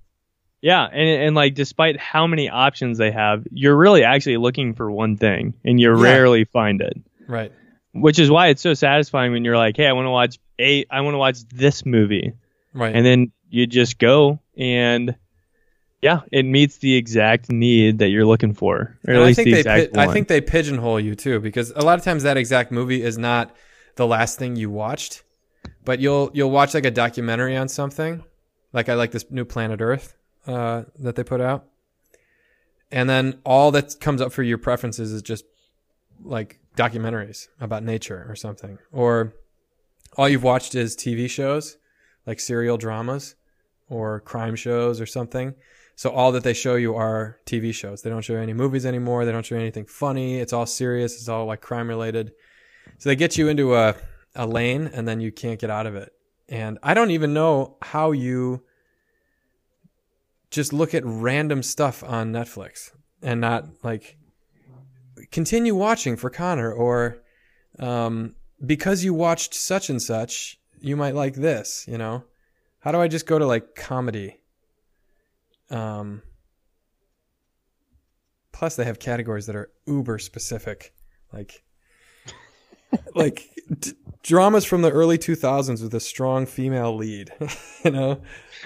Yeah, 0.62 0.86
and 0.92 1.08
and 1.24 1.36
like 1.36 1.54
despite 1.56 1.98
how 2.00 2.28
many 2.28 2.50
options 2.50 2.98
they 2.98 3.12
have, 3.12 3.46
you're 3.52 3.78
really 3.78 4.04
actually 4.04 4.38
looking 4.38 4.74
for 4.74 4.92
one 4.92 5.16
thing, 5.16 5.54
and 5.64 5.80
you 5.80 5.88
Yeah. 5.96 6.02
rarely 6.04 6.44
find 6.44 6.82
it. 6.82 6.94
Right. 7.28 7.54
Which 8.02 8.20
is 8.20 8.30
why 8.32 8.48
it's 8.48 8.62
so 8.62 8.74
satisfying 8.74 9.32
when 9.32 9.44
you're 9.46 9.58
like, 9.58 9.78
hey, 9.78 9.88
I 9.88 9.94
want 9.94 10.06
to 10.06 10.12
watch 10.12 10.38
a, 10.60 10.86
I 10.90 11.02
want 11.02 11.14
to 11.16 11.20
watch 11.20 11.44
this 11.50 11.86
movie, 11.86 12.34
Right. 12.74 12.96
and 12.96 13.06
then 13.06 13.32
you 13.50 13.68
just 13.68 13.98
go 14.00 14.40
and. 14.58 15.16
Yeah, 16.02 16.22
it 16.32 16.44
meets 16.44 16.78
the 16.78 16.96
exact 16.96 17.52
need 17.52 18.00
that 18.00 18.08
you're 18.08 18.26
looking 18.26 18.54
for, 18.54 18.78
or 18.78 18.98
And 19.06 19.18
at 19.18 19.22
I 19.22 19.26
least 19.26 19.44
the 19.44 19.54
exact 19.54 19.94
pi- 19.94 20.04
I 20.06 20.08
think 20.14 20.30
they 20.30 20.40
pigeonhole 20.40 20.98
you 20.98 21.14
too 21.14 21.42
because 21.42 21.72
a 21.72 21.82
lot 21.82 22.00
of 22.00 22.06
times 22.06 22.24
that 22.24 22.38
exact 22.38 22.72
movie 22.72 23.04
is 23.04 23.18
not 23.18 23.54
the 23.98 24.08
last 24.08 24.40
thing 24.40 24.56
you 24.56 24.70
watched, 24.70 25.24
but 25.84 26.00
you'll 26.00 26.32
you'll 26.34 26.52
watch 26.52 26.74
like 26.74 26.86
a 26.86 26.92
documentary 26.92 27.58
on 27.58 27.68
something, 27.68 28.24
like 28.72 28.88
I 28.88 28.94
like 28.94 29.12
this 29.12 29.26
new 29.30 29.44
Planet 29.44 29.82
Earth 29.82 30.16
uh, 30.48 30.84
that 31.00 31.18
they 31.18 31.24
put 31.26 31.42
out, 31.42 31.66
and 32.94 33.10
then 33.10 33.40
all 33.46 33.72
that 33.72 34.00
comes 34.00 34.22
up 34.22 34.32
for 34.32 34.42
your 34.42 34.58
preferences 34.58 35.12
is 35.12 35.22
just 35.22 35.44
like 36.24 36.59
documentaries 36.76 37.48
about 37.60 37.84
nature 37.84 38.26
or 38.30 38.36
something, 38.36 38.78
or 38.92 39.34
all 40.18 40.28
you've 40.30 40.44
watched 40.44 40.76
is 40.76 40.96
TV 40.96 41.30
shows 41.30 41.78
like 42.30 42.40
serial 42.40 42.78
dramas 42.78 43.36
or 43.90 44.20
crime 44.20 44.56
shows 44.56 45.02
or 45.02 45.06
something. 45.08 45.56
So 45.96 46.12
all 46.12 46.32
that 46.34 46.44
they 46.44 46.54
show 46.54 46.76
you 46.76 46.96
are 46.96 47.40
TV 47.48 47.74
shows. 47.74 48.04
They 48.04 48.10
don't 48.12 48.22
show 48.22 48.36
any 48.36 48.54
movies 48.54 48.86
anymore. 48.86 49.26
They 49.26 49.32
don't 49.32 49.46
show 49.46 49.56
anything 49.56 49.86
funny. 49.86 50.40
It's 50.40 50.54
all 50.54 50.68
serious. 50.68 51.16
It's 51.16 51.28
all 51.28 51.48
like 51.48 51.60
crime 51.60 51.90
related. 51.90 52.32
So 53.00 53.10
they 53.10 53.16
get 53.16 53.36
you 53.36 53.48
into 53.50 53.76
a, 53.76 53.96
a 54.36 54.46
lane 54.46 54.92
and 54.94 55.08
then 55.08 55.20
you 55.20 55.32
can't 55.32 55.60
get 55.60 55.72
out 55.72 55.88
of 55.88 55.96
it. 55.96 56.14
And 56.48 56.78
I 56.84 56.94
don't 56.94 57.12
even 57.12 57.34
know 57.34 57.78
how 57.82 58.12
you 58.12 58.64
just 60.52 60.72
look 60.72 60.94
at 60.94 61.04
random 61.04 61.64
stuff 61.64 62.04
on 62.04 62.32
Netflix 62.32 62.92
and 63.24 63.42
not 63.42 63.66
like 63.84 64.19
continue 65.32 65.76
watching 65.76 66.16
for 66.16 66.30
Connor 66.30 66.72
or 66.72 67.18
um, 67.80 68.36
because 68.66 69.04
you 69.04 69.14
watched 69.14 69.54
such 69.54 69.90
and 69.90 70.02
such, 70.02 70.60
you 70.80 70.96
might 70.96 71.16
like 71.16 71.36
this, 71.36 71.86
you 71.88 71.98
know? 71.98 72.24
How 72.80 72.92
do 72.92 73.00
I 73.00 73.08
just 73.08 73.26
go 73.26 73.38
to 73.38 73.46
like 73.46 73.76
comedy? 73.76 74.42
Um, 75.70 76.22
plus, 78.52 78.76
they 78.76 78.86
have 78.86 79.00
categories 79.00 79.46
that 79.48 79.56
are 79.56 79.70
uber 79.86 80.18
specific, 80.20 80.94
like 81.34 81.64
like 83.16 83.50
d- 83.80 83.94
dramas 84.24 84.66
from 84.66 84.82
the 84.82 84.92
early 84.92 85.18
2000s 85.18 85.84
with 85.84 85.94
a 85.94 86.00
strong 86.00 86.46
female 86.46 86.96
lead. 86.96 87.32
you 87.86 87.92
know, 87.92 88.22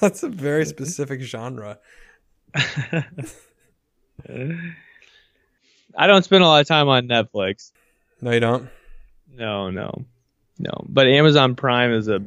that's 0.00 0.22
a 0.22 0.28
very 0.28 0.66
specific 0.66 1.22
genre. 1.22 1.78
I 5.96 6.06
don't 6.06 6.22
spend 6.24 6.42
a 6.42 6.46
lot 6.46 6.60
of 6.60 6.66
time 6.66 6.88
on 6.88 7.08
Netflix. 7.08 7.72
No, 8.20 8.30
you 8.32 8.40
don't. 8.40 8.68
No, 9.32 9.70
no, 9.70 10.04
no. 10.58 10.84
But 10.88 11.06
Amazon 11.08 11.54
Prime 11.56 11.92
is 11.92 12.08
a 12.08 12.20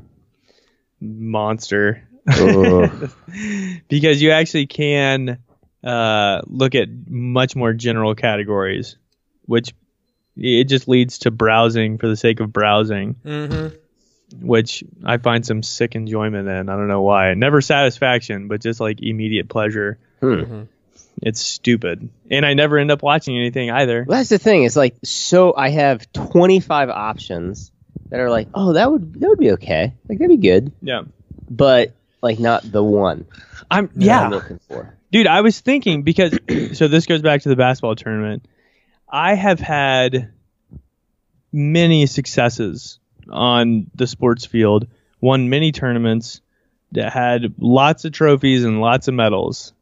monster 1.00 2.08
because 3.88 4.22
you 4.22 4.32
actually 4.32 4.68
can 4.68 5.40
uh, 5.84 6.42
look 6.46 6.76
at 6.76 6.90
much 7.10 7.56
more 7.56 7.74
general 7.74 8.16
categories, 8.16 8.98
which 9.46 9.74
it 10.36 10.66
just 10.66 10.88
leads 10.88 11.20
to 11.20 11.32
browsing 11.32 11.98
for 11.98 12.08
the 12.08 12.18
sake 12.18 12.40
of 12.40 12.52
browsing, 12.52 13.16
Mm-hmm. 13.26 13.76
which 14.46 14.84
I 15.04 15.18
find 15.18 15.46
some 15.46 15.64
sick 15.64 15.96
enjoyment 15.96 16.48
in. 16.48 16.70
I 16.70 16.76
don't 16.76 16.88
know 16.90 17.02
why. 17.02 17.34
Never 17.34 17.62
satisfaction, 17.62 18.48
but 18.48 18.62
just 18.62 18.80
like 18.80 19.02
immediate 19.02 19.50
pleasure. 19.50 19.98
Hmm. 20.20 20.64
It's 21.22 21.42
stupid, 21.42 22.10
and 22.30 22.46
I 22.46 22.54
never 22.54 22.78
end 22.78 22.92
up 22.92 23.02
watching 23.02 23.38
anything 23.38 23.72
either. 23.72 24.06
Well, 24.08 24.20
that's 24.20 24.30
the 24.30 24.38
thing. 24.38 24.64
It's 24.64 24.76
like 24.76 24.96
so. 25.04 25.56
I 25.56 25.70
have 25.70 26.12
25 26.14 26.90
options 26.90 27.72
that 28.10 28.20
are 28.20 28.30
like, 28.30 28.50
oh, 28.54 28.74
that 28.74 28.92
would 28.92 29.20
that 29.20 29.28
would 29.28 29.40
be 29.40 29.52
okay. 29.54 29.94
Like 30.08 30.20
that'd 30.20 30.30
be 30.30 30.48
good, 30.48 30.72
Yeah, 30.82 31.04
but 31.50 31.94
like 32.22 32.40
not 32.40 32.70
the 32.72 32.84
one 32.84 33.26
I'm 33.70 33.90
yeah. 33.96 34.22
I'm 34.22 34.32
looking 34.32 34.60
for. 34.60 34.98
Dude, 35.12 35.28
I 35.28 35.42
was 35.42 35.60
thinking 35.60 36.04
because 36.04 36.38
so 36.74 36.88
this 36.88 37.06
goes 37.06 37.22
back 37.22 37.42
to 37.42 37.50
the 37.50 37.56
basketball 37.56 37.96
tournament. 37.96 38.48
I 39.10 39.36
have 39.36 39.60
had 39.60 40.34
many 41.52 42.06
successes 42.06 43.00
on 43.30 43.90
the 43.96 44.08
sports 44.08 44.46
field, 44.46 44.88
won 45.22 45.50
many 45.50 45.72
tournaments 45.72 46.42
that 46.92 47.12
had 47.12 47.56
lots 47.58 48.06
of 48.06 48.12
trophies 48.12 48.64
and 48.64 48.82
lots 48.82 49.08
of 49.08 49.14
medals. 49.14 49.74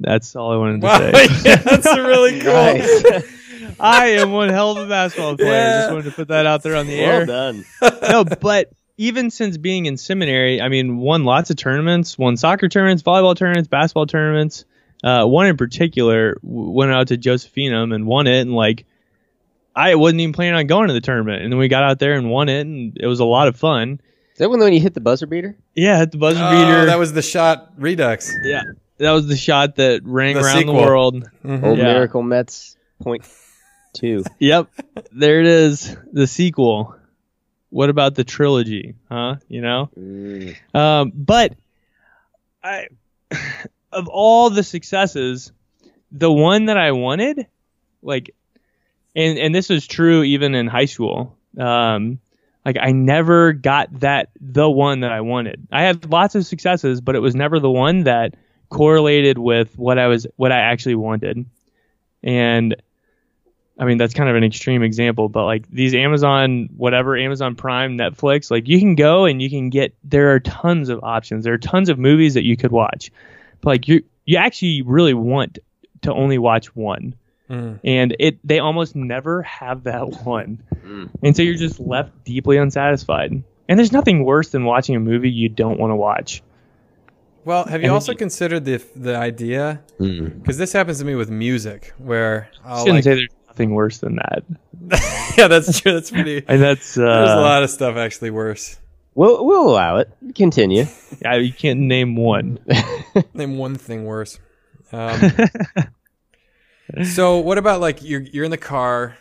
That's 0.00 0.34
all 0.36 0.52
I 0.52 0.56
wanted 0.56 0.80
to 0.80 0.86
Wow, 0.86 0.98
say. 1.12 1.26
yeah, 1.44 1.56
that's 1.56 1.86
really 1.86 2.40
cool. 2.40 2.52
Nice. 2.52 3.24
I 3.80 4.06
am 4.10 4.32
one 4.32 4.48
hell 4.50 4.72
of 4.72 4.86
a 4.86 4.88
basketball 4.88 5.36
player. 5.36 5.50
Yeah. 5.52 5.80
Just 5.80 5.92
wanted 5.92 6.04
to 6.04 6.10
put 6.12 6.28
that 6.28 6.46
out 6.46 6.62
there 6.62 6.76
on 6.76 6.86
the 6.86 6.94
air. 6.94 7.26
well 7.26 7.52
done. 7.52 7.64
no, 8.02 8.24
but 8.24 8.70
even 8.96 9.30
since 9.30 9.56
being 9.56 9.86
in 9.86 9.96
seminary, 9.96 10.60
I 10.60 10.68
mean, 10.68 10.98
won 10.98 11.24
lots 11.24 11.50
of 11.50 11.56
tournaments, 11.56 12.16
won 12.16 12.36
soccer 12.36 12.68
tournaments, 12.68 13.02
volleyball 13.02 13.36
tournaments, 13.36 13.68
basketball 13.68 14.06
tournaments. 14.06 14.64
Uh, 15.02 15.24
one 15.26 15.46
in 15.46 15.56
particular 15.56 16.36
went 16.42 16.92
out 16.92 17.08
to 17.08 17.16
Josephinum 17.18 17.94
and 17.94 18.06
won 18.06 18.26
it, 18.26 18.40
and 18.40 18.52
like, 18.54 18.86
I 19.76 19.96
wasn't 19.96 20.20
even 20.20 20.32
planning 20.32 20.54
on 20.54 20.66
going 20.66 20.86
to 20.88 20.94
the 20.94 21.00
tournament, 21.00 21.42
and 21.42 21.52
then 21.52 21.58
we 21.58 21.68
got 21.68 21.82
out 21.82 21.98
there 21.98 22.14
and 22.14 22.30
won 22.30 22.48
it, 22.48 22.60
and 22.60 22.96
it 22.98 23.06
was 23.06 23.20
a 23.20 23.24
lot 23.24 23.48
of 23.48 23.56
fun. 23.56 24.00
Is 24.32 24.38
that 24.38 24.48
when 24.48 24.60
when 24.60 24.72
you 24.72 24.80
hit 24.80 24.94
the 24.94 25.00
buzzer 25.00 25.26
beater? 25.26 25.56
Yeah, 25.74 25.98
hit 25.98 26.12
the 26.12 26.18
buzzer 26.18 26.40
Oh, 26.42 26.50
beater. 26.50 26.86
that 26.86 26.98
was 26.98 27.12
the 27.12 27.22
shot 27.22 27.72
redux. 27.76 28.32
yeah, 28.44 28.62
that 28.98 29.12
was 29.12 29.26
the 29.26 29.36
shot 29.36 29.76
that 29.76 30.02
rang 30.04 30.34
The 30.34 30.40
around 30.42 30.58
sequel. 30.58 30.74
the 30.74 30.80
world. 30.82 31.30
Mhm. 31.44 31.62
Old 31.64 31.78
Yeah. 31.78 31.84
Miracle 31.84 32.22
Mets 32.22 32.76
point 33.02 33.22
two. 33.92 34.24
Yep, 34.38 34.68
there 35.12 35.40
it 35.40 35.46
is, 35.46 35.96
the 36.12 36.26
sequel. 36.26 36.94
What 37.70 37.90
about 37.90 38.14
the 38.14 38.24
trilogy? 38.24 38.94
Huh? 39.10 39.36
You 39.48 39.60
know. 39.62 39.90
Mm. 39.98 40.56
Um, 40.74 41.12
but 41.14 41.54
I, 42.62 42.88
of 43.92 44.08
all 44.08 44.50
the 44.50 44.62
successes, 44.62 45.52
the 46.12 46.30
one 46.32 46.66
that 46.66 46.76
I 46.76 46.92
wanted, 46.92 47.46
like, 48.02 48.34
and 49.16 49.38
and 49.38 49.54
this 49.54 49.68
was 49.68 49.86
true 49.86 50.22
even 50.22 50.54
in 50.54 50.66
high 50.66 50.84
school. 50.86 51.36
Um, 51.58 52.18
like 52.64 52.76
I 52.80 52.92
never 52.92 53.52
got 53.52 54.00
that 54.00 54.30
the 54.40 54.68
one 54.70 55.00
that 55.00 55.12
I 55.12 55.20
wanted. 55.20 55.66
I 55.70 55.82
had 55.82 56.10
lots 56.10 56.34
of 56.34 56.46
successes, 56.46 57.00
but 57.00 57.14
it 57.14 57.20
was 57.20 57.34
never 57.34 57.58
the 57.60 57.70
one 57.70 58.04
that 58.04 58.34
correlated 58.74 59.38
with 59.38 59.78
what 59.78 59.98
I 59.98 60.08
was 60.08 60.26
what 60.36 60.50
I 60.50 60.58
actually 60.58 60.96
wanted. 60.96 61.46
And 62.24 62.76
I 63.78 63.84
mean 63.84 63.98
that's 63.98 64.14
kind 64.14 64.28
of 64.28 64.34
an 64.34 64.42
extreme 64.42 64.82
example, 64.82 65.28
but 65.28 65.44
like 65.44 65.68
these 65.70 65.94
Amazon 65.94 66.68
whatever 66.76 67.16
Amazon 67.16 67.54
Prime, 67.54 67.96
Netflix, 67.96 68.50
like 68.50 68.66
you 68.66 68.80
can 68.80 68.96
go 68.96 69.26
and 69.26 69.40
you 69.40 69.48
can 69.48 69.70
get 69.70 69.94
there 70.02 70.34
are 70.34 70.40
tons 70.40 70.88
of 70.88 71.04
options. 71.04 71.44
There 71.44 71.54
are 71.54 71.58
tons 71.58 71.88
of 71.88 71.98
movies 71.98 72.34
that 72.34 72.44
you 72.44 72.56
could 72.56 72.72
watch. 72.72 73.12
But 73.60 73.70
like 73.70 73.88
you 73.88 74.02
you 74.24 74.38
actually 74.38 74.82
really 74.82 75.14
want 75.14 75.60
to 76.02 76.12
only 76.12 76.38
watch 76.38 76.74
one. 76.74 77.14
Mm. 77.48 77.78
And 77.84 78.16
it 78.18 78.38
they 78.42 78.58
almost 78.58 78.96
never 78.96 79.42
have 79.42 79.84
that 79.84 80.02
one. 80.24 80.64
Mm. 80.84 81.10
And 81.22 81.36
so 81.36 81.42
you're 81.42 81.54
just 81.54 81.78
left 81.78 82.24
deeply 82.24 82.56
unsatisfied. 82.56 83.44
And 83.68 83.78
there's 83.78 83.92
nothing 83.92 84.24
worse 84.24 84.50
than 84.50 84.64
watching 84.64 84.96
a 84.96 85.00
movie 85.00 85.30
you 85.30 85.48
don't 85.48 85.78
want 85.78 85.92
to 85.92 85.96
watch. 85.96 86.42
Well, 87.44 87.64
have 87.64 87.80
you 87.82 87.86
And 87.88 87.92
also 87.94 88.12
you- 88.12 88.18
considered 88.18 88.64
the 88.64 88.82
the 88.96 89.16
idea? 89.16 89.82
Mm. 90.00 90.40
Because 90.40 90.56
this 90.58 90.72
happens 90.72 90.98
to 91.00 91.04
me 91.04 91.14
with 91.14 91.30
music, 91.30 91.92
where 91.98 92.48
I'll 92.64 92.76
I 92.76 92.78
shouldn't 92.80 92.94
like, 92.96 93.04
say 93.04 93.14
there's 93.14 93.28
nothing 93.48 93.70
worse 93.74 93.98
than 93.98 94.16
that. 94.16 94.42
yeah, 95.38 95.48
that's 95.48 95.80
true. 95.80 95.92
That's 95.92 96.10
pretty. 96.10 96.42
And 96.48 96.60
that's 96.62 96.96
uh, 96.96 97.02
There's 97.02 97.30
a 97.30 97.40
lot 97.40 97.62
of 97.62 97.70
stuff 97.70 97.96
actually 97.96 98.30
worse. 98.30 98.78
We'll 99.14 99.44
we'll 99.46 99.68
allow 99.68 99.98
it. 99.98 100.10
Continue. 100.34 100.86
yeah, 101.22 101.36
you 101.36 101.52
can't 101.52 101.80
name 101.80 102.16
one. 102.16 102.58
Name 103.34 103.56
one 103.58 103.76
thing 103.76 104.04
worse. 104.04 104.38
Um, 104.92 105.30
so, 107.04 107.38
what 107.38 107.58
about 107.58 107.80
like 107.80 108.02
you're 108.02 108.20
you're 108.20 108.44
in 108.44 108.50
the 108.50 108.56
car, 108.58 109.16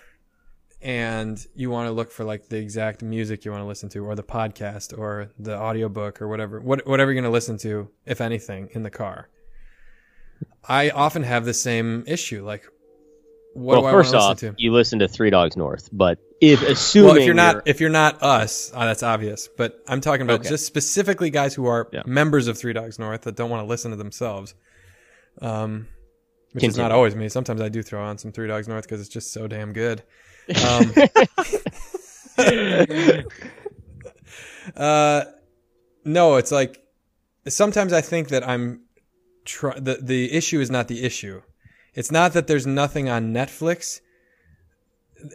and 0.83 1.43
you 1.55 1.69
want 1.69 1.87
to 1.87 1.91
look 1.91 2.11
for 2.11 2.23
like 2.23 2.49
the 2.49 2.57
exact 2.57 3.01
music 3.01 3.45
you 3.45 3.51
want 3.51 3.61
to 3.63 3.67
listen 3.67 3.89
to, 3.89 4.05
or 4.05 4.15
the 4.15 4.23
podcast, 4.23 4.97
or 4.97 5.31
the 5.39 5.57
audiobook, 5.57 6.21
or 6.21 6.27
whatever, 6.27 6.59
what, 6.59 6.85
whatever 6.85 7.11
you're 7.11 7.21
going 7.21 7.29
to 7.29 7.33
listen 7.33 7.57
to, 7.59 7.89
if 8.05 8.19
anything, 8.21 8.69
in 8.73 8.83
the 8.83 8.89
car. 8.89 9.29
I 10.67 10.89
often 10.89 11.23
have 11.23 11.45
the 11.45 11.53
same 11.53 12.03
issue. 12.07 12.45
Like, 12.45 12.63
what 13.53 13.73
well, 13.73 13.81
do 13.81 13.87
I 13.87 13.91
first 13.91 14.13
want 14.13 14.21
to 14.21 14.25
off, 14.25 14.35
listen 14.41 14.55
to? 14.55 14.61
you 14.61 14.71
listen 14.73 14.99
to 14.99 15.07
Three 15.07 15.29
Dogs 15.29 15.55
North, 15.55 15.89
but 15.91 16.19
if 16.41 16.61
assuming 16.61 17.07
Well, 17.09 17.17
if 17.17 17.25
you're 17.25 17.35
not 17.35 17.55
you're- 17.55 17.63
if 17.67 17.79
you're 17.81 17.89
not 17.89 18.21
us, 18.21 18.71
uh, 18.73 18.85
that's 18.85 19.03
obvious. 19.03 19.47
But 19.57 19.79
I'm 19.87 20.01
talking 20.01 20.23
about 20.23 20.41
Okay. 20.41 20.49
just 20.49 20.65
specifically 20.65 21.29
guys 21.29 21.53
who 21.53 21.65
are 21.67 21.87
Yeah. 21.93 22.01
members 22.05 22.47
of 22.47 22.57
Three 22.57 22.73
Dogs 22.73 22.99
North 22.99 23.21
that 23.21 23.35
don't 23.35 23.49
want 23.49 23.61
to 23.63 23.67
listen 23.67 23.91
to 23.91 23.97
themselves. 23.97 24.53
Um, 25.41 25.87
which 26.51 26.63
is 26.65 26.77
not 26.77 26.91
always 26.91 27.15
me. 27.15 27.29
Sometimes 27.29 27.61
I 27.61 27.69
do 27.69 27.81
throw 27.81 28.03
on 28.03 28.17
some 28.19 28.31
Three 28.31 28.47
Dogs 28.47 28.67
North 28.67 28.83
because 28.83 28.99
it's 28.99 29.09
just 29.09 29.31
so 29.33 29.47
damn 29.47 29.73
good. 29.73 30.03
Um, 30.49 30.93
uh, 34.75 35.23
no, 36.05 36.35
it's 36.35 36.51
like 36.51 36.83
sometimes 37.47 37.93
I 37.93 38.01
think 38.01 38.29
that 38.29 38.47
I'm 38.47 38.81
try- 39.45 39.79
the 39.79 39.99
the 40.01 40.31
issue 40.33 40.59
is 40.59 40.69
not 40.69 40.87
the 40.87 41.03
issue. 41.03 41.41
It's 41.93 42.11
not 42.11 42.33
that 42.33 42.47
there's 42.47 42.65
nothing 42.65 43.09
on 43.09 43.33
Netflix. 43.33 44.01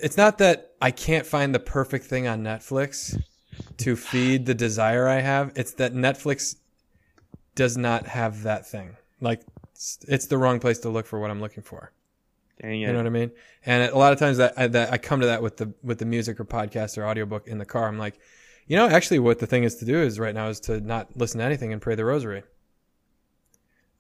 It's 0.02 0.16
not 0.16 0.38
that 0.38 0.72
I 0.82 0.90
can't 0.90 1.24
find 1.24 1.54
the 1.54 1.60
perfect 1.60 2.04
thing 2.06 2.26
on 2.26 2.42
Netflix 2.42 3.20
to 3.78 3.96
feed 3.96 4.46
the 4.46 4.54
desire 4.54 5.08
I 5.08 5.20
have. 5.20 5.52
It's 5.54 5.72
that 5.74 5.94
Netflix 5.94 6.56
does 7.54 7.76
not 7.76 8.06
have 8.06 8.42
that 8.42 8.66
thing. 8.66 8.96
Like 9.20 9.42
it's, 9.72 9.98
it's 10.08 10.26
the 10.26 10.38
wrong 10.38 10.60
place 10.60 10.78
to 10.80 10.88
look 10.88 11.06
for 11.06 11.18
what 11.18 11.30
I'm 11.30 11.40
looking 11.40 11.62
for. 11.62 11.92
Dang 12.60 12.80
You 12.80 12.88
know 12.88 12.96
what 12.96 13.06
I 13.06 13.10
mean? 13.10 13.30
And 13.64 13.90
a 13.90 13.96
lot 13.96 14.12
of 14.12 14.18
times 14.18 14.38
that 14.38 14.54
I, 14.56 14.66
that 14.68 14.92
I 14.92 14.98
come 14.98 15.20
to 15.20 15.26
that 15.26 15.42
with 15.42 15.56
the 15.56 15.72
with 15.82 15.98
the 15.98 16.06
music 16.06 16.40
or 16.40 16.44
podcast 16.44 16.98
or 16.98 17.06
audiobook 17.06 17.46
in 17.46 17.58
the 17.58 17.64
car. 17.64 17.86
I'm 17.86 17.98
like, 17.98 18.18
you 18.66 18.76
know, 18.76 18.88
actually, 18.88 19.20
what 19.20 19.38
the 19.38 19.46
thing 19.46 19.64
is 19.64 19.76
to 19.76 19.84
do 19.84 19.98
is 19.98 20.18
right 20.18 20.34
now 20.34 20.48
is 20.48 20.60
to 20.60 20.80
not 20.80 21.16
listen 21.16 21.38
to 21.38 21.44
anything 21.44 21.72
and 21.72 21.80
pray 21.80 21.94
the 21.94 22.04
rosary. 22.04 22.42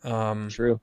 Um. 0.02 0.48
true. 0.48 0.80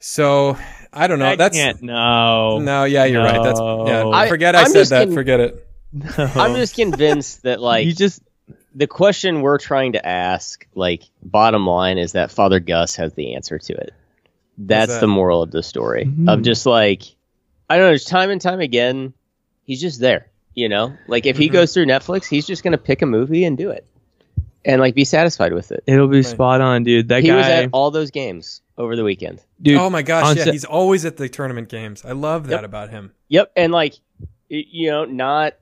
So 0.00 0.56
I 0.92 1.06
don't 1.06 1.18
know. 1.18 1.30
I 1.30 1.36
That's 1.36 1.56
can't. 1.56 1.82
No. 1.82 2.58
no. 2.58 2.84
Yeah, 2.84 3.04
you're 3.04 3.22
right. 3.22 3.42
That's 3.42 3.60
yeah. 3.60 4.06
I- 4.08 4.28
forget 4.28 4.54
I, 4.54 4.62
I'm 4.62 4.68
said 4.68 4.86
that. 4.86 4.98
kidding. 5.00 5.14
Forget 5.14 5.40
it. 5.40 5.64
No. 5.90 6.30
I'm 6.34 6.54
just 6.54 6.74
convinced 6.74 7.44
that 7.44 7.60
like 7.60 7.86
you 7.86 7.94
just 7.94 8.22
the 8.74 8.86
question 8.86 9.40
we're 9.40 9.58
trying 9.58 9.92
to 9.92 10.06
ask, 10.06 10.66
like 10.74 11.02
bottom 11.22 11.66
line, 11.66 11.98
is 11.98 12.12
that 12.12 12.30
Father 12.30 12.60
Gus 12.60 12.96
has 12.96 13.14
the 13.14 13.34
answer 13.34 13.58
to 13.58 13.72
it. 13.72 13.94
That's 14.58 14.92
that? 14.94 15.00
the 15.00 15.06
moral 15.06 15.42
of 15.42 15.50
the 15.52 15.62
story. 15.62 16.04
Mhm. 16.06 16.28
Of 16.28 16.42
just 16.42 16.66
like 16.66 17.02
I 17.70 17.76
don't 17.78 17.88
know, 17.90 17.94
just 17.94 18.08
time 18.08 18.30
and 18.30 18.40
time 18.40 18.60
again, 18.60 19.12
he's 19.64 19.80
just 19.80 20.00
there. 20.00 20.26
You 20.54 20.68
know, 20.68 20.92
like 21.06 21.26
if 21.26 21.36
he 21.36 21.48
Mhm. 21.48 21.52
goes 21.52 21.72
through 21.74 21.86
Netflix, 21.86 22.26
he's 22.28 22.46
just 22.46 22.64
gonna 22.64 22.78
pick 22.78 23.00
a 23.02 23.06
movie 23.06 23.44
and 23.44 23.56
do 23.56 23.70
it, 23.70 23.86
and 24.64 24.80
like 24.80 24.94
be 24.94 25.04
satisfied 25.04 25.52
with 25.52 25.70
it. 25.70 25.84
it'll 25.86 26.08
be 26.08 26.16
Right. 26.18 26.24
spot 26.26 26.60
on, 26.60 26.82
dude. 26.84 27.08
That 27.08 27.22
he 27.22 27.28
guy, 27.28 27.36
was 27.36 27.46
at 27.46 27.68
all 27.72 27.90
those 27.92 28.10
games 28.10 28.60
over 28.76 28.96
the 28.96 29.04
weekend. 29.04 29.40
dude. 29.62 29.76
oh 29.78 29.90
my 29.90 30.02
gosh, 30.02 30.36
yeah, 30.36 30.44
set- 30.44 30.52
he's 30.52 30.64
always 30.64 31.04
at 31.04 31.16
the 31.16 31.28
tournament 31.28 31.68
games. 31.68 32.04
I 32.04 32.12
love 32.12 32.48
that 32.48 32.56
Yep. 32.56 32.64
about 32.64 32.90
him. 32.90 33.12
Yep, 33.28 33.52
and 33.56 33.72
like 33.72 33.94
you 34.48 34.90
know, 34.90 35.04
not 35.04 35.54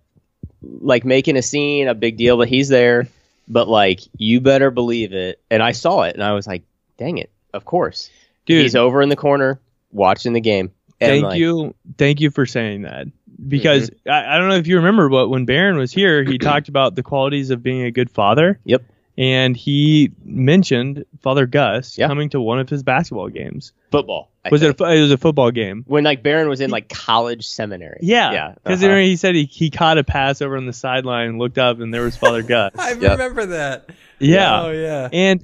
like 0.62 1.05
making 1.05 1.36
a 1.36 1.42
scene 1.42 1.88
a 1.88 1.94
big 1.94 2.16
deal, 2.16 2.36
but 2.36 2.49
he's 2.49 2.68
there. 2.68 3.09
But 3.49 3.68
like, 3.68 4.01
you 4.16 4.40
better 4.40 4.70
believe 4.70 5.12
it. 5.12 5.40
And 5.51 5.62
I 5.62 5.72
saw 5.72 6.03
it, 6.03 6.14
and 6.14 6.22
I 6.22 6.32
was 6.32 6.47
like, 6.47 6.62
"Dang 6.99 7.18
it! 7.18 7.30
Of 7.53 7.64
course." 7.64 8.11
Dude. 8.47 8.62
he's 8.62 8.74
over 8.76 9.03
in 9.03 9.09
the 9.09 9.16
corner 9.16 9.61
watching 9.92 10.32
the 10.32 10.40
game. 10.40 10.70
And 11.01 11.11
thank 11.11 11.24
like, 11.24 11.38
you, 11.38 11.74
thank 11.99 12.20
you 12.20 12.30
for 12.30 12.47
saying 12.47 12.82
that. 12.82 13.07
Because 13.47 13.90
Mm-hmm. 13.90 14.11
I, 14.11 14.34
I 14.34 14.38
don't 14.38 14.49
know 14.49 14.57
if 14.57 14.66
you 14.66 14.76
remember, 14.76 15.09
but 15.11 15.28
when 15.28 15.44
Barron 15.44 15.76
was 15.76 15.92
here, 15.92 16.24
he 16.24 16.38
talked 16.38 16.68
about 16.68 16.94
the 16.94 17.03
qualities 17.03 17.51
of 17.51 17.62
being 17.62 17.82
a 17.82 17.90
good 17.90 18.11
father. 18.11 18.59
Yep. 18.64 18.82
And 19.18 19.57
he 19.57 20.12
mentioned 20.24 21.05
Father 21.22 21.47
Gus 21.47 21.97
Yeah. 21.97 22.07
coming 22.07 22.28
to 22.30 22.40
one 22.40 22.59
of 22.59 22.68
his 22.68 22.82
basketball 22.82 23.28
games. 23.28 23.72
Football. 23.90 24.30
I 24.44 24.51
was 24.51 24.62
it? 24.62 24.78
A, 24.80 24.84
it 24.92 25.01
was 25.01 25.11
a 25.11 25.16
football 25.16 25.51
game. 25.51 25.84
when 25.86 26.05
like 26.05 26.22
Barron 26.22 26.49
was 26.49 26.61
in 26.61 26.70
like 26.70 26.88
college 26.88 27.47
seminary? 27.47 27.99
Yeah, 28.03 28.32
yeah. 28.32 28.55
Because 28.62 28.82
uh-huh. 28.84 28.97
he 28.97 29.16
said 29.16 29.34
he, 29.34 29.44
he 29.44 29.70
caught 29.70 29.97
a 29.99 30.05
pass 30.05 30.40
over 30.42 30.57
on 30.57 30.66
the 30.66 30.72
sideline, 30.72 31.30
and 31.30 31.38
looked 31.38 31.59
up, 31.59 31.80
and 31.80 31.92
there 31.92 32.03
was 32.03 32.16
Father 32.16 32.42
Gus. 32.44 32.72
I 32.78 32.92
Yep. 32.92 33.01
remember 33.12 33.47
that. 33.47 33.90
Yeah. 34.18 34.62
Oh 34.62 34.70
yeah. 34.70 35.09
and 35.12 35.42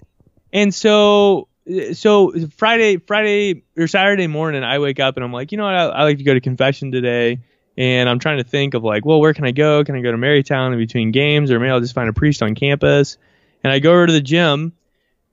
and 0.53 0.75
so 0.75 1.49
so 1.93 2.33
Friday 2.57 2.97
Friday 2.99 3.63
or 3.77 3.87
Saturday 3.87 4.27
morning 4.27 4.65
I 4.65 4.79
wake 4.79 5.01
up 5.01 5.17
and 5.17 5.25
I'm 5.25 5.33
like 5.33 5.53
you 5.53 5.59
know 5.59 5.65
what? 5.65 5.75
I, 5.75 5.85
I 5.87 6.03
like 6.05 6.19
to 6.19 6.25
go 6.25 6.35
to 6.35 6.41
confession 6.41 6.91
today. 6.93 7.41
And 7.79 8.07
I'm 8.07 8.19
trying 8.19 8.37
to 8.37 8.45
think 8.45 8.75
of 8.75 8.85
like 8.85 9.05
well 9.07 9.21
where 9.21 9.33
can 9.33 9.45
I 9.47 9.53
go? 9.53 9.83
Can 9.85 9.95
I 9.97 10.01
go 10.03 10.11
to 10.13 10.19
Marytown 10.19 10.73
in 10.73 10.79
between 10.79 11.11
games? 11.11 11.51
Or 11.51 11.59
maybe 11.59 11.71
I'll 11.71 11.81
just 11.81 11.95
find 11.95 12.09
a 12.09 12.13
priest 12.13 12.43
on 12.43 12.55
campus. 12.55 13.17
And 13.65 13.73
I 13.73 13.79
go 13.79 13.93
over 13.93 14.07
to 14.09 14.13
the 14.13 14.21
gym. 14.21 14.73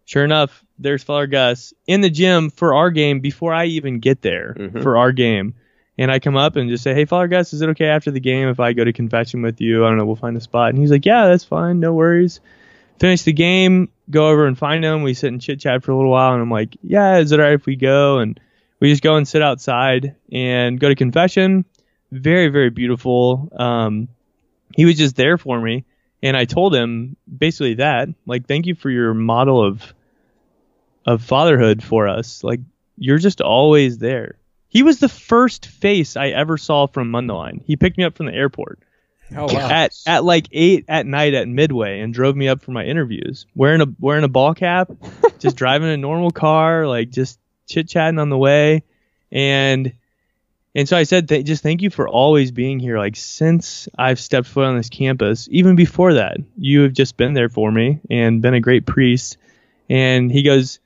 Sure 0.05 0.23
enough 0.23 0.63
there's 0.77 1.03
Father 1.03 1.27
Gus 1.27 1.73
in 1.87 1.99
the 2.01 2.09
gym 2.09 2.49
for 2.49 2.73
our 2.75 2.89
game 2.91 3.19
before 3.19 3.53
I 3.53 3.65
even 3.65 3.99
get 3.99 4.21
there 4.21 4.55
Mhm. 4.57 4.81
for 4.83 4.97
our 4.97 5.11
game. 5.11 5.55
And 5.97 6.09
I 6.09 6.19
come 6.19 6.37
up 6.37 6.55
and 6.55 6.69
just 6.69 6.83
say 6.83 6.93
hey 6.93 7.03
Father 7.05 7.27
Gus 7.27 7.51
is 7.53 7.61
it 7.61 7.69
okay 7.71 7.87
after 7.87 8.09
the 8.11 8.21
game 8.21 8.47
if 8.47 8.59
I 8.61 8.71
go 8.73 8.85
to 8.85 8.93
confession 8.93 9.41
with 9.41 9.59
you? 9.59 9.83
I 9.85 9.89
don't 9.89 9.97
know 9.97 10.05
we'll 10.05 10.15
find 10.15 10.37
a 10.37 10.41
spot. 10.41 10.69
And 10.69 10.77
he's 10.79 10.91
like 10.91 11.05
yeah 11.05 11.27
that's 11.27 11.43
fine. 11.43 11.79
No 11.81 11.93
worries. 11.93 12.39
Finish 12.99 13.23
the 13.23 13.33
game, 13.33 13.89
go 14.09 14.29
over 14.29 14.45
and 14.47 14.57
find 14.57 14.83
him. 14.83 15.03
We 15.03 15.13
sit 15.13 15.31
and 15.31 15.41
chit 15.41 15.59
chat 15.59 15.83
for 15.83 15.91
a 15.91 15.95
little 15.95 16.11
while, 16.11 16.33
and 16.33 16.41
I'm 16.41 16.51
like, 16.51 16.75
"Yeah, 16.81 17.17
is 17.17 17.31
it 17.31 17.39
alright 17.39 17.53
if 17.53 17.65
we 17.65 17.75
go?" 17.75 18.19
And 18.19 18.39
we 18.79 18.89
just 18.89 19.03
go 19.03 19.15
and 19.15 19.27
sit 19.27 19.41
outside 19.41 20.15
and 20.31 20.79
go 20.79 20.89
to 20.89 20.95
confession. 20.95 21.65
Very, 22.11 22.47
very 22.47 22.69
beautiful. 22.69 23.51
Um, 23.55 24.07
he 24.75 24.85
was 24.85 24.97
just 24.97 25.15
there 25.15 25.37
for 25.37 25.59
me, 25.59 25.85
and 26.23 26.35
I 26.35 26.45
told 26.45 26.75
him 26.75 27.15
basically 27.37 27.75
that, 27.75 28.09
like, 28.25 28.47
thank 28.47 28.65
you 28.65 28.75
for 28.75 28.89
your 28.89 29.13
model 29.13 29.63
of 29.63 29.93
of 31.05 31.23
fatherhood 31.23 31.81
for 31.81 32.07
us. 32.07 32.43
Like, 32.43 32.59
you're 32.97 33.17
just 33.17 33.41
always 33.41 33.97
there. 33.97 34.37
He 34.67 34.83
was 34.83 34.99
the 34.99 35.09
first 35.09 35.65
face 35.65 36.15
I 36.15 36.27
ever 36.27 36.57
saw 36.57 36.85
from 36.85 37.11
Mundelein. 37.11 37.63
He 37.65 37.75
picked 37.75 37.97
me 37.97 38.03
up 38.03 38.15
from 38.15 38.27
the 38.27 38.33
airport 38.33 38.79
Oh 39.35 39.53
wow. 39.53 39.69
at 39.69 39.95
at 40.07 40.23
like 40.23 40.47
eight 40.51 40.85
at 40.87 41.05
night 41.05 41.33
at 41.33 41.47
Midway 41.47 41.99
and 41.99 42.13
drove 42.13 42.35
me 42.35 42.47
up 42.47 42.61
for 42.61 42.71
my 42.71 42.83
interviews. 42.83 43.45
Wearing 43.55 43.81
a 43.81 43.87
wearing 43.99 44.23
a 44.23 44.29
ball 44.29 44.53
cap, 44.53 44.91
just 45.39 45.55
driving 45.55 45.89
a 45.89 45.97
normal 45.97 46.31
car, 46.31 46.87
like 46.87 47.09
just 47.09 47.39
chit 47.67 47.87
chatting 47.87 48.19
on 48.19 48.29
the 48.29 48.37
way, 48.37 48.83
and 49.31 49.93
and 50.75 50.87
so 50.87 50.95
I 50.95 51.03
said, 51.03 51.27
th- 51.29 51.45
just 51.45 51.63
thank 51.63 51.81
you 51.81 51.89
for 51.89 52.07
always 52.07 52.51
being 52.51 52.79
here. 52.79 52.97
Like 52.97 53.15
since 53.15 53.87
I've 53.97 54.19
stepped 54.19 54.47
foot 54.47 54.65
on 54.65 54.77
this 54.77 54.89
campus, 54.89 55.47
even 55.51 55.75
before 55.75 56.15
that, 56.15 56.37
you 56.57 56.81
have 56.81 56.93
just 56.93 57.17
been 57.17 57.33
there 57.33 57.49
for 57.49 57.71
me 57.71 57.99
and 58.09 58.41
been 58.41 58.53
a 58.53 58.59
great 58.59 58.85
priest. 58.85 59.37
And 59.89 60.31
he 60.31 60.43
goes, 60.43 60.79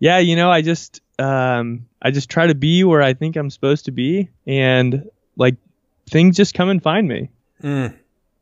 yeah, 0.00 0.18
you 0.18 0.36
know, 0.36 0.50
I 0.50 0.62
just 0.62 1.00
um 1.18 1.86
I 2.02 2.10
just 2.10 2.28
try 2.28 2.48
to 2.48 2.54
be 2.54 2.84
where 2.84 3.02
I 3.02 3.14
think 3.14 3.36
I'm 3.36 3.50
supposed 3.50 3.84
to 3.86 3.92
be, 3.92 4.30
and 4.46 5.08
like 5.36 5.56
things 6.10 6.36
just 6.36 6.54
come 6.54 6.68
and 6.68 6.82
find 6.82 7.06
me. 7.08 7.30
Mm. 7.64 7.94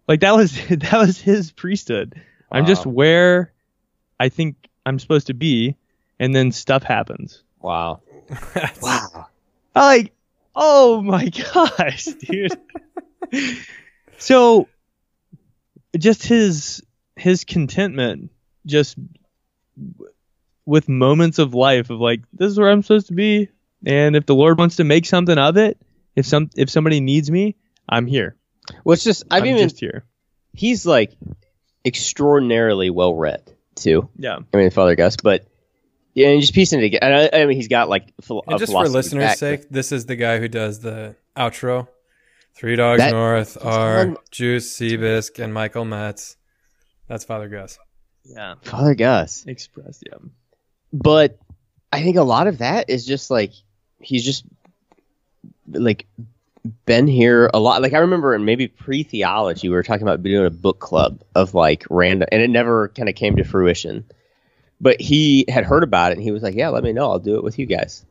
Like 0.09 0.21
that 0.21 0.35
was 0.35 0.53
that 0.71 0.99
was 0.99 1.21
his 1.21 1.53
priesthood. 1.53 2.21
I'm 2.51 2.67
just 2.67 2.85
where 2.85 3.53
I 4.21 4.29
think 4.29 4.69
I'm 4.85 4.99
supposed 4.99 5.29
to 5.29 5.35
be, 5.35 5.77
and 6.19 6.35
then 6.35 6.53
stuff 6.53 6.83
happens. 6.83 7.43
Wow. 7.61 8.03
Wow. 8.83 9.29
I 9.75 9.97
like, 9.97 10.13
oh 10.55 11.01
my 11.01 11.29
gosh, 11.55 12.05
dude. 12.05 12.53
so, 14.19 14.69
just 15.97 16.27
his 16.27 16.83
his 17.17 17.45
contentment, 17.45 18.31
just 18.67 18.99
with 20.67 20.89
moments 20.89 21.39
of 21.39 21.55
life 21.55 21.89
of 21.89 22.01
like, 22.01 22.21
this 22.33 22.51
is 22.51 22.59
where 22.59 22.71
I'm 22.71 22.83
supposed 22.83 23.07
to 23.07 23.15
be, 23.15 23.49
and 23.87 24.15
if 24.15 24.27
the 24.27 24.35
Lord 24.35 24.59
wants 24.59 24.77
to 24.77 24.85
make 24.85 25.07
something 25.07 25.39
of 25.39 25.57
it, 25.57 25.81
if 26.17 26.27
some 26.27 26.51
if 26.57 26.69
somebody 26.69 27.01
needs 27.01 27.31
me, 27.31 27.57
I'm 27.89 28.07
here. 28.07 28.37
Well, 28.85 28.95
it's 28.95 29.05
just 29.05 29.25
I've 29.31 29.43
I'm 29.43 29.49
even 29.49 29.63
just 29.63 29.81
here. 29.81 30.05
he's 30.53 30.87
like 30.87 31.13
extraordinarily 31.85 32.91
well 32.91 33.15
read 33.15 33.43
too. 33.75 34.09
Yeah. 34.17 34.39
I 34.53 34.57
mean, 34.57 34.71
Father 34.71 34.95
Gus, 34.97 35.17
but 35.17 35.47
Yeah, 36.15 36.29
and 36.29 36.41
just 36.41 36.55
piecing 36.55 36.79
it 36.81 36.83
together. 36.83 37.31
I, 37.33 37.41
I 37.43 37.47
mean, 37.47 37.57
he's 37.57 37.69
got 37.69 37.89
like 37.89 38.13
phil- 38.21 38.45
And 38.47 38.59
just 38.59 38.73
for 38.73 38.89
listeners' 38.89 39.25
back, 39.25 39.39
sake, 39.39 39.69
this 39.71 39.93
is 39.93 40.07
the 40.07 40.17
guy 40.17 40.39
who 40.39 40.49
does 40.49 40.81
the 40.81 41.17
outro. 41.37 41.89
Three 42.55 42.77
Dogs 42.77 42.99
That- 43.01 43.13
North 43.13 43.57
are 43.65 44.01
on- 44.01 44.17
Juice 44.31 44.71
Seabisk 44.77 45.43
and 45.43 45.53
Michael 45.55 45.85
Metz. 45.85 46.37
That's 47.09 47.25
Father 47.25 47.49
Gus. 47.49 47.79
Yeah. 48.25 48.55
Father 48.63 48.95
Gus. 48.95 49.45
Express. 49.47 50.03
Yeah. 50.07 50.19
But 50.93 51.39
I 51.93 52.03
think 52.03 52.17
a 52.17 52.23
lot 52.23 52.47
of 52.47 52.59
that 52.59 52.89
is 52.91 53.05
just 53.07 53.31
like 53.31 53.53
he's 54.01 54.25
just 54.25 54.45
like 55.69 56.07
been 56.87 57.07
here 57.07 57.51
a 57.53 57.59
lot. 57.59 57.83
Like 57.83 57.93
I 57.93 57.99
remember 57.99 58.35
in 58.35 58.45
maybe 58.45 58.69
pre 58.69 59.03
theology, 59.03 59.69
we 59.69 59.75
were 59.75 59.83
talking 59.83 60.03
about 60.03 60.23
doing 60.23 60.47
a 60.47 60.51
book 60.51 60.79
club 60.79 61.23
of 61.35 61.55
like 61.55 61.85
random, 61.91 62.29
and 62.31 62.43
it 62.43 62.51
never 62.51 62.89
kind 62.89 63.09
of 63.09 63.15
came 63.15 63.37
to 63.37 63.45
fruition. 63.45 64.05
But 64.81 65.01
he 65.01 65.45
had 65.49 65.65
heard 65.65 65.85
about 65.85 66.13
it, 66.13 66.17
and 66.17 66.23
he 66.23 66.33
was 66.33 66.43
like, 66.43 66.55
"Yeah, 66.55 66.69
let 66.69 66.85
me 66.85 66.93
know. 66.93 67.11
I'll 67.11 67.19
do 67.19 67.37
it 67.37 67.45
with 67.45 67.59
you 67.59 67.67
guys." 67.67 68.05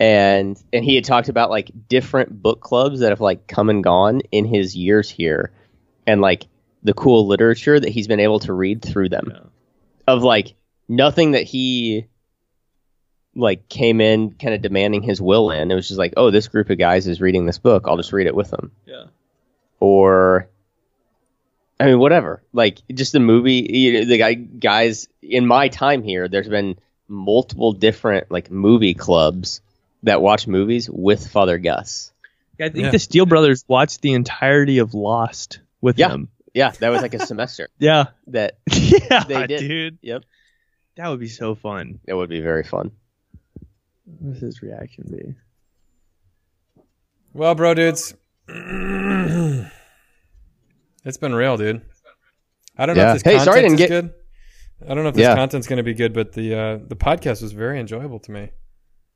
And 0.00 0.60
and 0.72 0.84
he 0.84 0.94
had 0.94 1.04
talked 1.04 1.28
about 1.28 1.50
like 1.50 1.70
different 1.88 2.42
book 2.42 2.60
clubs 2.60 3.00
that 3.00 3.10
have 3.10 3.20
like 3.20 3.46
come 3.46 3.68
and 3.68 3.82
gone 3.82 4.20
in 4.30 4.44
his 4.44 4.76
years 4.76 5.10
here, 5.10 5.52
and 6.06 6.20
like 6.20 6.46
the 6.82 6.94
cool 6.94 7.26
literature 7.26 7.78
that 7.78 7.88
he's 7.88 8.06
been 8.06 8.20
able 8.20 8.38
to 8.40 8.52
read 8.52 8.82
through 8.82 9.08
them 9.08 9.32
Yeah. 9.32 9.40
of 10.06 10.22
like 10.22 10.54
nothing 10.88 11.32
that 11.32 11.42
he 11.42 12.06
like 13.38 13.68
came 13.68 14.00
in 14.00 14.32
kind 14.32 14.52
of 14.54 14.60
demanding 14.62 15.02
his 15.02 15.20
will 15.22 15.50
in. 15.50 15.70
It 15.70 15.74
was 15.74 15.88
just 15.88 15.98
like, 15.98 16.14
oh, 16.16 16.30
this 16.30 16.48
group 16.48 16.70
of 16.70 16.78
guys 16.78 17.06
is 17.06 17.20
reading 17.20 17.46
this 17.46 17.58
book. 17.58 17.84
I'll 17.86 17.96
just 17.96 18.12
read 18.12 18.26
it 18.26 18.34
with 18.34 18.50
them. 18.50 18.72
Yeah. 18.84 19.04
Or, 19.80 20.48
I 21.78 21.86
mean, 21.86 21.98
whatever. 22.00 22.42
Like 22.52 22.78
just 22.92 23.12
the 23.12 23.20
movie. 23.20 23.66
You 23.70 23.92
know, 24.00 24.04
the 24.06 24.18
guy 24.18 24.34
guys 24.34 25.08
in 25.22 25.46
my 25.46 25.68
time 25.68 26.02
here. 26.02 26.28
There's 26.28 26.48
been 26.48 26.78
multiple 27.06 27.72
different 27.72 28.30
like 28.30 28.50
movie 28.50 28.94
clubs 28.94 29.60
that 30.02 30.20
watch 30.20 30.46
movies 30.46 30.90
with 30.90 31.26
Father 31.28 31.58
Gus. 31.58 32.12
I 32.60 32.68
think 32.70 32.86
Yeah. 32.86 32.90
the 32.90 32.98
Steel 32.98 33.24
Brothers 33.26 33.64
watched 33.68 34.00
the 34.02 34.14
entirety 34.14 34.78
of 34.78 34.94
Lost 34.94 35.60
with 35.80 35.98
Yeah. 35.98 36.08
him. 36.10 36.28
Yeah, 36.54 36.70
that 36.80 36.88
was 36.88 37.02
like 37.02 37.14
a 37.14 37.24
semester. 37.24 37.68
Yeah. 37.78 38.06
That 38.28 38.58
yeah, 38.72 39.24
They 39.24 39.46
did. 39.46 39.60
dude. 39.60 39.98
Yep. 40.02 40.22
That 40.96 41.08
would 41.08 41.20
be 41.20 41.28
so 41.28 41.54
fun. 41.54 42.00
that 42.06 42.16
would 42.16 42.28
be 42.28 42.40
very 42.40 42.64
fun. 42.64 42.90
What's 44.20 44.40
his 44.40 44.62
reaction 44.62 45.04
be? 45.10 45.34
Well, 47.32 47.54
bro, 47.54 47.74
dudes, 47.74 48.14
it's 48.48 49.68
been 51.20 51.34
real, 51.34 51.56
dude. 51.56 51.82
I 52.76 52.86
don't 52.86 52.96
know 52.96 53.08
if 53.14 53.22
this 53.22 53.32
Hey, 53.32 53.38
sorry 53.44 53.60
content 53.62 53.80
is 53.80 53.86
get- 53.86 53.88
good. 53.90 54.14
I 54.88 54.94
don't 54.94 55.02
know 55.02 55.08
if 55.08 55.16
this 55.16 55.22
Yeah. 55.24 55.34
content's 55.34 55.66
going 55.66 55.78
to 55.78 55.82
be 55.82 55.94
good, 55.94 56.12
but 56.14 56.32
the 56.32 56.54
uh, 56.54 56.78
the 56.86 56.94
podcast 56.94 57.42
was 57.42 57.50
very 57.52 57.80
enjoyable 57.80 58.20
to 58.20 58.30
me. 58.30 58.50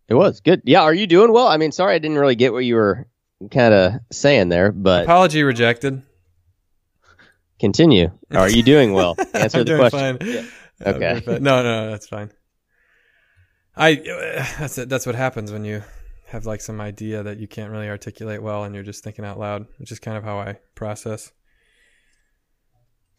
It 0.08 0.14
was 0.14 0.40
good. 0.40 0.60
Yeah, 0.64 0.80
are 0.82 0.92
you 0.92 1.06
doing 1.06 1.32
well? 1.32 1.46
I 1.46 1.56
mean, 1.56 1.70
sorry 1.70 1.94
I 1.94 1.98
didn't 2.00 2.18
really 2.18 2.34
get 2.34 2.52
what 2.52 2.64
you 2.64 2.74
were 2.74 3.06
kind 3.52 3.72
of 3.72 3.92
saying 4.10 4.48
there, 4.48 4.72
but 4.72 5.04
Apology 5.04 5.44
rejected. 5.44 6.02
continue. 7.60 8.10
Are 8.32 8.50
you 8.50 8.64
doing 8.64 8.92
well? 8.92 9.14
Answer 9.34 9.58
I'm 9.58 9.64
the 9.64 9.64
doing 9.64 9.88
question. 9.90 10.18
fine. 10.18 10.48
Okay. 10.84 11.12
Uh, 11.12 11.20
but- 11.24 11.42
no, 11.42 11.62
no, 11.62 11.90
that's 11.92 12.08
fine. 12.08 12.32
I 13.74 13.94
uh, 13.94 14.46
that's 14.58 14.78
it. 14.78 14.88
That's 14.88 15.06
what 15.06 15.14
happens 15.14 15.50
when 15.50 15.64
you 15.64 15.82
have 16.26 16.46
like 16.46 16.60
some 16.60 16.80
idea 16.80 17.22
that 17.22 17.38
you 17.38 17.48
can't 17.48 17.70
really 17.70 17.88
articulate 17.88 18.42
well, 18.42 18.64
and 18.64 18.74
you're 18.74 18.84
just 18.84 19.02
thinking 19.04 19.24
out 19.24 19.38
loud, 19.38 19.66
which 19.78 19.92
is 19.92 19.98
kind 19.98 20.16
of 20.16 20.24
how 20.24 20.38
I 20.38 20.58
process. 20.74 21.32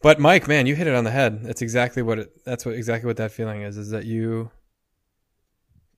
But 0.02 0.20
Mike, 0.20 0.48
man, 0.48 0.68
you 0.68 0.76
hit 0.76 0.88
it 0.88 0.96
on 0.96 1.06
the 1.06 1.12
head. 1.12 1.44
That's 1.44 1.62
exactly 1.62 2.02
what 2.02 2.20
it. 2.20 2.44
That's 2.46 2.66
what 2.66 2.76
exactly 2.76 3.08
what 3.08 3.18
that 3.18 3.32
feeling 3.32 3.62
is. 3.62 3.78
Is 3.78 3.90
that 3.92 4.06
you 4.06 4.52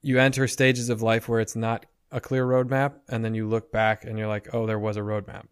you 0.01 0.19
enter 0.19 0.47
stages 0.47 0.89
of 0.89 1.01
life 1.01 1.27
where 1.27 1.39
it's 1.39 1.55
not 1.55 1.85
a 2.11 2.21
clear 2.21 2.45
roadmap, 2.45 2.99
and 3.09 3.25
then 3.25 3.33
you 3.33 3.47
look 3.47 3.71
back 3.71 4.05
and 4.05 4.17
you're 4.17 4.27
like, 4.27 4.53
oh, 4.53 4.67
there 4.67 4.79
was 4.79 4.95
a 4.95 5.01
roadmap, 5.01 5.47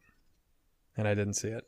and 0.96 1.08
I 1.08 1.16
didn't 1.16 1.34
see 1.34 1.50
it. 1.50 1.68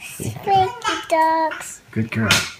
Spanky 0.00 1.08
dogs. 1.08 1.80
Good 1.90 2.10
girl. 2.10 2.50